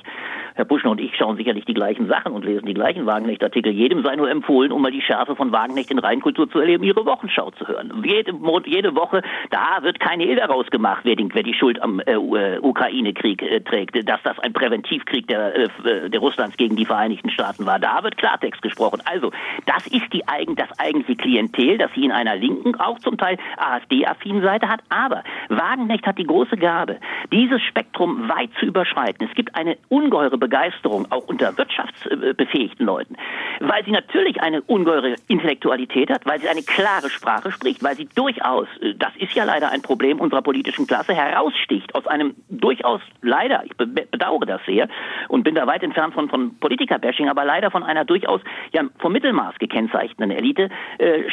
Herr 0.55 0.65
Buschner 0.65 0.91
und 0.91 1.01
ich 1.01 1.15
schauen 1.15 1.37
sicherlich 1.37 1.65
die 1.65 1.73
gleichen 1.73 2.07
Sachen 2.07 2.31
und 2.31 2.45
lesen 2.45 2.65
die 2.65 2.73
gleichen 2.73 3.05
Wagenknecht-Artikel. 3.05 3.71
Jedem 3.71 4.03
sei 4.03 4.15
nur 4.15 4.29
empfohlen, 4.29 4.71
um 4.71 4.81
mal 4.81 4.91
die 4.91 5.01
Schärfe 5.01 5.35
von 5.35 5.51
Wagenknecht 5.51 5.91
in 5.91 5.99
Reinkultur 5.99 6.49
zu 6.49 6.59
erleben, 6.59 6.83
ihre 6.83 7.05
Wochenschau 7.05 7.51
zu 7.51 7.67
hören. 7.67 8.03
Jede, 8.05 8.33
jede 8.65 8.95
Woche, 8.95 9.21
da 9.49 9.81
wird 9.81 9.99
keine 9.99 10.23
Hehl 10.23 10.35
daraus 10.35 10.67
gemacht, 10.67 11.01
wer 11.03 11.15
die, 11.15 11.27
wer 11.33 11.43
die 11.43 11.53
Schuld 11.53 11.81
am 11.81 11.99
äh, 12.01 12.13
äh 12.13 12.59
Ukraine-Krieg 12.59 13.41
äh, 13.41 13.61
trägt, 13.61 14.07
dass 14.07 14.21
das 14.23 14.39
ein 14.39 14.53
Präventivkrieg 14.53 15.27
der, 15.27 15.55
äh, 15.55 16.09
der 16.09 16.19
Russlands 16.19 16.57
gegen 16.57 16.75
die 16.75 16.85
Vereinigten 16.85 17.29
Staaten 17.29 17.65
war. 17.65 17.79
Da 17.79 18.03
wird 18.03 18.17
Klartext 18.17 18.61
gesprochen. 18.61 19.01
Also, 19.05 19.31
das 19.65 19.87
ist 19.87 20.11
die 20.13 20.27
eigen, 20.27 20.55
das 20.55 20.69
eigentliche 20.79 21.15
Klientel, 21.15 21.77
das 21.77 21.91
sie 21.95 22.05
in 22.05 22.11
einer 22.11 22.35
linken, 22.35 22.75
auch 22.79 22.99
zum 22.99 23.17
Teil 23.17 23.37
AfD-affinen 23.57 24.43
Seite 24.43 24.69
hat. 24.69 24.81
Aber 24.89 25.23
Wagenknecht 25.49 26.05
hat 26.05 26.17
die 26.17 26.27
große 26.27 26.57
Gabe, 26.57 26.97
dieses 27.31 27.61
Spektrum 27.63 28.29
weit 28.29 28.49
zu 28.59 28.65
überschreiten. 28.65 29.27
Es 29.27 29.35
gibt 29.35 29.55
eine 29.55 29.77
ungeheure 29.89 30.37
Begeisterung, 30.43 31.07
auch 31.09 31.25
unter 31.27 31.57
wirtschaftsbefähigten 31.57 32.85
Leuten, 32.85 33.15
weil 33.61 33.85
sie 33.85 33.91
natürlich 33.91 34.41
eine 34.41 34.61
ungeheure 34.61 35.15
Intellektualität 35.29 36.09
hat, 36.09 36.25
weil 36.25 36.41
sie 36.41 36.49
eine 36.49 36.63
klare 36.63 37.09
Sprache 37.09 37.49
spricht, 37.51 37.81
weil 37.81 37.95
sie 37.95 38.09
durchaus, 38.13 38.67
äh, 38.81 38.93
das 38.95 39.15
ist 39.17 39.33
ja 39.33 39.45
leider 39.45 39.71
ein 39.71 39.81
Problem 39.81 40.19
unserer 40.19 40.41
politischen 40.41 40.85
Klasse, 40.85 41.13
heraussticht 41.13 41.95
aus 41.95 42.07
einem 42.07 42.35
durchaus 42.49 43.01
leider, 43.21 43.63
ich 43.65 43.75
bedauere 43.77 44.45
das 44.45 44.61
sehr 44.65 44.89
und 45.29 45.43
bin 45.43 45.55
da 45.55 45.65
weit 45.67 45.83
entfernt 45.83 46.13
von, 46.13 46.27
von 46.29 46.57
Politiker-Bashing, 46.59 47.29
aber 47.29 47.45
leider 47.45 47.71
von 47.71 47.83
einer 47.83 48.03
durchaus 48.03 48.41
ja, 48.73 48.83
vom 48.99 49.13
Mittelmaß 49.13 49.55
gekennzeichneten 49.59 50.31
Elite 50.31 50.69
äh, 50.97 51.21
äh, 51.21 51.27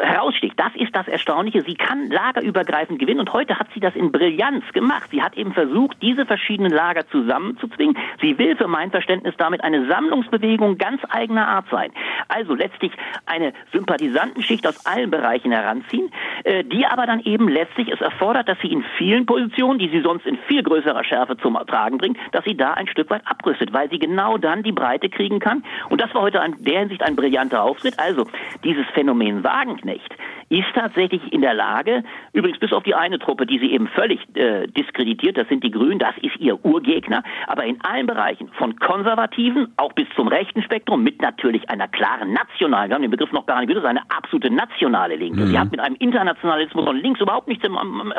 heraussticht. 0.00 0.54
Das 0.56 0.74
ist 0.76 0.94
das 0.94 1.08
Erstaunliche. 1.08 1.62
Sie 1.62 1.74
kann 1.74 2.08
lagerübergreifend 2.10 2.98
gewinnen 2.98 3.20
und 3.20 3.32
heute 3.32 3.58
hat 3.58 3.68
sie 3.74 3.80
das 3.80 3.94
in 3.94 4.12
Brillanz 4.12 4.64
gemacht. 4.72 5.10
Sie 5.10 5.22
hat 5.22 5.36
eben 5.36 5.52
versucht, 5.52 5.96
diese 6.00 6.24
verschiedenen 6.24 6.72
Lager 6.72 7.06
zusammenzuzwingen. 7.08 7.96
Sie 8.20 8.38
will 8.38 8.45
für 8.54 8.68
mein 8.68 8.90
Verständnis 8.90 9.34
damit 9.38 9.64
eine 9.64 9.86
Sammlungsbewegung 9.88 10.78
ganz 10.78 11.02
eigener 11.08 11.48
Art 11.48 11.66
sein. 11.70 11.90
Also 12.28 12.54
letztlich 12.54 12.92
eine 13.26 13.52
Sympathisantenschicht 13.72 14.66
aus 14.66 14.86
allen 14.86 15.10
Bereichen 15.10 15.50
heranziehen, 15.50 16.10
äh, 16.44 16.62
die 16.62 16.86
aber 16.86 17.06
dann 17.06 17.20
eben 17.20 17.48
letztlich 17.48 17.88
es 17.88 18.00
erfordert, 18.00 18.48
dass 18.48 18.58
sie 18.60 18.72
in 18.72 18.84
vielen 18.98 19.26
Positionen, 19.26 19.78
die 19.78 19.88
sie 19.88 20.02
sonst 20.02 20.26
in 20.26 20.38
viel 20.46 20.62
größerer 20.62 21.02
Schärfe 21.02 21.36
zum 21.38 21.56
Tragen 21.66 21.98
bringt, 21.98 22.18
dass 22.32 22.44
sie 22.44 22.56
da 22.56 22.74
ein 22.74 22.86
Stück 22.86 23.10
weit 23.10 23.22
abrüstet, 23.24 23.72
weil 23.72 23.90
sie 23.90 23.98
genau 23.98 24.38
dann 24.38 24.62
die 24.62 24.72
Breite 24.72 25.08
kriegen 25.08 25.40
kann. 25.40 25.64
Und 25.88 26.00
das 26.00 26.14
war 26.14 26.22
heute 26.22 26.38
in 26.38 26.62
der 26.64 26.80
Hinsicht 26.80 27.02
ein 27.02 27.16
brillanter 27.16 27.62
Auftritt. 27.62 27.98
Also 27.98 28.26
dieses 28.62 28.86
Phänomen 28.94 29.42
Wagenknecht 29.42 30.14
ist 30.48 30.66
tatsächlich 30.74 31.32
in 31.32 31.40
der 31.40 31.54
Lage, 31.54 32.04
übrigens 32.32 32.58
bis 32.58 32.72
auf 32.72 32.84
die 32.84 32.94
eine 32.94 33.18
Truppe, 33.18 33.46
die 33.46 33.58
sie 33.58 33.72
eben 33.72 33.88
völlig 33.88 34.20
äh, 34.36 34.66
diskreditiert, 34.68 35.36
das 35.36 35.48
sind 35.48 35.64
die 35.64 35.70
Grünen, 35.70 35.98
das 35.98 36.16
ist 36.22 36.36
ihr 36.38 36.64
Urgegner, 36.64 37.24
aber 37.46 37.64
in 37.64 37.80
allen 37.82 38.06
Bereichen, 38.06 38.35
von 38.58 38.76
Konservativen 38.76 39.72
auch 39.76 39.92
bis 39.92 40.06
zum 40.14 40.28
rechten 40.28 40.62
Spektrum, 40.62 41.02
mit 41.02 41.20
natürlich 41.20 41.68
einer 41.68 41.88
klaren 41.88 42.32
nationalen, 42.32 42.90
wir 42.90 42.94
haben 42.94 43.02
den 43.02 43.10
Begriff 43.10 43.32
noch 43.32 43.46
gar 43.46 43.60
nicht 43.60 43.68
gehört, 43.68 43.86
eine 43.86 44.02
absolute 44.10 44.50
nationale 44.50 45.16
Linke. 45.16 45.42
Mhm. 45.42 45.46
Sie 45.46 45.58
hat 45.58 45.70
mit 45.70 45.80
einem 45.80 45.96
Internationalismus 45.96 46.84
von 46.84 46.96
links 46.96 47.20
überhaupt 47.20 47.48
nichts 47.48 47.64
im, 47.64 47.76
im, 47.76 48.12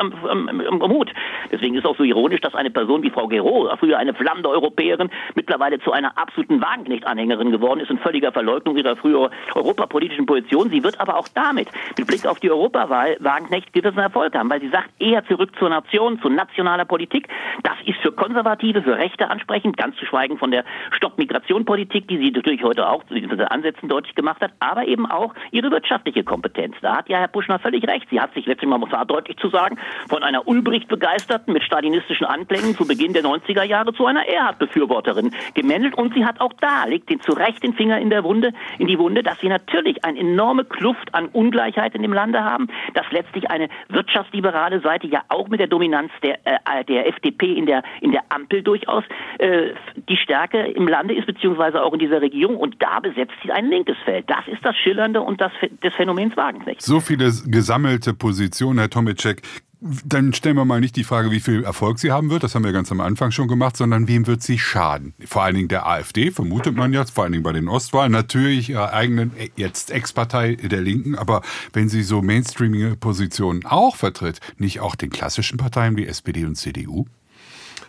im, 0.48 0.60
im, 0.60 0.78
Mut. 0.78 1.12
Deswegen 1.52 1.74
ist 1.74 1.84
es 1.84 1.90
auch 1.90 1.96
so 1.96 2.04
ironisch, 2.04 2.40
dass 2.40 2.54
eine 2.54 2.70
Person 2.70 3.02
wie 3.02 3.10
Frau 3.10 3.28
Gero, 3.28 3.68
früher 3.78 3.98
eine 3.98 4.14
flammende 4.14 4.48
Europäerin, 4.48 5.10
mittlerweile 5.34 5.80
zu 5.80 5.92
einer 5.92 6.16
absoluten 6.18 6.60
Wagenknecht-Anhängerin 6.60 7.50
geworden 7.50 7.80
ist, 7.80 7.90
in 7.90 7.98
völliger 7.98 8.32
Verleugnung 8.32 8.76
ihrer 8.76 8.96
früheren 8.96 9.30
europapolitischen 9.54 10.26
Position. 10.26 10.70
Sie 10.70 10.82
wird 10.82 11.00
aber 11.00 11.16
auch 11.16 11.28
damit, 11.28 11.68
mit 11.96 12.06
Blick 12.06 12.26
auf 12.26 12.40
die 12.40 12.50
Europawahl, 12.50 13.16
Wagenknecht 13.20 13.72
gewissen 13.72 13.98
Erfolg 13.98 14.34
haben, 14.34 14.50
weil 14.50 14.60
sie 14.60 14.68
sagt, 14.68 14.90
eher 14.98 15.24
zurück 15.26 15.50
zur 15.58 15.68
Nation, 15.68 16.20
zu 16.20 16.28
nationaler 16.28 16.84
Politik. 16.84 17.28
Das 17.62 17.74
ist 17.86 17.98
für 18.00 18.12
Konservative, 18.12 18.82
für 18.82 18.96
Rechte 18.96 19.30
ansprechend, 19.30 19.76
ganz 19.76 19.96
zu 19.96 20.06
schweigen 20.08 20.38
von 20.38 20.50
der 20.50 20.64
Stopp-Migration-Politik, 20.92 22.08
die 22.08 22.18
sie 22.18 22.30
natürlich 22.30 22.62
heute 22.62 22.88
auch 22.88 23.04
zu 23.04 23.14
diesen 23.14 23.40
Ansätzen 23.40 23.88
deutlich 23.88 24.14
gemacht 24.14 24.40
hat, 24.40 24.52
aber 24.60 24.86
eben 24.86 25.06
auch 25.06 25.34
ihre 25.50 25.70
wirtschaftliche 25.70 26.24
Kompetenz. 26.24 26.76
Da 26.80 26.96
hat 26.96 27.08
ja 27.08 27.18
Herr 27.18 27.28
Buschner 27.28 27.58
völlig 27.58 27.86
recht. 27.86 28.08
Sie 28.10 28.20
hat 28.20 28.32
sich 28.34 28.46
letztlich 28.46 28.68
mal, 28.68 28.78
muss 28.78 28.90
deutlich 29.06 29.36
zu 29.38 29.48
sagen, 29.48 29.78
von 30.08 30.22
einer 30.22 30.46
Ulbricht-Begeisterten 30.46 31.52
mit 31.52 31.62
stalinistischen 31.62 32.26
Anklängen 32.26 32.74
zu 32.74 32.86
Beginn 32.86 33.12
der 33.12 33.22
90er 33.22 33.62
Jahre 33.62 33.92
zu 33.92 34.06
einer 34.06 34.26
Erhard-Befürworterin 34.26 35.32
gemändelt 35.54 35.94
und 35.94 36.14
sie 36.14 36.24
hat 36.24 36.40
auch 36.40 36.52
da, 36.60 36.84
legt 36.84 37.10
den 37.10 37.20
zu 37.20 37.32
Recht 37.32 37.62
den 37.62 37.74
Finger 37.74 37.98
in 37.98 38.10
der 38.10 38.24
Wunde, 38.24 38.52
in 38.78 38.86
die 38.86 38.98
Wunde, 38.98 39.22
dass 39.22 39.38
sie 39.40 39.48
natürlich 39.48 40.04
eine 40.04 40.18
enorme 40.18 40.64
Kluft 40.64 41.14
an 41.14 41.26
Ungleichheit 41.26 41.94
in 41.94 42.02
dem 42.02 42.12
Lande 42.12 42.44
haben, 42.44 42.68
dass 42.94 43.06
letztlich 43.10 43.50
eine 43.50 43.68
wirtschaftsliberale 43.88 44.80
Seite 44.80 45.06
ja 45.06 45.22
auch 45.28 45.48
mit 45.48 45.60
der 45.60 45.66
Dominanz 45.66 46.10
der, 46.22 46.38
äh, 46.44 46.84
der 46.84 47.08
FDP 47.08 47.52
in 47.52 47.66
der, 47.66 47.82
in 48.00 48.12
der 48.12 48.22
Ampel 48.28 48.62
durchaus 48.62 49.04
äh, 49.38 49.70
die 50.08 50.16
Stärke 50.16 50.58
im 50.58 50.86
Lande 50.88 51.14
ist, 51.14 51.26
beziehungsweise 51.26 51.82
auch 51.82 51.92
in 51.92 51.98
dieser 51.98 52.20
Regierung 52.20 52.56
und 52.56 52.76
da 52.82 53.00
besetzt 53.00 53.34
sie 53.42 53.52
ein 53.52 53.68
linkes 53.68 53.96
Feld. 54.04 54.28
Das 54.28 54.46
ist 54.46 54.64
das 54.64 54.76
Schillernde 54.76 55.20
und 55.20 55.40
das 55.40 55.52
des 55.82 55.94
Phänomens 55.94 56.36
Wagenknecht. 56.36 56.82
So 56.82 57.00
viele 57.00 57.32
gesammelte 57.46 58.14
Positionen, 58.14 58.78
Herr 58.78 58.90
Tomicek. 58.90 59.42
Dann 59.80 60.32
stellen 60.32 60.56
wir 60.56 60.64
mal 60.64 60.80
nicht 60.80 60.96
die 60.96 61.04
Frage, 61.04 61.30
wie 61.30 61.38
viel 61.38 61.62
Erfolg 61.62 62.00
sie 62.00 62.10
haben 62.10 62.30
wird, 62.30 62.42
das 62.42 62.56
haben 62.56 62.64
wir 62.64 62.72
ganz 62.72 62.90
am 62.90 63.00
Anfang 63.00 63.30
schon 63.30 63.46
gemacht, 63.46 63.76
sondern 63.76 64.08
wem 64.08 64.26
wird 64.26 64.42
sie 64.42 64.58
schaden? 64.58 65.14
Vor 65.24 65.44
allen 65.44 65.54
Dingen 65.54 65.68
der 65.68 65.86
AfD, 65.86 66.32
vermutet 66.32 66.74
man 66.74 66.92
jetzt, 66.92 67.14
vor 67.14 67.22
allen 67.22 67.32
Dingen 67.32 67.44
bei 67.44 67.52
den 67.52 67.68
Ostwahlen, 67.68 68.10
natürlich 68.10 68.70
ihrer 68.70 68.92
eigenen, 68.92 69.30
jetzt 69.54 69.92
Ex-Partei 69.92 70.56
der 70.56 70.80
Linken, 70.80 71.14
aber 71.14 71.42
wenn 71.72 71.88
sie 71.88 72.02
so 72.02 72.22
mainstreamige 72.22 72.96
Positionen 72.96 73.64
auch 73.66 73.94
vertritt, 73.94 74.40
nicht 74.56 74.80
auch 74.80 74.96
den 74.96 75.10
klassischen 75.10 75.58
Parteien 75.58 75.96
wie 75.96 76.06
SPD 76.06 76.44
und 76.44 76.56
CDU? 76.56 77.06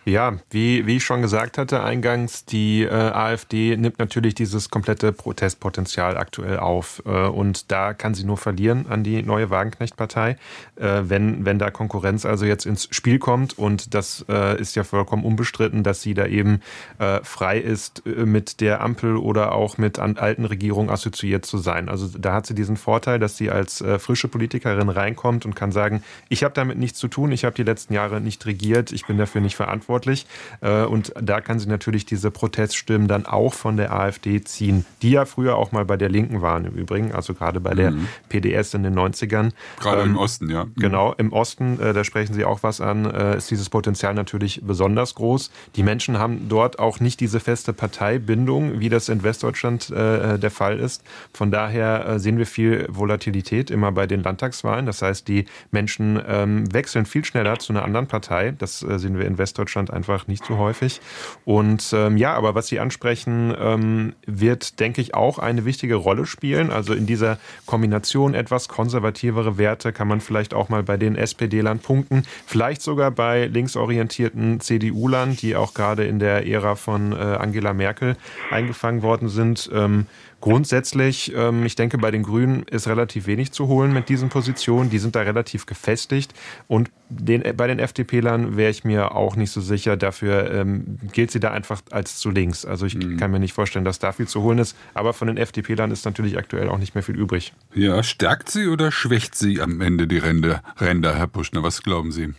Ja, 0.09 0.39
wie, 0.49 0.87
wie 0.87 0.97
ich 0.97 1.03
schon 1.03 1.21
gesagt 1.21 1.59
hatte 1.59 1.83
eingangs, 1.83 2.43
die 2.43 2.81
äh, 2.81 2.89
AfD 2.89 3.77
nimmt 3.77 3.99
natürlich 3.99 4.33
dieses 4.33 4.71
komplette 4.71 5.11
Protestpotenzial 5.11 6.17
aktuell 6.17 6.57
auf. 6.57 7.03
Äh, 7.05 7.27
und 7.27 7.71
da 7.71 7.93
kann 7.93 8.15
sie 8.15 8.23
nur 8.23 8.37
verlieren 8.37 8.87
an 8.89 9.03
die 9.03 9.21
neue 9.21 9.51
Wagenknecht-Partei, 9.51 10.37
äh, 10.77 11.01
wenn, 11.03 11.45
wenn 11.45 11.59
da 11.59 11.69
Konkurrenz 11.69 12.25
also 12.25 12.45
jetzt 12.45 12.65
ins 12.65 12.87
Spiel 12.89 13.19
kommt. 13.19 13.59
Und 13.59 13.93
das 13.93 14.25
äh, 14.27 14.59
ist 14.59 14.75
ja 14.75 14.83
vollkommen 14.83 15.23
unbestritten, 15.23 15.83
dass 15.83 16.01
sie 16.01 16.15
da 16.15 16.25
eben 16.25 16.61
äh, 16.97 17.19
frei 17.21 17.59
ist, 17.59 18.01
äh, 18.07 18.25
mit 18.25 18.61
der 18.61 18.81
Ampel 18.81 19.15
oder 19.15 19.51
auch 19.51 19.77
mit 19.77 19.99
an 19.99 20.17
alten 20.17 20.45
Regierungen 20.45 20.89
assoziiert 20.89 21.45
zu 21.45 21.59
sein. 21.59 21.87
Also 21.87 22.07
da 22.17 22.33
hat 22.33 22.47
sie 22.47 22.55
diesen 22.55 22.77
Vorteil, 22.77 23.19
dass 23.19 23.37
sie 23.37 23.51
als 23.51 23.83
frische 23.99 24.27
Politikerin 24.27 24.89
reinkommt 24.89 25.45
und 25.45 25.55
kann 25.55 25.71
sagen, 25.71 26.03
ich 26.29 26.43
habe 26.43 26.55
damit 26.55 26.79
nichts 26.79 26.97
zu 26.97 27.07
tun, 27.07 27.31
ich 27.31 27.45
habe 27.45 27.55
die 27.55 27.63
letzten 27.63 27.93
Jahre 27.93 28.21
nicht 28.21 28.45
regiert, 28.47 28.91
ich 28.91 29.05
bin 29.05 29.17
dafür 29.17 29.41
nicht 29.41 29.55
verantwortlich 29.55 29.98
verantwortlich. 29.99 30.25
Äh, 30.61 30.85
und 30.85 31.13
da 31.21 31.41
kann 31.41 31.59
sie 31.59 31.67
natürlich 31.67 32.05
diese 32.05 32.31
Proteststimmen 32.31 33.07
dann 33.07 33.25
auch 33.25 33.53
von 33.53 33.77
der 33.77 33.93
AfD 33.93 34.41
ziehen, 34.41 34.85
die 35.01 35.11
ja 35.11 35.25
früher 35.25 35.55
auch 35.55 35.71
mal 35.71 35.85
bei 35.85 35.97
der 35.97 36.09
Linken 36.09 36.41
waren 36.41 36.65
im 36.65 36.73
Übrigen, 36.73 37.11
also 37.13 37.33
gerade 37.33 37.59
bei 37.59 37.73
der 37.73 37.91
mhm. 37.91 38.07
PDS 38.29 38.73
in 38.73 38.83
den 38.83 38.97
90ern. 38.97 39.51
Gerade 39.79 40.01
ähm, 40.01 40.11
im 40.11 40.17
Osten, 40.17 40.49
ja. 40.49 40.65
Mhm. 40.65 40.73
Genau, 40.75 41.13
im 41.17 41.33
Osten, 41.33 41.79
äh, 41.79 41.93
da 41.93 42.03
sprechen 42.03 42.33
Sie 42.33 42.45
auch 42.45 42.63
was 42.63 42.81
an, 42.81 43.05
äh, 43.05 43.37
ist 43.37 43.51
dieses 43.51 43.69
Potenzial 43.69 44.13
natürlich 44.13 44.61
besonders 44.63 45.15
groß. 45.15 45.51
Die 45.75 45.83
Menschen 45.83 46.17
haben 46.17 46.47
dort 46.49 46.79
auch 46.79 46.99
nicht 46.99 47.19
diese 47.19 47.39
feste 47.39 47.73
Parteibindung, 47.73 48.79
wie 48.79 48.89
das 48.89 49.09
in 49.09 49.23
Westdeutschland 49.23 49.89
der 49.89 50.51
Fall 50.51 50.79
ist. 50.79 51.03
Von 51.33 51.51
daher 51.51 52.19
sehen 52.19 52.37
wir 52.37 52.45
viel 52.45 52.87
Volatilität 52.89 53.71
immer 53.71 53.91
bei 53.91 54.07
den 54.07 54.23
Landtagswahlen. 54.23 54.85
Das 54.85 55.01
heißt, 55.01 55.27
die 55.27 55.45
Menschen 55.71 56.21
ähm, 56.27 56.71
wechseln 56.73 57.05
viel 57.05 57.25
schneller 57.25 57.59
zu 57.59 57.73
einer 57.73 57.83
anderen 57.83 58.07
Partei. 58.07 58.53
Das 58.57 58.79
sehen 58.79 59.17
wir 59.17 59.25
in 59.25 59.37
Westdeutschland 59.37 59.78
Deutschland 59.79 59.91
einfach 59.91 60.27
nicht 60.27 60.45
so 60.45 60.57
häufig. 60.57 61.01
Und 61.45 61.93
ähm, 61.93 62.17
ja, 62.17 62.33
aber 62.33 62.55
was 62.55 62.67
Sie 62.67 62.79
ansprechen, 62.79 63.53
ähm, 63.59 64.13
wird, 64.25 64.79
denke 64.79 65.01
ich, 65.01 65.13
auch 65.13 65.39
eine 65.39 65.65
wichtige 65.65 65.95
Rolle 65.95 66.25
spielen. 66.25 66.71
Also 66.71 66.93
in 66.93 67.05
dieser 67.05 67.37
Kombination 67.65 68.33
etwas 68.33 68.67
konservativere 68.67 69.57
Werte 69.57 69.93
kann 69.93 70.07
man 70.07 70.21
vielleicht 70.21 70.53
auch 70.53 70.69
mal 70.69 70.83
bei 70.83 70.97
den 70.97 71.15
SPD-Lern 71.15 71.79
punkten. 71.79 72.23
Vielleicht 72.45 72.81
sogar 72.81 73.11
bei 73.11 73.45
linksorientierten 73.45 74.59
CDU-Lern, 74.59 75.35
die 75.37 75.55
auch 75.55 75.73
gerade 75.73 76.05
in 76.05 76.19
der 76.19 76.45
Ära 76.47 76.75
von 76.75 77.13
äh, 77.13 77.15
Angela 77.15 77.73
Merkel 77.73 78.15
eingefangen 78.51 79.01
worden 79.01 79.29
sind. 79.29 79.69
Ähm, 79.73 80.07
Grundsätzlich, 80.41 81.33
ähm, 81.35 81.65
ich 81.65 81.75
denke, 81.75 81.97
bei 81.97 82.11
den 82.11 82.23
Grünen 82.23 82.63
ist 82.63 82.87
relativ 82.87 83.27
wenig 83.27 83.51
zu 83.51 83.67
holen 83.67 83.91
mit 83.91 84.07
diesen 84.07 84.29
Positionen. 84.29 84.89
Die 84.89 84.99
sind 84.99 85.15
da 85.15 85.21
relativ 85.21 85.65
gefestigt. 85.65 86.33
Und 86.67 86.89
den, 87.09 87.43
bei 87.57 87.67
den 87.67 87.79
FDP-Lern 87.79 88.55
wäre 88.55 88.71
ich 88.71 88.85
mir 88.85 89.15
auch 89.15 89.35
nicht 89.35 89.51
so 89.51 89.59
sicher. 89.59 89.68
Dafür 89.77 90.51
ähm, 90.51 90.97
gilt 91.11 91.31
sie 91.31 91.39
da 91.39 91.51
einfach 91.51 91.81
als 91.91 92.17
zu 92.17 92.29
links. 92.29 92.65
Also 92.65 92.85
ich 92.85 92.95
mhm. 92.95 93.17
kann 93.17 93.31
mir 93.31 93.39
nicht 93.39 93.53
vorstellen, 93.53 93.85
dass 93.85 93.99
da 93.99 94.11
viel 94.11 94.27
zu 94.27 94.41
holen 94.41 94.59
ist. 94.59 94.75
Aber 94.93 95.13
von 95.13 95.27
den 95.27 95.37
FDP-Lern 95.37 95.91
ist 95.91 96.05
natürlich 96.05 96.37
aktuell 96.37 96.69
auch 96.69 96.77
nicht 96.77 96.95
mehr 96.95 97.03
viel 97.03 97.17
übrig. 97.17 97.53
Ja, 97.73 98.03
stärkt 98.03 98.49
sie 98.49 98.67
oder 98.67 98.91
schwächt 98.91 99.35
sie 99.35 99.61
am 99.61 99.81
Ende 99.81 100.07
die 100.07 100.17
Ränder, 100.17 100.63
Ränder 100.79 101.15
Herr 101.15 101.27
Puschner? 101.27 101.63
Was 101.63 101.83
glauben 101.83 102.11
Sie? 102.11 102.33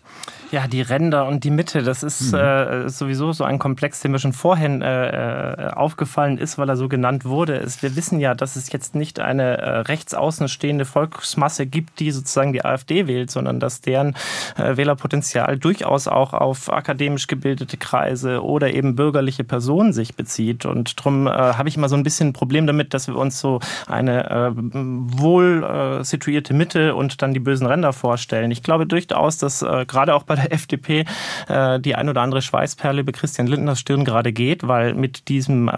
Ja, 0.50 0.66
die 0.66 0.82
Ränder 0.82 1.26
und 1.26 1.44
die 1.44 1.50
Mitte, 1.50 1.84
das 1.84 2.02
ist 2.02 2.32
mhm. 2.32 2.38
äh, 2.38 2.88
sowieso 2.88 3.32
so 3.32 3.44
ein 3.44 3.60
Komplex, 3.60 4.00
der 4.00 4.10
mir 4.10 4.18
schon 4.18 4.32
vorhin 4.32 4.82
äh, 4.82 5.66
äh 5.66 5.70
aufgefallen 5.70 6.38
ist, 6.38 6.58
weil 6.58 6.68
er 6.68 6.76
so 6.76 6.88
genannt 6.88 7.24
wurde. 7.24 7.64
Wir 7.80 7.94
wissen 7.94 8.18
ja, 8.18 8.34
dass 8.34 8.56
es 8.56 8.72
jetzt 8.72 8.96
nicht 8.96 9.20
eine 9.20 9.58
äh, 9.58 9.68
rechtsaußen 9.80 10.48
stehende 10.48 10.84
Volksmasse 10.84 11.66
gibt, 11.66 12.00
die 12.00 12.10
sozusagen 12.10 12.52
die 12.52 12.64
AfD 12.64 13.06
wählt, 13.06 13.30
sondern 13.30 13.60
dass 13.60 13.80
deren 13.80 14.16
äh, 14.56 14.76
Wählerpotenzial 14.76 15.56
durchaus 15.56 16.08
auch 16.08 16.32
auf 16.32 16.72
akademisch 16.72 17.28
gebildete 17.28 17.76
Kreise 17.76 18.42
oder 18.42 18.74
eben 18.74 18.96
bürgerliche 18.96 19.44
Personen 19.44 19.92
sich 19.92 20.16
bezieht. 20.16 20.66
Und 20.66 20.98
darum 20.98 21.28
äh, 21.28 21.30
habe 21.30 21.68
ich 21.68 21.76
immer 21.76 21.88
so 21.88 21.96
ein 21.96 22.02
bisschen 22.02 22.30
ein 22.30 22.32
Problem 22.32 22.66
damit, 22.66 22.92
dass 22.92 23.06
wir 23.06 23.16
uns 23.16 23.38
so 23.38 23.60
eine 23.86 24.28
äh, 24.28 24.50
wohl 24.54 25.62
äh, 25.62 26.04
situierte 26.04 26.54
Mitte 26.54 26.96
und 26.96 27.22
dann 27.22 27.34
die 27.34 27.40
bösen 27.40 27.68
Ränder 27.68 27.92
vorstellen. 27.92 28.50
Ich 28.50 28.64
glaube 28.64 28.86
durchaus, 28.86 29.38
dass 29.38 29.62
äh, 29.62 29.84
gerade 29.86 30.14
auch 30.14 30.24
bei 30.24 30.39
der 30.40 30.52
FDP 30.52 31.04
äh, 31.48 31.80
die 31.80 31.94
ein 31.94 32.08
oder 32.08 32.22
andere 32.22 32.42
Schweißperle 32.42 33.00
über 33.00 33.12
Christian 33.12 33.46
Lindners 33.46 33.80
Stirn 33.80 34.04
gerade 34.04 34.32
geht, 34.32 34.66
weil 34.66 34.94
mit 34.94 35.28
diesem 35.28 35.68
äh, 35.68 35.72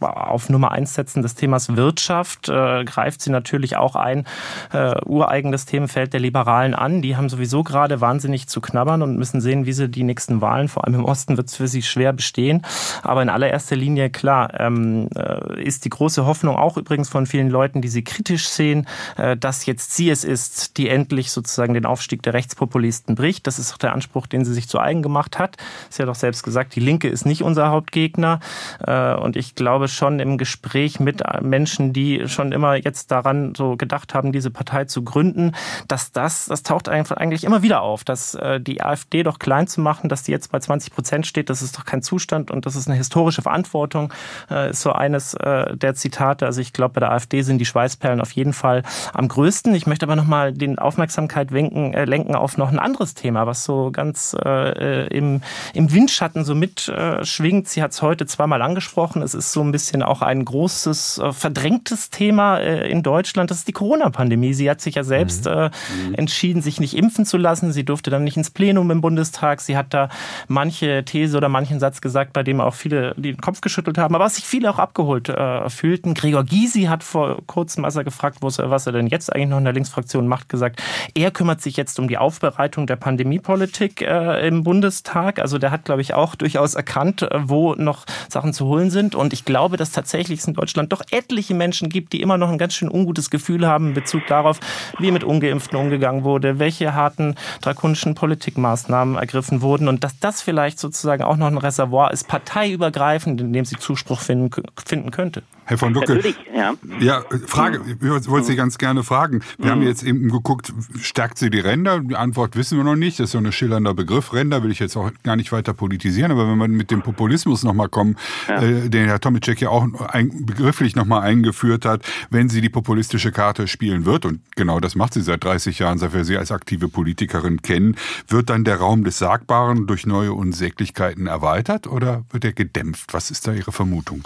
auf 0.00 0.48
Nummer 0.48 0.72
eins 0.72 0.94
setzen 0.94 1.22
des 1.22 1.34
Themas 1.34 1.76
Wirtschaft 1.76 2.48
äh, 2.48 2.84
greift 2.84 3.22
sie 3.22 3.30
natürlich 3.30 3.76
auch 3.76 3.96
ein 3.96 4.26
äh, 4.72 4.94
ureigenes 5.04 5.66
Themenfeld 5.66 6.12
der 6.12 6.20
Liberalen 6.20 6.74
an. 6.74 7.02
Die 7.02 7.16
haben 7.16 7.28
sowieso 7.28 7.62
gerade 7.62 8.00
wahnsinnig 8.00 8.48
zu 8.48 8.60
knabbern 8.60 9.02
und 9.02 9.16
müssen 9.16 9.40
sehen, 9.40 9.66
wie 9.66 9.72
sie 9.72 9.88
die 9.88 10.02
nächsten 10.02 10.40
Wahlen, 10.40 10.68
vor 10.68 10.84
allem 10.84 10.94
im 10.94 11.04
Osten, 11.04 11.36
wird 11.36 11.48
es 11.48 11.56
für 11.56 11.68
sie 11.68 11.82
schwer 11.82 12.12
bestehen. 12.12 12.62
Aber 13.02 13.22
in 13.22 13.28
allererster 13.28 13.76
Linie, 13.76 14.10
klar, 14.10 14.60
ähm, 14.60 15.08
äh, 15.14 15.62
ist 15.62 15.84
die 15.84 15.90
große 15.90 16.26
Hoffnung 16.26 16.56
auch 16.56 16.76
übrigens 16.76 17.08
von 17.08 17.26
vielen 17.26 17.48
Leuten, 17.48 17.80
die 17.80 17.88
sie 17.88 18.04
kritisch 18.04 18.48
sehen, 18.48 18.86
äh, 19.16 19.36
dass 19.36 19.66
jetzt 19.66 19.94
sie 19.94 20.10
es 20.10 20.24
ist, 20.24 20.76
die 20.76 20.88
endlich 20.88 21.30
sozusagen 21.30 21.74
den 21.74 21.86
Aufstieg 21.86 22.22
der 22.22 22.34
Rechtspopulisten 22.34 23.14
bricht. 23.14 23.46
Das 23.46 23.58
ist 23.58 23.63
auch 23.72 23.78
der 23.78 23.92
Anspruch, 23.92 24.26
den 24.26 24.44
sie 24.44 24.52
sich 24.52 24.68
zu 24.68 24.78
eigen 24.78 25.02
gemacht 25.02 25.38
hat. 25.38 25.56
Sie 25.90 26.02
hat 26.02 26.08
auch 26.08 26.14
selbst 26.14 26.42
gesagt, 26.42 26.74
die 26.74 26.80
Linke 26.80 27.08
ist 27.08 27.24
nicht 27.24 27.42
unser 27.42 27.70
Hauptgegner. 27.70 28.40
Äh, 28.86 29.14
und 29.14 29.36
ich 29.36 29.54
glaube 29.54 29.88
schon 29.88 30.20
im 30.20 30.38
Gespräch 30.38 31.00
mit 31.00 31.22
Menschen, 31.42 31.92
die 31.92 32.28
schon 32.28 32.52
immer 32.52 32.74
jetzt 32.74 33.10
daran 33.10 33.54
so 33.54 33.76
gedacht 33.76 34.14
haben, 34.14 34.32
diese 34.32 34.50
Partei 34.50 34.84
zu 34.84 35.02
gründen, 35.02 35.52
dass 35.88 36.12
das, 36.12 36.46
das 36.46 36.62
taucht 36.62 36.88
eigentlich 36.88 37.44
immer 37.44 37.62
wieder 37.62 37.82
auf, 37.82 38.04
dass 38.04 38.34
äh, 38.34 38.60
die 38.60 38.82
AfD 38.82 39.22
doch 39.22 39.38
klein 39.38 39.66
zu 39.66 39.80
machen, 39.80 40.08
dass 40.08 40.22
die 40.22 40.32
jetzt 40.32 40.50
bei 40.50 40.58
20 40.58 40.92
Prozent 40.92 41.26
steht, 41.26 41.50
das 41.50 41.62
ist 41.62 41.76
doch 41.78 41.84
kein 41.84 42.02
Zustand 42.02 42.50
und 42.50 42.66
das 42.66 42.76
ist 42.76 42.88
eine 42.88 42.96
historische 42.96 43.42
Verantwortung, 43.42 44.12
äh, 44.50 44.70
ist 44.70 44.82
so 44.82 44.92
eines 44.92 45.34
der 45.34 45.94
Zitate. 45.94 46.46
Also 46.46 46.60
ich 46.60 46.72
glaube, 46.72 46.94
bei 46.94 47.00
der 47.00 47.12
AfD 47.12 47.42
sind 47.42 47.58
die 47.58 47.64
Schweißperlen 47.64 48.20
auf 48.20 48.32
jeden 48.32 48.52
Fall 48.52 48.82
am 49.12 49.28
größten. 49.28 49.74
Ich 49.74 49.86
möchte 49.86 50.06
aber 50.06 50.16
nochmal 50.16 50.52
den 50.52 50.78
Aufmerksamkeit 50.78 51.50
lenken, 51.50 51.92
lenken 51.92 52.34
auf 52.34 52.56
noch 52.56 52.70
ein 52.70 52.78
anderes 52.78 53.14
Thema, 53.14 53.46
was 53.54 53.62
so 53.62 53.90
ganz 53.92 54.36
äh, 54.44 55.06
im, 55.16 55.40
im 55.74 55.92
Windschatten 55.92 56.44
so 56.44 56.56
mitschwingt. 56.56 57.66
Äh, 57.66 57.68
Sie 57.68 57.82
hat 57.82 57.92
es 57.92 58.02
heute 58.02 58.26
zweimal 58.26 58.62
angesprochen. 58.62 59.22
Es 59.22 59.32
ist 59.32 59.52
so 59.52 59.60
ein 59.62 59.70
bisschen 59.70 60.02
auch 60.02 60.22
ein 60.22 60.44
großes, 60.44 61.18
äh, 61.18 61.32
verdrängtes 61.32 62.10
Thema 62.10 62.58
äh, 62.58 62.90
in 62.90 63.04
Deutschland. 63.04 63.50
Das 63.50 63.58
ist 63.58 63.68
die 63.68 63.72
Corona-Pandemie. 63.72 64.54
Sie 64.54 64.68
hat 64.68 64.80
sich 64.80 64.96
ja 64.96 65.04
selbst 65.04 65.44
mhm. 65.44 65.54
Äh, 65.54 65.70
entschieden, 66.14 66.62
sich 66.62 66.80
nicht 66.80 66.96
impfen 66.96 67.24
zu 67.24 67.36
lassen. 67.36 67.70
Sie 67.72 67.84
durfte 67.84 68.10
dann 68.10 68.24
nicht 68.24 68.36
ins 68.36 68.50
Plenum 68.50 68.90
im 68.90 69.00
Bundestag. 69.00 69.60
Sie 69.60 69.76
hat 69.76 69.94
da 69.94 70.08
manche 70.48 71.04
These 71.04 71.36
oder 71.36 71.48
manchen 71.48 71.78
Satz 71.78 72.00
gesagt, 72.00 72.32
bei 72.32 72.42
dem 72.42 72.60
auch 72.60 72.74
viele 72.74 73.14
den 73.16 73.36
Kopf 73.36 73.60
geschüttelt 73.60 73.98
haben, 73.98 74.14
aber 74.16 74.24
was 74.24 74.34
sich 74.34 74.44
viele 74.44 74.68
auch 74.70 74.80
abgeholt 74.80 75.28
äh, 75.28 75.70
fühlten. 75.70 76.14
Gregor 76.14 76.42
Gysi 76.42 76.84
hat 76.84 77.04
vor 77.04 77.38
kurzem, 77.46 77.84
als 77.84 77.94
er 77.94 78.02
gefragt 78.02 78.42
wurde, 78.42 78.70
was 78.70 78.86
er 78.86 78.92
denn 78.92 79.06
jetzt 79.06 79.32
eigentlich 79.32 79.48
noch 79.48 79.58
in 79.58 79.64
der 79.64 79.72
Linksfraktion 79.72 80.26
macht, 80.26 80.48
gesagt, 80.48 80.82
er 81.14 81.30
kümmert 81.30 81.60
sich 81.60 81.76
jetzt 81.76 82.00
um 82.00 82.08
die 82.08 82.18
Aufbereitung 82.18 82.86
der 82.86 82.96
Pandemiepolitik 82.96 83.43
Politik 83.44 84.02
äh, 84.02 84.46
im 84.46 84.64
Bundestag. 84.64 85.38
Also 85.38 85.58
der 85.58 85.70
hat, 85.70 85.84
glaube 85.84 86.00
ich, 86.00 86.14
auch 86.14 86.34
durchaus 86.34 86.74
erkannt, 86.74 87.22
äh, 87.22 87.28
wo 87.48 87.74
noch 87.74 88.04
Sachen 88.28 88.52
zu 88.52 88.66
holen 88.66 88.90
sind. 88.90 89.14
Und 89.14 89.32
ich 89.32 89.44
glaube, 89.44 89.76
dass 89.76 89.92
tatsächlich 89.92 90.40
es 90.40 90.48
in 90.48 90.54
Deutschland 90.54 90.92
doch 90.92 91.02
etliche 91.10 91.54
Menschen 91.54 91.88
gibt, 91.88 92.12
die 92.12 92.20
immer 92.20 92.38
noch 92.38 92.50
ein 92.50 92.58
ganz 92.58 92.74
schön 92.74 92.90
ungutes 92.90 93.30
Gefühl 93.30 93.66
haben 93.66 93.88
in 93.88 93.94
Bezug 93.94 94.26
darauf, 94.26 94.58
wie 94.98 95.12
mit 95.12 95.22
Ungeimpften 95.22 95.78
umgegangen 95.78 96.24
wurde, 96.24 96.58
welche 96.58 96.94
harten 96.94 97.36
drakonischen 97.60 98.14
Politikmaßnahmen 98.14 99.16
ergriffen 99.16 99.62
wurden 99.62 99.86
und 99.86 100.02
dass 100.02 100.18
das 100.18 100.42
vielleicht 100.42 100.78
sozusagen 100.78 101.22
auch 101.22 101.36
noch 101.36 101.46
ein 101.46 101.58
Reservoir 101.58 102.10
ist, 102.12 102.26
parteiübergreifend, 102.26 103.40
in 103.40 103.52
dem 103.52 103.64
sie 103.64 103.76
Zuspruch 103.76 104.20
finden, 104.20 104.50
finden 104.84 105.10
könnte. 105.10 105.42
Herr 105.66 105.78
von 105.78 105.94
Lucke. 105.94 106.34
Ja. 106.54 106.74
Ja, 107.00 107.24
Frage, 107.46 107.80
ich 107.88 108.28
wollte 108.28 108.46
Sie 108.46 108.56
ganz 108.56 108.78
gerne 108.78 109.02
fragen. 109.02 109.40
Wir 109.56 109.66
mhm. 109.66 109.70
haben 109.70 109.82
jetzt 109.82 110.02
eben 110.02 110.30
geguckt, 110.30 110.72
stärkt 111.00 111.38
sie 111.38 111.50
die 111.50 111.60
Ränder? 111.60 112.00
Die 112.00 112.16
Antwort 112.16 112.56
wissen 112.56 112.76
wir 112.76 112.84
noch 112.84 112.96
nicht. 112.96 113.18
Das 113.18 113.33
so 113.34 113.38
ein 113.38 113.52
schillernder 113.52 113.94
Begriff. 113.94 114.32
Ränder 114.32 114.62
will 114.62 114.70
ich 114.70 114.78
jetzt 114.78 114.96
auch 114.96 115.10
gar 115.24 115.36
nicht 115.36 115.50
weiter 115.52 115.74
politisieren. 115.74 116.30
Aber 116.30 116.48
wenn 116.48 116.56
wir 116.56 116.68
mit 116.68 116.90
dem 116.90 117.02
Populismus 117.02 117.64
nochmal 117.64 117.88
kommen, 117.88 118.16
ja. 118.48 118.62
äh, 118.62 118.88
den 118.88 119.06
Herr 119.06 119.20
Tomicek 119.20 119.60
ja 119.60 119.70
auch 119.70 119.86
ein, 120.08 120.46
begrifflich 120.46 120.94
nochmal 120.94 121.22
eingeführt 121.22 121.84
hat, 121.84 122.02
wenn 122.30 122.48
sie 122.48 122.60
die 122.60 122.68
populistische 122.68 123.32
Karte 123.32 123.66
spielen 123.66 124.04
wird, 124.04 124.24
und 124.24 124.40
genau 124.56 124.78
das 124.78 124.94
macht 124.94 125.14
sie 125.14 125.22
seit 125.22 125.42
30 125.42 125.80
Jahren, 125.80 125.98
seit 125.98 126.14
wir 126.14 126.24
sie 126.24 126.38
als 126.38 126.52
aktive 126.52 126.88
Politikerin 126.88 127.60
kennen, 127.60 127.96
wird 128.28 128.50
dann 128.50 128.64
der 128.64 128.76
Raum 128.76 129.02
des 129.02 129.18
Sagbaren 129.18 129.86
durch 129.86 130.06
neue 130.06 130.32
Unsäglichkeiten 130.32 131.26
erweitert 131.26 131.88
oder 131.88 132.24
wird 132.30 132.44
er 132.44 132.52
gedämpft? 132.52 133.12
Was 133.12 133.30
ist 133.30 133.48
da 133.48 133.52
Ihre 133.52 133.72
Vermutung? 133.72 134.22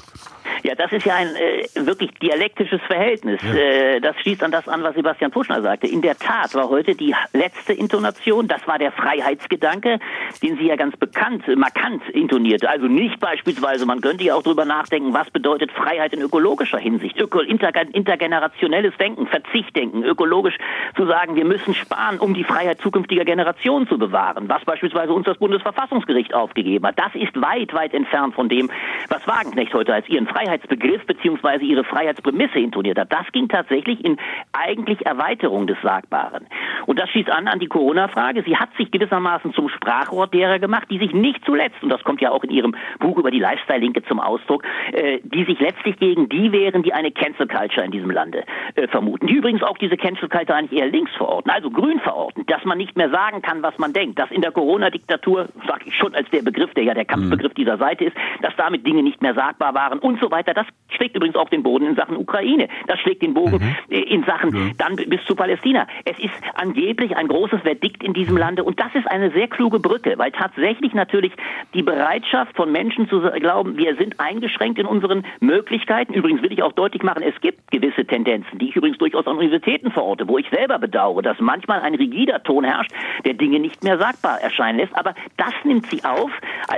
Ja, 0.63 0.75
das 0.75 0.93
ist 0.93 1.07
ja 1.07 1.15
ein 1.15 1.35
äh, 1.37 1.87
wirklich 1.87 2.11
dialektisches 2.21 2.81
Verhältnis. 2.87 3.41
Ja. 3.43 3.55
Äh, 3.55 4.01
das 4.01 4.17
schließt 4.21 4.43
an 4.43 4.51
das 4.51 4.69
an, 4.69 4.83
was 4.83 4.95
Sebastian 4.95 5.31
Puschner 5.31 5.63
sagte. 5.63 5.87
In 5.87 6.03
der 6.03 6.17
Tat 6.17 6.55
war 6.55 6.69
heute 6.69 6.95
die 6.95 7.15
letzte 7.33 7.73
Intonation, 7.73 8.49
das 8.49 8.67
war 8.67 8.79
der 8.79 8.93
Freiheitsgedanke, 8.93 9.99
den 10.43 10.57
sie 10.59 10.67
ja 10.67 10.77
ganz 10.77 10.97
bekannt, 10.97 11.45
markant 11.57 12.09
intonierte. 12.11 12.69
Also 12.69 12.87
nicht 12.87 13.21
beispielsweise, 13.21 13.87
man 13.87 14.01
könnte 14.01 14.25
ja 14.25 14.35
auch 14.35 14.43
drüber 14.43 14.65
nachdenken, 14.65 15.13
was 15.13 15.31
bedeutet 15.31 15.71
Freiheit 15.73 16.13
in 16.13 16.21
ökologischer 16.21 16.79
Hinsicht, 16.79 17.21
Öko, 17.21 17.41
intergenerationelles 17.41 18.97
Denken, 18.99 19.27
Verzichtdenken, 19.27 20.05
ökologisch 20.05 20.57
zu 20.97 21.07
sagen, 21.07 21.37
wir 21.37 21.45
müssen 21.45 21.75
sparen, 21.75 22.19
um 22.19 22.35
die 22.35 22.45
Freiheit 22.45 22.81
zukünftiger 22.81 23.25
Generationen 23.25 23.87
zu 23.89 23.99
bewahren, 23.99 24.49
was 24.49 24.65
beispielsweise 24.65 25.13
uns 25.13 25.27
das 25.27 25.39
Bundesverfassungsgericht 25.39 26.35
aufgegeben 26.35 26.87
hat. 26.87 26.99
Das 26.99 27.15
ist 27.15 27.41
weit, 27.41 27.73
weit 27.75 27.95
entfernt 27.95 28.35
von 28.35 28.49
dem, 28.49 28.71
was 29.09 29.27
Wagenknecht 29.27 29.75
heute 29.75 29.95
als 29.95 30.09
ihren 30.09 30.27
Freiheit 30.27 30.48
Freiheitsbegriff 30.49 31.05
beziehungsweise 31.07 31.65
ihre 31.65 31.85
Freiheitsprämisse 31.85 32.59
intoniert 32.59 32.99
hat. 32.99 33.13
Das 33.13 33.31
ging 33.33 33.49
tatsächlich 33.49 34.03
in 34.05 34.17
eigentlich 34.53 35.05
Erweiterung 35.05 35.67
des 35.67 35.77
Sagbaren. 35.83 36.47
Und 36.87 36.99
das 36.99 37.11
schließt 37.11 37.31
an 37.31 37.49
an 37.49 37.59
die 37.59 37.67
Corona-Frage. 37.67 38.43
Sie 38.47 38.57
hat 38.57 38.71
sich 38.79 38.91
gewissermaßen 38.91 39.53
zum 39.53 39.69
Sprachrohr 39.69 40.27
derer 40.27 40.59
gemacht, 40.59 40.89
die 40.91 40.99
sich 40.99 41.13
nicht 41.13 41.45
zuletzt, 41.45 41.83
und 41.83 41.91
das 41.91 42.03
kommt 42.03 42.21
ja 42.21 42.31
auch 42.31 42.43
in 42.45 42.51
ihrem 42.51 42.75
Buch 42.99 43.19
über 43.19 43.31
die 43.31 43.41
Lifestyle-Linke 43.41 44.03
zum 44.05 44.21
Ausdruck, 44.21 44.65
äh, 44.93 45.19
die 45.23 45.45
sich 45.45 45.61
letztlich 45.61 45.99
gegen 45.99 46.29
die 46.29 46.51
wehren, 46.53 46.83
die 46.83 46.95
eine 46.95 47.11
Cancel-Culture 47.11 47.85
in 47.85 47.93
diesem 47.93 48.11
Lande 48.11 48.45
äh, 48.75 48.89
vermuten. 48.89 49.27
Die 49.27 49.35
übrigens 49.35 49.63
auch 49.63 49.77
diese 49.77 49.97
Cancel-Culture 49.97 50.57
eigentlich 50.57 50.81
eher 50.81 50.89
links 50.89 51.15
verorten, 51.17 51.51
also 51.51 51.71
grün 51.71 52.01
verorten, 52.01 52.47
dass 52.47 52.65
man 52.65 52.79
nicht 52.79 52.97
mehr 52.97 53.11
sagen 53.11 53.43
kann, 53.43 53.63
was 53.63 53.77
man 53.79 53.93
denkt, 53.93 54.19
dass 54.19 54.31
in 54.31 54.41
der 54.41 54.53
Corona-Diktatur, 54.53 55.49
sage 55.67 55.85
ich 55.87 55.95
schon 55.95 56.15
als 56.15 56.29
der 56.31 56.43
Begriff, 56.43 56.73
der 56.75 56.85
ja 56.85 56.95
der 56.95 57.05
Kampfbegriff 57.05 57.53
dieser 57.55 57.77
Seite 57.77 58.07
ist, 58.07 58.17
dass 58.41 58.55
damit 58.57 58.87
Dinge 58.87 59.03
nicht 59.03 59.21
mehr 59.21 59.35
sagbar 59.35 59.75
waren 59.75 59.99
und 59.99 60.21
so 60.21 60.31
weiter 60.31 60.38
weiter. 60.39 60.55
Das 60.55 60.67
schlägt 60.89 61.17
übrigens 61.17 61.37
auch 61.37 61.49
den 61.49 61.63
Boden 61.63 61.87
in 61.87 61.97
Sachen 61.97 62.17
Ukraine. 62.17 62.69
Das 62.87 62.99
schlägt 63.01 63.23
den 63.23 63.35
Bogen 63.35 63.59
mhm. 63.59 63.77
Äh, 63.91 64.01
in 64.01 64.25
Sachen 64.25 64.55
ja. 64.55 64.73
dann 64.79 64.97
bis 64.97 65.25
zu 65.27 65.35
Palästina. 65.35 65.87
Es 66.05 66.19
ist 66.19 66.35
angeblich 66.55 67.17
ein 67.17 67.29
großes 67.29 67.61
Verdikt 67.63 68.03
in 68.03 68.13
diesem 68.13 68.37
Lande 68.37 68.65
und 68.65 68.79
das 68.81 68.95
ist 68.95 69.11
eine 69.11 69.31
sehr 69.31 69.49
kluge 69.49 69.81
Brücke, 69.81 70.15
weil 70.17 70.31
tatsächlich 70.33 70.95
natürlich 70.95 71.33
die 71.75 71.83
Bereitschaft 71.83 72.57
von 72.57 72.71
Menschen 72.73 73.09
zu 73.09 73.21
glauben, 73.21 73.77
wir 73.77 73.97
sind 73.97 74.21
eingeschränkt 74.21 74.79
in 74.79 74.87
unseren 74.87 75.25
Möglichkeiten. 75.41 76.15
Übrigens 76.15 76.43
will 76.43 76.53
ich 76.53 76.63
auch 76.63 76.73
deutlich 76.73 77.03
machen, 77.03 77.23
es 77.23 77.39
gibt 77.41 77.71
gewisse 77.71 78.05
Tendenzen, 78.05 78.59
die 78.59 78.69
ich 78.69 78.77
übrigens 78.77 78.99
durchaus 78.99 79.27
an 79.27 79.37
Universitäten 79.37 79.91
verorte, 79.91 80.29
wo 80.29 80.39
ich 80.39 80.49
selber 80.51 80.79
bedauere, 80.79 81.23
dass 81.23 81.39
manchmal 81.41 81.81
ein 81.81 81.95
rigider 81.95 82.43
Ton 82.43 82.65
herrscht, 82.65 82.93
der 83.25 83.35
Dinge 83.35 83.59
nicht 83.61 83.83
mehr 83.83 83.99
sagbar 83.99 84.41
erscheinen 84.41 84.79
lässt. 84.79 84.97
Aber 84.97 85.15
das 85.37 85.55
nimmt 85.65 85.87
sie 85.87 86.05
auf 86.05 86.31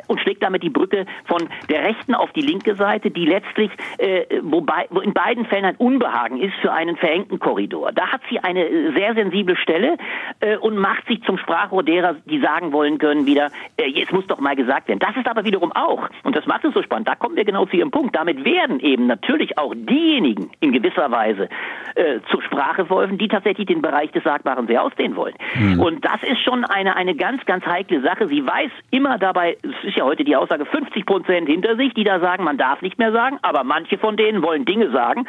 und 0.07 0.21
schlägt 0.21 0.43
damit 0.43 0.63
die 0.63 0.71
Brücke 0.71 1.07
von 1.25 1.49
der 1.69 1.85
rechten 1.85 2.15
auf 2.15 2.33
die 2.33 2.41
linke 2.41 2.75
Seite, 2.75 3.11
die 3.11 3.27
letztlich 3.27 3.50
letztlich, 3.51 3.71
äh, 3.99 4.25
wobei, 4.43 4.87
wo 4.91 5.01
in 5.01 5.13
beiden 5.13 5.47
Fällen 5.47 5.65
ein 5.65 5.77
Unbehagen 5.77 6.41
ist 6.41 6.55
für 6.61 6.73
einen 6.73 6.97
verengten 6.97 7.39
Korridor. 7.39 7.93
Da 7.93 8.09
hat 8.13 8.21
sie 8.31 8.39
eine 8.39 8.67
äh, 8.67 8.93
sehr 8.93 9.15
sensible 9.15 9.57
Stelle 9.57 9.97
äh, 10.41 10.57
und 10.57 10.77
macht 10.77 11.07
sich 11.07 11.23
zum 11.25 11.39
Sprachrohr 11.39 11.83
derer, 11.83 12.17
die 12.27 12.41
sagen 12.41 12.73
wollen 12.73 12.99
können 12.99 13.27
wieder, 13.27 13.51
äh, 13.77 13.87
jetzt 13.87 14.13
muss 14.13 14.27
doch 14.27 14.41
mal 14.41 14.57
gesagt 14.57 14.89
werden. 14.89 14.99
Das 14.99 15.17
ist 15.17 15.27
aber 15.29 15.45
wiederum 15.45 15.73
auch, 15.73 16.09
und 16.25 16.37
das 16.37 16.47
macht 16.47 16.65
es 16.65 16.75
so 16.75 16.83
spannend, 16.83 17.09
da 17.09 17.15
kommen 17.15 17.37
wir 17.37 17.45
genau 17.45 17.67
zu 17.67 17.77
ihrem 17.77 17.91
Punkt, 17.91 18.17
damit 18.17 18.45
werden 18.45 18.81
eben 18.81 19.07
natürlich 19.07 19.59
auch 19.59 19.75
diejenigen 19.75 20.51
in 20.61 20.73
gewisser 20.73 21.11
Weise 21.11 21.49
äh, 21.95 22.21
zur 22.31 22.43
Sprache 22.43 22.87
verholfen, 22.87 23.19
die 23.19 23.29
tatsächlich 23.29 23.67
den 23.67 23.83
Bereich 23.83 24.11
des 24.13 24.25
Sagbaren 24.25 24.67
sehr 24.67 24.83
ausdehnen 24.83 25.17
wollen. 25.17 25.35
Mhm. 25.59 25.81
Und 25.81 26.05
das 26.05 26.23
ist 26.23 26.41
schon 26.43 26.65
eine, 26.65 26.97
eine 26.97 27.15
ganz, 27.15 27.45
ganz 27.47 27.65
heikle 27.67 28.01
Sache. 28.03 28.29
Sie 28.29 28.47
weiß 28.47 28.71
immer 28.91 29.19
dabei, 29.19 29.57
es 29.63 29.89
ist 29.89 29.97
ja 29.97 30.05
heute 30.05 30.25
die 30.25 30.37
Aussage, 30.37 30.65
50 30.65 31.07
Prozent 31.07 31.49
hinter 31.49 31.77
sich, 31.77 31.95
die 31.95 32.05
da 32.05 32.21
sagen, 32.21 32.45
man 32.45 32.59
darf 32.59 32.83
nicht 32.83 32.99
mehr 32.99 33.13
sagen, 33.13 33.30
aber 33.43 33.65
manche 33.65 33.99
von 33.99 34.17
denen 34.17 34.43
wollen 34.43 34.65
Dinge 34.65 34.91
sagen, 34.91 35.27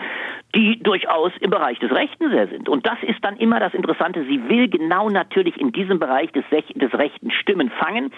die 0.56 0.82
durchaus 0.82 1.32
im 1.40 1.50
Bereich 1.50 1.80
des 1.80 1.92
Rechten 1.92 2.30
sehr 2.30 2.48
sind. 2.48 2.68
Und 2.70 2.86
das 2.86 2.98
ist 3.04 3.24
dann 3.24 3.38
immer 3.38 3.60
das 3.60 3.74
Interessante. 3.74 4.26
Sie 4.26 4.50
will 4.50 4.68
genau 4.70 5.10
natürlich 5.10 5.60
in 5.60 5.72
diesem 5.72 6.00
Bereich 6.00 6.32
des, 6.32 6.44
des 6.50 6.94
Rechten 6.94 7.32
Stimmen 7.32 7.70
fangen 7.70 8.12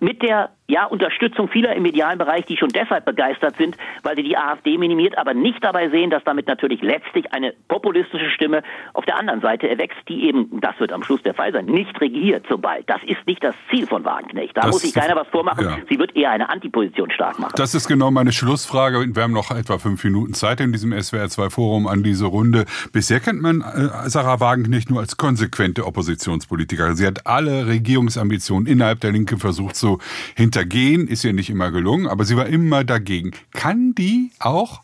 mit 0.00 0.22
der 0.22 0.50
ja, 0.70 0.86
Unterstützung 0.86 1.48
vieler 1.48 1.74
im 1.74 1.82
medialen 1.82 2.18
Bereich, 2.18 2.46
die 2.46 2.56
schon 2.56 2.68
deshalb 2.68 3.04
begeistert 3.04 3.56
sind, 3.56 3.76
weil 4.02 4.16
sie 4.16 4.22
die 4.22 4.36
AfD 4.36 4.78
minimiert, 4.78 5.18
aber 5.18 5.34
nicht 5.34 5.62
dabei 5.62 5.90
sehen, 5.90 6.10
dass 6.10 6.22
damit 6.24 6.46
natürlich 6.46 6.80
letztlich 6.80 7.32
eine 7.32 7.52
populistische 7.68 8.30
Stimme 8.30 8.62
auf 8.94 9.04
der 9.04 9.18
anderen 9.18 9.40
Seite 9.40 9.68
erwächst, 9.68 9.98
die 10.08 10.24
eben, 10.28 10.60
das 10.60 10.78
wird 10.78 10.92
am 10.92 11.02
Schluss 11.02 11.22
der 11.22 11.34
Fall 11.34 11.52
sein, 11.52 11.66
nicht 11.66 12.00
regiert 12.00 12.46
sobald. 12.48 12.88
Das 12.88 13.02
ist 13.04 13.26
nicht 13.26 13.42
das 13.42 13.54
Ziel 13.68 13.86
von 13.86 14.04
Wagenknecht. 14.04 14.56
Da 14.56 14.62
das 14.62 14.70
muss 14.70 14.82
sich 14.82 14.94
keiner 14.94 15.16
was 15.16 15.26
vormachen. 15.28 15.64
Ja. 15.64 15.76
Sie 15.88 15.98
wird 15.98 16.16
eher 16.16 16.30
eine 16.30 16.48
Antiposition 16.48 17.10
stark 17.10 17.38
machen. 17.40 17.52
Das 17.56 17.74
ist 17.74 17.88
genau 17.88 18.12
meine 18.12 18.32
Schlussfrage. 18.32 19.04
Wir 19.12 19.22
haben 19.22 19.32
noch 19.32 19.50
etwa 19.50 19.78
fünf 19.78 20.04
Minuten 20.04 20.34
Zeit 20.34 20.60
in 20.60 20.72
diesem 20.72 20.92
SWR2-Forum 20.92 21.88
an 21.88 22.04
diese 22.04 22.26
Runde. 22.26 22.64
Bisher 22.92 23.18
kennt 23.18 23.42
man 23.42 23.62
äh, 23.62 24.08
Sarah 24.08 24.38
Wagenknecht 24.38 24.88
nur 24.88 25.00
als 25.00 25.16
konsequente 25.16 25.84
Oppositionspolitikerin. 25.84 26.94
Sie 26.94 27.06
hat 27.06 27.26
alle 27.26 27.66
Regierungsambitionen 27.66 28.68
innerhalb 28.68 29.00
der 29.00 29.10
Linke 29.10 29.36
versucht 29.36 29.74
zu 29.74 29.89
hinter 30.36 30.60
hintergehen, 30.60 31.08
ist 31.08 31.24
ihr 31.24 31.32
nicht 31.32 31.50
immer 31.50 31.70
gelungen, 31.70 32.06
aber 32.06 32.24
sie 32.24 32.36
war 32.36 32.46
immer 32.46 32.84
dagegen. 32.84 33.32
Kann 33.52 33.94
die 33.94 34.30
auch 34.38 34.82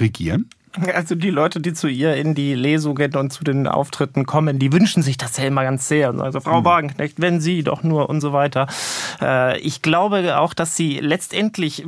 regieren? 0.00 0.48
Also 0.94 1.14
die 1.14 1.30
Leute, 1.30 1.60
die 1.60 1.72
zu 1.72 1.88
ihr 1.88 2.16
in 2.16 2.34
die 2.34 2.54
Lesungen 2.54 3.14
und 3.14 3.32
zu 3.32 3.44
den 3.44 3.66
Auftritten 3.66 4.26
kommen, 4.26 4.58
die 4.58 4.72
wünschen 4.72 5.02
sich 5.02 5.16
das 5.16 5.36
ja 5.36 5.44
immer 5.44 5.64
ganz 5.64 5.88
sehr. 5.88 6.14
Also 6.18 6.40
Frau 6.40 6.60
mhm. 6.60 6.64
Wagenknecht, 6.64 7.20
wenn 7.20 7.40
Sie 7.40 7.62
doch 7.62 7.82
nur 7.82 8.08
und 8.08 8.20
so 8.20 8.32
weiter. 8.32 8.66
Äh, 9.20 9.58
ich 9.60 9.82
glaube 9.82 10.38
auch, 10.38 10.54
dass 10.54 10.76
sie 10.76 10.98
letztendlich, 10.98 11.84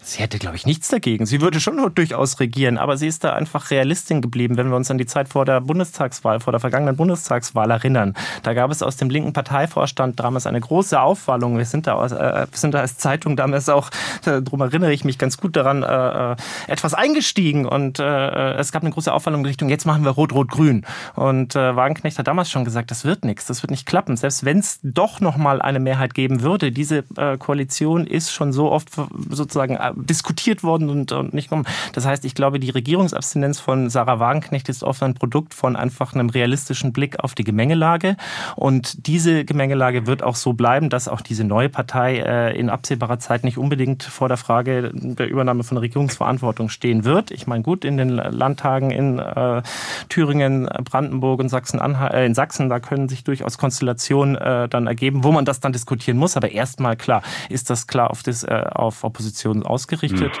sie 0.00 0.22
hätte, 0.22 0.38
glaube 0.38 0.56
ich, 0.56 0.66
nichts 0.66 0.88
dagegen. 0.88 1.26
Sie 1.26 1.40
würde 1.40 1.60
schon 1.60 1.78
durchaus 1.94 2.40
regieren, 2.40 2.78
aber 2.78 2.96
sie 2.96 3.06
ist 3.06 3.24
da 3.24 3.32
einfach 3.32 3.70
Realistin 3.70 4.20
geblieben, 4.22 4.56
wenn 4.56 4.68
wir 4.68 4.76
uns 4.76 4.90
an 4.90 4.98
die 4.98 5.06
Zeit 5.06 5.28
vor 5.28 5.44
der 5.44 5.60
Bundestagswahl, 5.60 6.40
vor 6.40 6.52
der 6.52 6.60
vergangenen 6.60 6.96
Bundestagswahl 6.96 7.70
erinnern. 7.70 8.14
Da 8.42 8.54
gab 8.54 8.70
es 8.70 8.82
aus 8.82 8.96
dem 8.96 9.10
linken 9.10 9.32
Parteivorstand 9.32 10.20
damals 10.20 10.46
eine 10.46 10.60
große 10.60 11.00
Aufwallung. 11.00 11.58
Wir 11.58 11.64
sind 11.64 11.86
da, 11.86 11.94
aus, 11.94 12.12
äh, 12.12 12.46
sind 12.52 12.74
da 12.74 12.80
als 12.80 12.98
Zeitung 12.98 13.36
damals 13.36 13.68
auch, 13.68 13.90
äh, 14.26 14.42
darum 14.42 14.60
erinnere 14.60 14.92
ich 14.92 15.04
mich 15.04 15.18
ganz 15.18 15.36
gut 15.36 15.56
daran, 15.56 15.82
äh 15.82 16.36
etwas 16.66 16.94
eingestiegen 16.94 17.66
und 17.66 17.98
äh, 17.98 18.04
äh, 18.28 18.54
es 18.58 18.72
gab 18.72 18.82
eine 18.82 18.92
große 18.92 19.12
Aufwallung 19.12 19.40
in 19.40 19.46
Richtung, 19.46 19.68
jetzt 19.68 19.86
machen 19.86 20.04
wir 20.04 20.10
Rot-Rot-Grün. 20.10 20.84
Und 21.14 21.56
äh, 21.56 21.76
Wagenknecht 21.76 22.18
hat 22.18 22.26
damals 22.26 22.50
schon 22.50 22.64
gesagt, 22.64 22.90
das 22.90 23.04
wird 23.04 23.24
nichts, 23.24 23.46
das 23.46 23.62
wird 23.62 23.70
nicht 23.70 23.86
klappen. 23.86 24.16
Selbst 24.16 24.44
wenn 24.44 24.58
es 24.58 24.80
doch 24.82 25.20
noch 25.20 25.36
mal 25.36 25.62
eine 25.62 25.80
Mehrheit 25.80 26.14
geben 26.14 26.42
würde, 26.42 26.72
diese 26.72 27.04
äh, 27.16 27.36
Koalition 27.38 28.06
ist 28.06 28.32
schon 28.32 28.52
so 28.52 28.70
oft 28.70 28.90
sozusagen 29.28 29.76
äh, 29.76 29.92
diskutiert 29.96 30.62
worden 30.62 30.90
und, 30.90 31.12
und 31.12 31.34
nicht 31.34 31.48
kommen. 31.48 31.66
Das 31.92 32.06
heißt, 32.06 32.24
ich 32.24 32.34
glaube, 32.34 32.60
die 32.60 32.70
Regierungsabstinenz 32.70 33.60
von 33.60 33.90
Sarah 33.90 34.18
Wagenknecht 34.20 34.68
ist 34.68 34.82
oft 34.82 35.02
ein 35.02 35.14
Produkt 35.14 35.54
von 35.54 35.76
einfach 35.76 36.14
einem 36.14 36.30
realistischen 36.30 36.92
Blick 36.92 37.20
auf 37.20 37.34
die 37.34 37.44
Gemengelage. 37.44 38.16
Und 38.56 39.06
diese 39.06 39.44
Gemengelage 39.44 40.06
wird 40.06 40.22
auch 40.22 40.36
so 40.36 40.52
bleiben, 40.52 40.90
dass 40.90 41.08
auch 41.08 41.20
diese 41.20 41.44
neue 41.44 41.68
Partei 41.68 42.18
äh, 42.18 42.58
in 42.58 42.70
absehbarer 42.70 43.18
Zeit 43.18 43.44
nicht 43.44 43.58
unbedingt 43.58 44.02
vor 44.02 44.28
der 44.28 44.36
Frage 44.36 44.90
der 44.92 45.28
Übernahme 45.28 45.64
von 45.64 45.78
Regierungsverantwortung 45.78 46.68
stehen 46.68 47.04
wird. 47.04 47.30
Ich 47.30 47.46
meine, 47.46 47.62
gut, 47.62 47.84
in 47.84 47.96
den 47.96 48.17
Landtagen 48.18 48.90
in 48.90 49.18
äh, 49.18 49.62
Thüringen, 50.08 50.68
Brandenburg 50.84 51.40
und 51.40 51.48
Sachsen, 51.48 51.80
äh, 51.80 52.26
in 52.26 52.34
Sachsen, 52.34 52.68
da 52.68 52.80
können 52.80 53.08
sich 53.08 53.24
durchaus 53.24 53.58
Konstellationen 53.58 54.36
äh, 54.36 54.68
dann 54.68 54.86
ergeben, 54.86 55.24
wo 55.24 55.32
man 55.32 55.44
das 55.44 55.60
dann 55.60 55.72
diskutieren 55.72 56.18
muss. 56.18 56.36
Aber 56.36 56.50
erstmal 56.50 56.96
klar, 56.96 57.22
ist 57.48 57.70
das 57.70 57.86
klar 57.86 58.10
auf, 58.10 58.22
das, 58.22 58.44
äh, 58.44 58.64
auf 58.70 59.04
Opposition 59.04 59.62
ausgerichtet. 59.62 60.32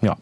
Mhm. 0.00 0.06
Ja. 0.06 0.16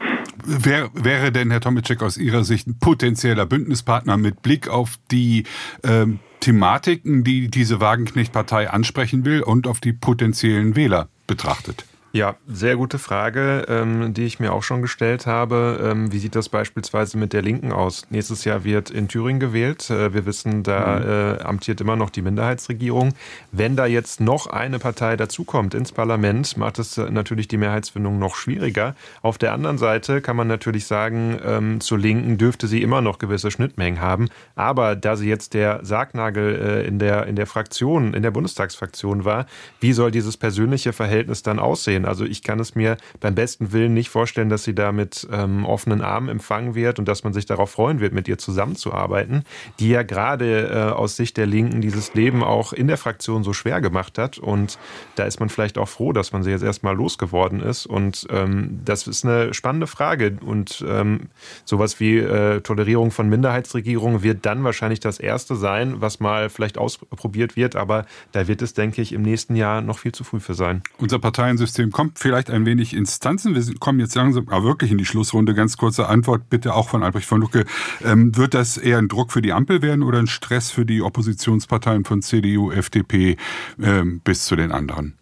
Wer, 0.44 0.90
wäre 0.94 1.32
denn, 1.32 1.50
Herr 1.50 1.60
Tomicek, 1.60 2.02
aus 2.02 2.16
Ihrer 2.16 2.44
Sicht 2.44 2.66
ein 2.66 2.78
potenzieller 2.78 3.46
Bündnispartner 3.46 4.16
mit 4.16 4.42
Blick 4.42 4.68
auf 4.68 4.98
die 5.10 5.44
ähm, 5.82 6.20
Thematiken, 6.40 7.24
die 7.24 7.48
diese 7.48 7.80
Wagenknecht-Partei 7.80 8.70
ansprechen 8.70 9.24
will 9.24 9.42
und 9.42 9.66
auf 9.66 9.80
die 9.80 9.92
potenziellen 9.92 10.76
Wähler 10.76 11.08
betrachtet? 11.26 11.84
Ja, 12.14 12.36
sehr 12.46 12.76
gute 12.76 12.98
Frage, 12.98 13.64
ähm, 13.68 14.12
die 14.12 14.26
ich 14.26 14.38
mir 14.38 14.52
auch 14.52 14.62
schon 14.62 14.82
gestellt 14.82 15.26
habe. 15.26 15.80
Ähm, 15.82 16.12
wie 16.12 16.18
sieht 16.18 16.34
das 16.34 16.50
beispielsweise 16.50 17.16
mit 17.16 17.32
der 17.32 17.40
Linken 17.40 17.72
aus? 17.72 18.04
Nächstes 18.10 18.44
Jahr 18.44 18.64
wird 18.64 18.90
in 18.90 19.08
Thüringen 19.08 19.40
gewählt. 19.40 19.88
Äh, 19.88 20.12
wir 20.12 20.26
wissen, 20.26 20.62
da 20.62 20.98
mhm. 20.98 21.08
äh, 21.08 21.42
amtiert 21.42 21.80
immer 21.80 21.96
noch 21.96 22.10
die 22.10 22.20
Minderheitsregierung. 22.20 23.14
Wenn 23.50 23.76
da 23.76 23.86
jetzt 23.86 24.20
noch 24.20 24.46
eine 24.46 24.78
Partei 24.78 25.16
dazukommt 25.16 25.72
ins 25.72 25.90
Parlament, 25.90 26.58
macht 26.58 26.78
es 26.78 26.98
natürlich 26.98 27.48
die 27.48 27.56
Mehrheitsfindung 27.56 28.18
noch 28.18 28.36
schwieriger. 28.36 28.94
Auf 29.22 29.38
der 29.38 29.54
anderen 29.54 29.78
Seite 29.78 30.20
kann 30.20 30.36
man 30.36 30.48
natürlich 30.48 30.84
sagen, 30.84 31.38
ähm, 31.42 31.80
zur 31.80 31.98
Linken 31.98 32.36
dürfte 32.36 32.66
sie 32.66 32.82
immer 32.82 33.00
noch 33.00 33.16
gewisse 33.16 33.50
Schnittmengen 33.50 34.02
haben. 34.02 34.28
Aber 34.54 34.96
da 34.96 35.16
sie 35.16 35.30
jetzt 35.30 35.54
der 35.54 35.80
Sargnagel 35.82 36.60
äh, 36.60 36.86
in, 36.86 36.98
der, 36.98 37.26
in 37.26 37.36
der 37.36 37.46
Fraktion, 37.46 38.12
in 38.12 38.22
der 38.22 38.32
Bundestagsfraktion 38.32 39.24
war, 39.24 39.46
wie 39.80 39.94
soll 39.94 40.10
dieses 40.10 40.36
persönliche 40.36 40.92
Verhältnis 40.92 41.42
dann 41.42 41.58
aussehen? 41.58 42.01
Sein. 42.03 42.09
Also 42.09 42.24
ich 42.24 42.42
kann 42.42 42.61
es 42.61 42.74
mir 42.74 42.96
beim 43.20 43.34
besten 43.34 43.72
Willen 43.72 43.94
nicht 43.94 44.11
vorstellen, 44.11 44.48
dass 44.48 44.64
sie 44.64 44.74
da 44.74 44.92
mit 44.92 45.26
ähm, 45.32 45.64
offenen 45.64 46.00
Armen 46.00 46.28
empfangen 46.28 46.74
wird 46.74 46.98
und 46.98 47.09
dass 47.09 47.24
man 47.24 47.32
sich 47.32 47.46
darauf 47.46 47.70
freuen 47.70 48.00
wird, 48.00 48.12
mit 48.12 48.28
ihr 48.28 48.38
zusammenzuarbeiten, 48.38 49.44
die 49.78 49.90
ja 49.90 50.03
gerade 50.03 50.68
äh, 50.68 50.92
aus 50.92 51.16
Sicht 51.16 51.36
der 51.36 51.46
Linken 51.46 51.80
dieses 51.80 52.14
Leben 52.14 52.42
auch 52.42 52.72
in 52.72 52.88
der 52.88 52.98
Fraktion 52.98 53.44
so 53.44 53.53
schwer 53.53 53.80
gemacht 53.80 54.18
hat. 54.18 54.38
Und 54.38 54.78
da 55.16 55.24
ist 55.24 55.40
man 55.40 55.48
vielleicht 55.48 55.78
auch 55.78 55.88
froh, 55.88 56.12
dass 56.12 56.32
man 56.32 56.42
sie 56.42 56.50
jetzt 56.50 56.62
erstmal 56.62 56.94
losgeworden 56.94 57.61
ist. 57.61 57.86
Und 57.86 58.26
ähm, 58.30 58.80
das 58.84 59.07
ist 59.07 59.24
eine 59.24 59.55
spannende 59.55 59.86
Frage. 59.86 60.36
Und 60.44 60.84
ähm, 60.86 61.28
sowas 61.64 62.00
wie 62.00 62.18
äh, 62.18 62.61
Tolerierung 62.61 63.11
von 63.11 63.28
Minderheitsregierungen 63.28 64.22
wird 64.22 64.44
dann 64.44 64.64
wahrscheinlich 64.64 65.00
das 65.00 65.18
Erste 65.18 65.57
sein, 65.57 66.00
was 66.00 66.20
mal 66.20 66.50
vielleicht 66.50 66.78
ausprobiert 66.78 67.57
wird. 67.57 67.76
Aber 67.76 68.07
da 68.32 68.48
wird 68.48 68.62
es, 68.62 68.74
denke 68.74 69.03
ich, 69.03 69.12
im 69.12 69.22
nächsten 69.22 69.57
Jahr 69.57 69.80
noch 69.80 69.98
viel 69.98 70.12
zu 70.12 70.24
früh 70.24 70.40
für 70.40 70.55
sein. 70.55 70.82
Unser 70.98 71.18
Parteiensystem 71.18 71.91
kommt 71.93 72.18
vielleicht 72.18 72.51
ein 72.51 72.66
wenig 72.66 72.95
ins 72.95 73.20
Tanzen. 73.20 73.55
Wir 73.55 73.74
kommen 73.78 74.01
jetzt 74.01 74.14
langsam 74.14 74.49
aber 74.49 74.64
wirklich 74.64 74.90
in 74.90 74.99
die 74.99 75.05
Schlussrunde. 75.05 75.55
Ganz 75.55 75.76
kurze 75.76 76.09
Antwort 76.09 76.51
bitte 76.51 76.74
auch 76.74 76.88
von 76.88 77.03
Albrecht 77.03 77.26
von 77.26 77.40
Lucke. 77.40 77.64
Ähm, 78.05 78.36
wird 78.36 78.55
das 78.55 78.76
eher 78.76 78.99
ein 78.99 79.09
Druck 79.09 79.32
für 79.32 79.43
die 79.43 79.53
Ampel 79.53 79.82
werden 79.82 80.03
oder 80.03 80.18
ein 80.18 80.26
Stress 80.26 80.70
für 80.70 80.84
die 80.84 81.03
Oppositionsparteien 81.03 82.05
von 82.05 82.22
CDU, 82.22 82.70
FDP 82.70 83.36
ähm, 83.80 84.20
bis 84.24 84.45
zu 84.47 84.57
den 84.57 84.72
anderen? 84.72 85.14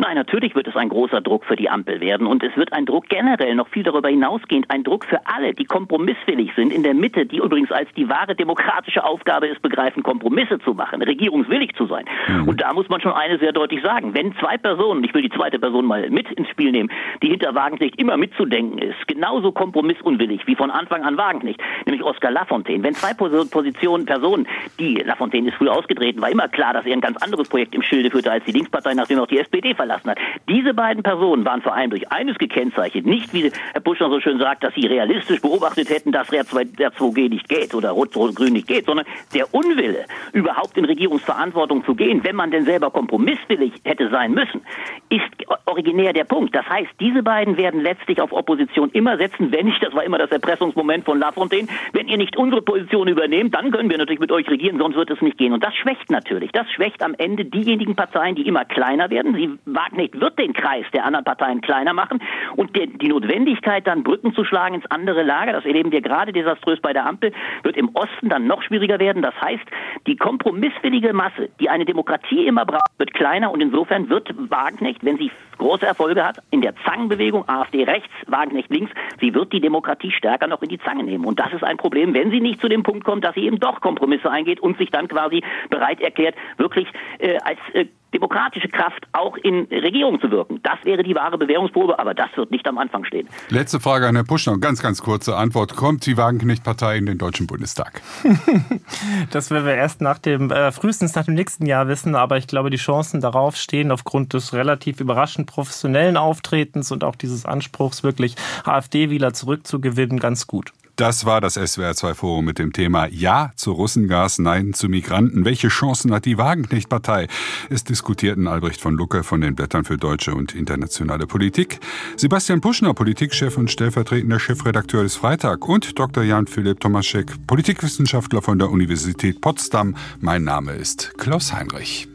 Nein, 0.00 0.14
natürlich 0.14 0.54
wird 0.54 0.68
es 0.68 0.76
ein 0.76 0.90
großer 0.90 1.20
Druck 1.20 1.44
für 1.44 1.56
die 1.56 1.68
Ampel 1.68 2.00
werden 2.00 2.28
und 2.28 2.44
es 2.44 2.56
wird 2.56 2.72
ein 2.72 2.86
Druck 2.86 3.08
generell 3.08 3.56
noch 3.56 3.66
viel 3.66 3.82
darüber 3.82 4.08
hinausgehend, 4.08 4.70
ein 4.70 4.84
Druck 4.84 5.04
für 5.04 5.18
alle, 5.26 5.54
die 5.54 5.64
kompromisswillig 5.64 6.52
sind 6.54 6.72
in 6.72 6.84
der 6.84 6.94
Mitte, 6.94 7.26
die 7.26 7.38
übrigens 7.38 7.72
als 7.72 7.88
die 7.96 8.08
wahre 8.08 8.36
demokratische 8.36 9.02
Aufgabe 9.02 9.48
ist, 9.48 9.60
begreifen, 9.60 10.04
Kompromisse 10.04 10.60
zu 10.60 10.72
machen, 10.72 11.02
regierungswillig 11.02 11.74
zu 11.74 11.86
sein. 11.86 12.04
Mhm. 12.28 12.46
Und 12.46 12.60
da 12.60 12.72
muss 12.74 12.88
man 12.88 13.00
schon 13.00 13.10
eine 13.10 13.40
sehr 13.40 13.50
deutlich 13.50 13.82
sagen. 13.82 14.14
Wenn 14.14 14.36
zwei 14.36 14.56
Personen, 14.56 15.02
ich 15.02 15.12
will 15.14 15.22
die 15.22 15.30
zweite 15.30 15.58
Person 15.58 15.84
mal 15.84 16.08
mit 16.10 16.30
ins 16.30 16.48
Spiel 16.48 16.70
nehmen, 16.70 16.92
die 17.20 17.30
hinter 17.30 17.56
Wagenknecht 17.56 17.98
immer 17.98 18.16
mitzudenken 18.16 18.78
ist, 18.78 19.08
genauso 19.08 19.50
kompromissunwillig 19.50 20.46
wie 20.46 20.54
von 20.54 20.70
Anfang 20.70 21.02
an 21.02 21.16
Wagenknecht, 21.16 21.60
nämlich 21.86 22.04
Oskar 22.04 22.30
Lafontaine. 22.30 22.84
Wenn 22.84 22.94
zwei 22.94 23.14
Positionen, 23.14 24.06
Personen, 24.06 24.46
die 24.78 24.94
Lafontaine 24.94 25.48
ist 25.48 25.56
früh 25.56 25.68
ausgetreten, 25.68 26.22
war 26.22 26.30
immer 26.30 26.46
klar, 26.46 26.72
dass 26.72 26.86
er 26.86 26.92
ein 26.92 27.00
ganz 27.00 27.16
anderes 27.16 27.48
Projekt 27.48 27.74
im 27.74 27.82
Schilde 27.82 28.12
führte 28.12 28.30
als 28.30 28.44
die 28.44 28.52
Linkspartei, 28.52 28.94
nachdem 28.94 29.18
auch 29.18 29.26
die 29.26 29.40
SPD 29.40 29.74
verlassen 29.74 29.87
verlassen 29.88 30.10
hat. 30.10 30.18
Diese 30.48 30.74
beiden 30.74 31.02
Personen 31.02 31.44
waren 31.44 31.62
vor 31.62 31.74
allem 31.74 31.90
durch 31.90 32.10
eines 32.12 32.36
gekennzeichnet, 32.38 33.06
nicht 33.06 33.32
wie 33.32 33.50
Herr 33.72 33.80
Buschner 33.80 34.10
so 34.10 34.20
schön 34.20 34.38
sagt, 34.38 34.62
dass 34.62 34.74
sie 34.74 34.86
realistisch 34.86 35.40
beobachtet 35.40 35.88
hätten, 35.88 36.12
dass 36.12 36.28
der 36.28 36.44
2G 36.44 37.28
nicht 37.28 37.48
geht 37.48 37.74
oder 37.74 37.90
Rot-Rot-Grün 37.90 38.52
nicht 38.52 38.68
geht, 38.68 38.86
sondern 38.86 39.06
der 39.34 39.52
Unwille, 39.54 40.04
überhaupt 40.32 40.76
in 40.76 40.84
Regierungsverantwortung 40.84 41.84
zu 41.84 41.94
gehen, 41.94 42.22
wenn 42.22 42.36
man 42.36 42.50
denn 42.50 42.64
selber 42.64 42.90
kompromisswillig 42.90 43.72
hätte 43.84 44.10
sein 44.10 44.32
müssen, 44.32 44.60
ist 45.08 45.22
originär 45.66 46.12
der 46.12 46.24
Punkt. 46.24 46.54
Das 46.54 46.68
heißt, 46.68 46.90
diese 47.00 47.22
beiden 47.22 47.56
werden 47.56 47.80
letztlich 47.80 48.20
auf 48.20 48.32
Opposition 48.32 48.90
immer 48.90 49.16
setzen, 49.16 49.52
wenn 49.52 49.66
nicht, 49.66 49.82
das 49.82 49.94
war 49.94 50.04
immer 50.04 50.18
das 50.18 50.30
Erpressungsmoment 50.30 51.04
von 51.04 51.18
Lafontaine, 51.18 51.68
wenn 51.92 52.08
ihr 52.08 52.18
nicht 52.18 52.36
unsere 52.36 52.62
Position 52.62 53.08
übernehmt, 53.08 53.54
dann 53.54 53.70
können 53.70 53.90
wir 53.90 53.98
natürlich 53.98 54.20
mit 54.20 54.32
euch 54.32 54.48
regieren, 54.48 54.78
sonst 54.78 54.96
wird 54.96 55.10
es 55.10 55.20
nicht 55.22 55.38
gehen. 55.38 55.52
Und 55.52 55.64
das 55.64 55.74
schwächt 55.74 56.10
natürlich. 56.10 56.52
Das 56.52 56.70
schwächt 56.70 57.02
am 57.02 57.14
Ende 57.16 57.44
diejenigen 57.44 57.96
Parteien, 57.96 58.34
die 58.34 58.46
immer 58.46 58.64
kleiner 58.64 59.10
werden. 59.10 59.34
Sie 59.34 59.50
Wagenknecht 59.78 60.20
wird 60.20 60.38
den 60.38 60.52
Kreis 60.52 60.84
der 60.92 61.04
anderen 61.04 61.24
Parteien 61.24 61.60
kleiner 61.60 61.92
machen 61.92 62.20
und 62.56 62.74
die, 62.74 62.86
die 62.98 63.08
Notwendigkeit, 63.08 63.86
dann 63.86 64.02
Brücken 64.02 64.34
zu 64.34 64.44
schlagen 64.44 64.74
ins 64.74 64.90
andere 64.90 65.22
Lager, 65.22 65.52
das 65.52 65.64
erleben 65.64 65.92
wir 65.92 66.00
gerade 66.00 66.32
desaströs 66.32 66.80
bei 66.80 66.92
der 66.92 67.06
Ampel, 67.06 67.32
wird 67.62 67.76
im 67.76 67.90
Osten 67.94 68.28
dann 68.28 68.46
noch 68.46 68.62
schwieriger 68.62 68.98
werden. 68.98 69.22
Das 69.22 69.34
heißt, 69.40 69.64
die 70.06 70.16
kompromisswillige 70.16 71.12
Masse, 71.12 71.48
die 71.60 71.68
eine 71.68 71.84
Demokratie 71.84 72.46
immer 72.46 72.66
braucht, 72.66 72.98
wird 72.98 73.14
kleiner 73.14 73.52
und 73.52 73.60
insofern 73.60 74.08
wird 74.08 74.34
Wagenknecht, 74.50 75.04
wenn 75.04 75.16
sie 75.18 75.30
große 75.58 75.86
Erfolge 75.86 76.24
hat, 76.24 76.38
in 76.50 76.60
der 76.60 76.74
Zangenbewegung, 76.84 77.48
AfD 77.48 77.84
rechts, 77.84 78.10
Wagenknecht 78.26 78.70
links, 78.70 78.90
sie 79.20 79.34
wird 79.34 79.52
die 79.52 79.60
Demokratie 79.60 80.10
stärker 80.10 80.46
noch 80.46 80.62
in 80.62 80.68
die 80.68 80.78
Zange 80.78 81.04
nehmen. 81.04 81.24
Und 81.24 81.38
das 81.38 81.52
ist 81.52 81.64
ein 81.64 81.76
Problem, 81.76 82.14
wenn 82.14 82.30
sie 82.30 82.40
nicht 82.40 82.60
zu 82.60 82.68
dem 82.68 82.82
Punkt 82.82 83.04
kommt, 83.04 83.24
dass 83.24 83.34
sie 83.34 83.44
eben 83.44 83.60
doch 83.60 83.80
Kompromisse 83.80 84.30
eingeht 84.30 84.60
und 84.60 84.78
sich 84.78 84.90
dann 84.90 85.08
quasi 85.08 85.42
bereit 85.70 86.00
erklärt, 86.00 86.34
wirklich 86.56 86.88
äh, 87.18 87.38
als 87.44 87.58
äh, 87.74 87.86
demokratische 88.14 88.68
Kraft 88.68 89.06
auch 89.12 89.36
in 89.36 89.67
Regierung 89.70 90.20
zu 90.20 90.30
wirken. 90.30 90.60
Das 90.62 90.78
wäre 90.84 91.02
die 91.02 91.14
wahre 91.14 91.38
Bewährungsprobe, 91.38 91.98
aber 91.98 92.14
das 92.14 92.28
wird 92.36 92.50
nicht 92.50 92.66
am 92.66 92.78
Anfang 92.78 93.04
stehen. 93.04 93.28
Letzte 93.48 93.80
Frage 93.80 94.06
an 94.06 94.14
Herrn 94.14 94.26
Puschner. 94.26 94.58
Ganz, 94.58 94.82
ganz 94.82 95.02
kurze 95.02 95.36
Antwort. 95.36 95.76
Kommt 95.76 96.06
die 96.06 96.16
Wagenknecht-Partei 96.16 96.96
in 96.96 97.06
den 97.06 97.18
Deutschen 97.18 97.46
Bundestag? 97.46 98.02
das 99.30 99.50
werden 99.50 99.66
wir 99.66 99.74
erst 99.74 100.00
nach 100.00 100.18
dem, 100.18 100.50
äh, 100.50 100.72
frühestens 100.72 101.14
nach 101.14 101.24
dem 101.24 101.34
nächsten 101.34 101.66
Jahr 101.66 101.88
wissen, 101.88 102.14
aber 102.14 102.36
ich 102.36 102.46
glaube, 102.46 102.70
die 102.70 102.76
Chancen 102.76 103.20
darauf 103.20 103.56
stehen 103.56 103.90
aufgrund 103.90 104.34
des 104.34 104.52
relativ 104.52 105.00
überraschend 105.00 105.46
professionellen 105.46 106.16
Auftretens 106.16 106.92
und 106.92 107.04
auch 107.04 107.16
dieses 107.16 107.44
Anspruchs, 107.44 108.02
wirklich 108.02 108.34
AfD-Wähler 108.64 109.32
zurückzugewinnen, 109.32 110.18
ganz 110.18 110.46
gut. 110.46 110.72
Das 110.98 111.24
war 111.24 111.40
das 111.40 111.56
SWR2 111.56 112.14
Forum 112.14 112.44
mit 112.44 112.58
dem 112.58 112.72
Thema 112.72 113.06
Ja 113.06 113.52
zu 113.54 113.70
Russengas, 113.70 114.40
Nein 114.40 114.74
zu 114.74 114.88
Migranten. 114.88 115.44
Welche 115.44 115.68
Chancen 115.68 116.12
hat 116.12 116.24
die 116.24 116.38
Wagenknecht-Partei? 116.38 117.28
Es 117.70 117.84
diskutierten 117.84 118.48
Albrecht 118.48 118.80
von 118.80 118.94
Lucke 118.94 119.22
von 119.22 119.40
den 119.40 119.54
Blättern 119.54 119.84
für 119.84 119.96
deutsche 119.96 120.34
und 120.34 120.56
internationale 120.56 121.28
Politik, 121.28 121.78
Sebastian 122.16 122.60
Puschner, 122.60 122.94
Politikchef 122.94 123.56
und 123.56 123.70
stellvertretender 123.70 124.40
Chefredakteur 124.40 125.04
des 125.04 125.14
Freitag 125.14 125.68
und 125.68 125.96
Dr. 125.96 126.24
Jan-Philipp 126.24 126.80
Tomaschek, 126.80 127.46
Politikwissenschaftler 127.46 128.42
von 128.42 128.58
der 128.58 128.68
Universität 128.68 129.40
Potsdam. 129.40 129.94
Mein 130.20 130.42
Name 130.42 130.72
ist 130.72 131.12
Klaus 131.16 131.52
Heinrich. 131.52 132.08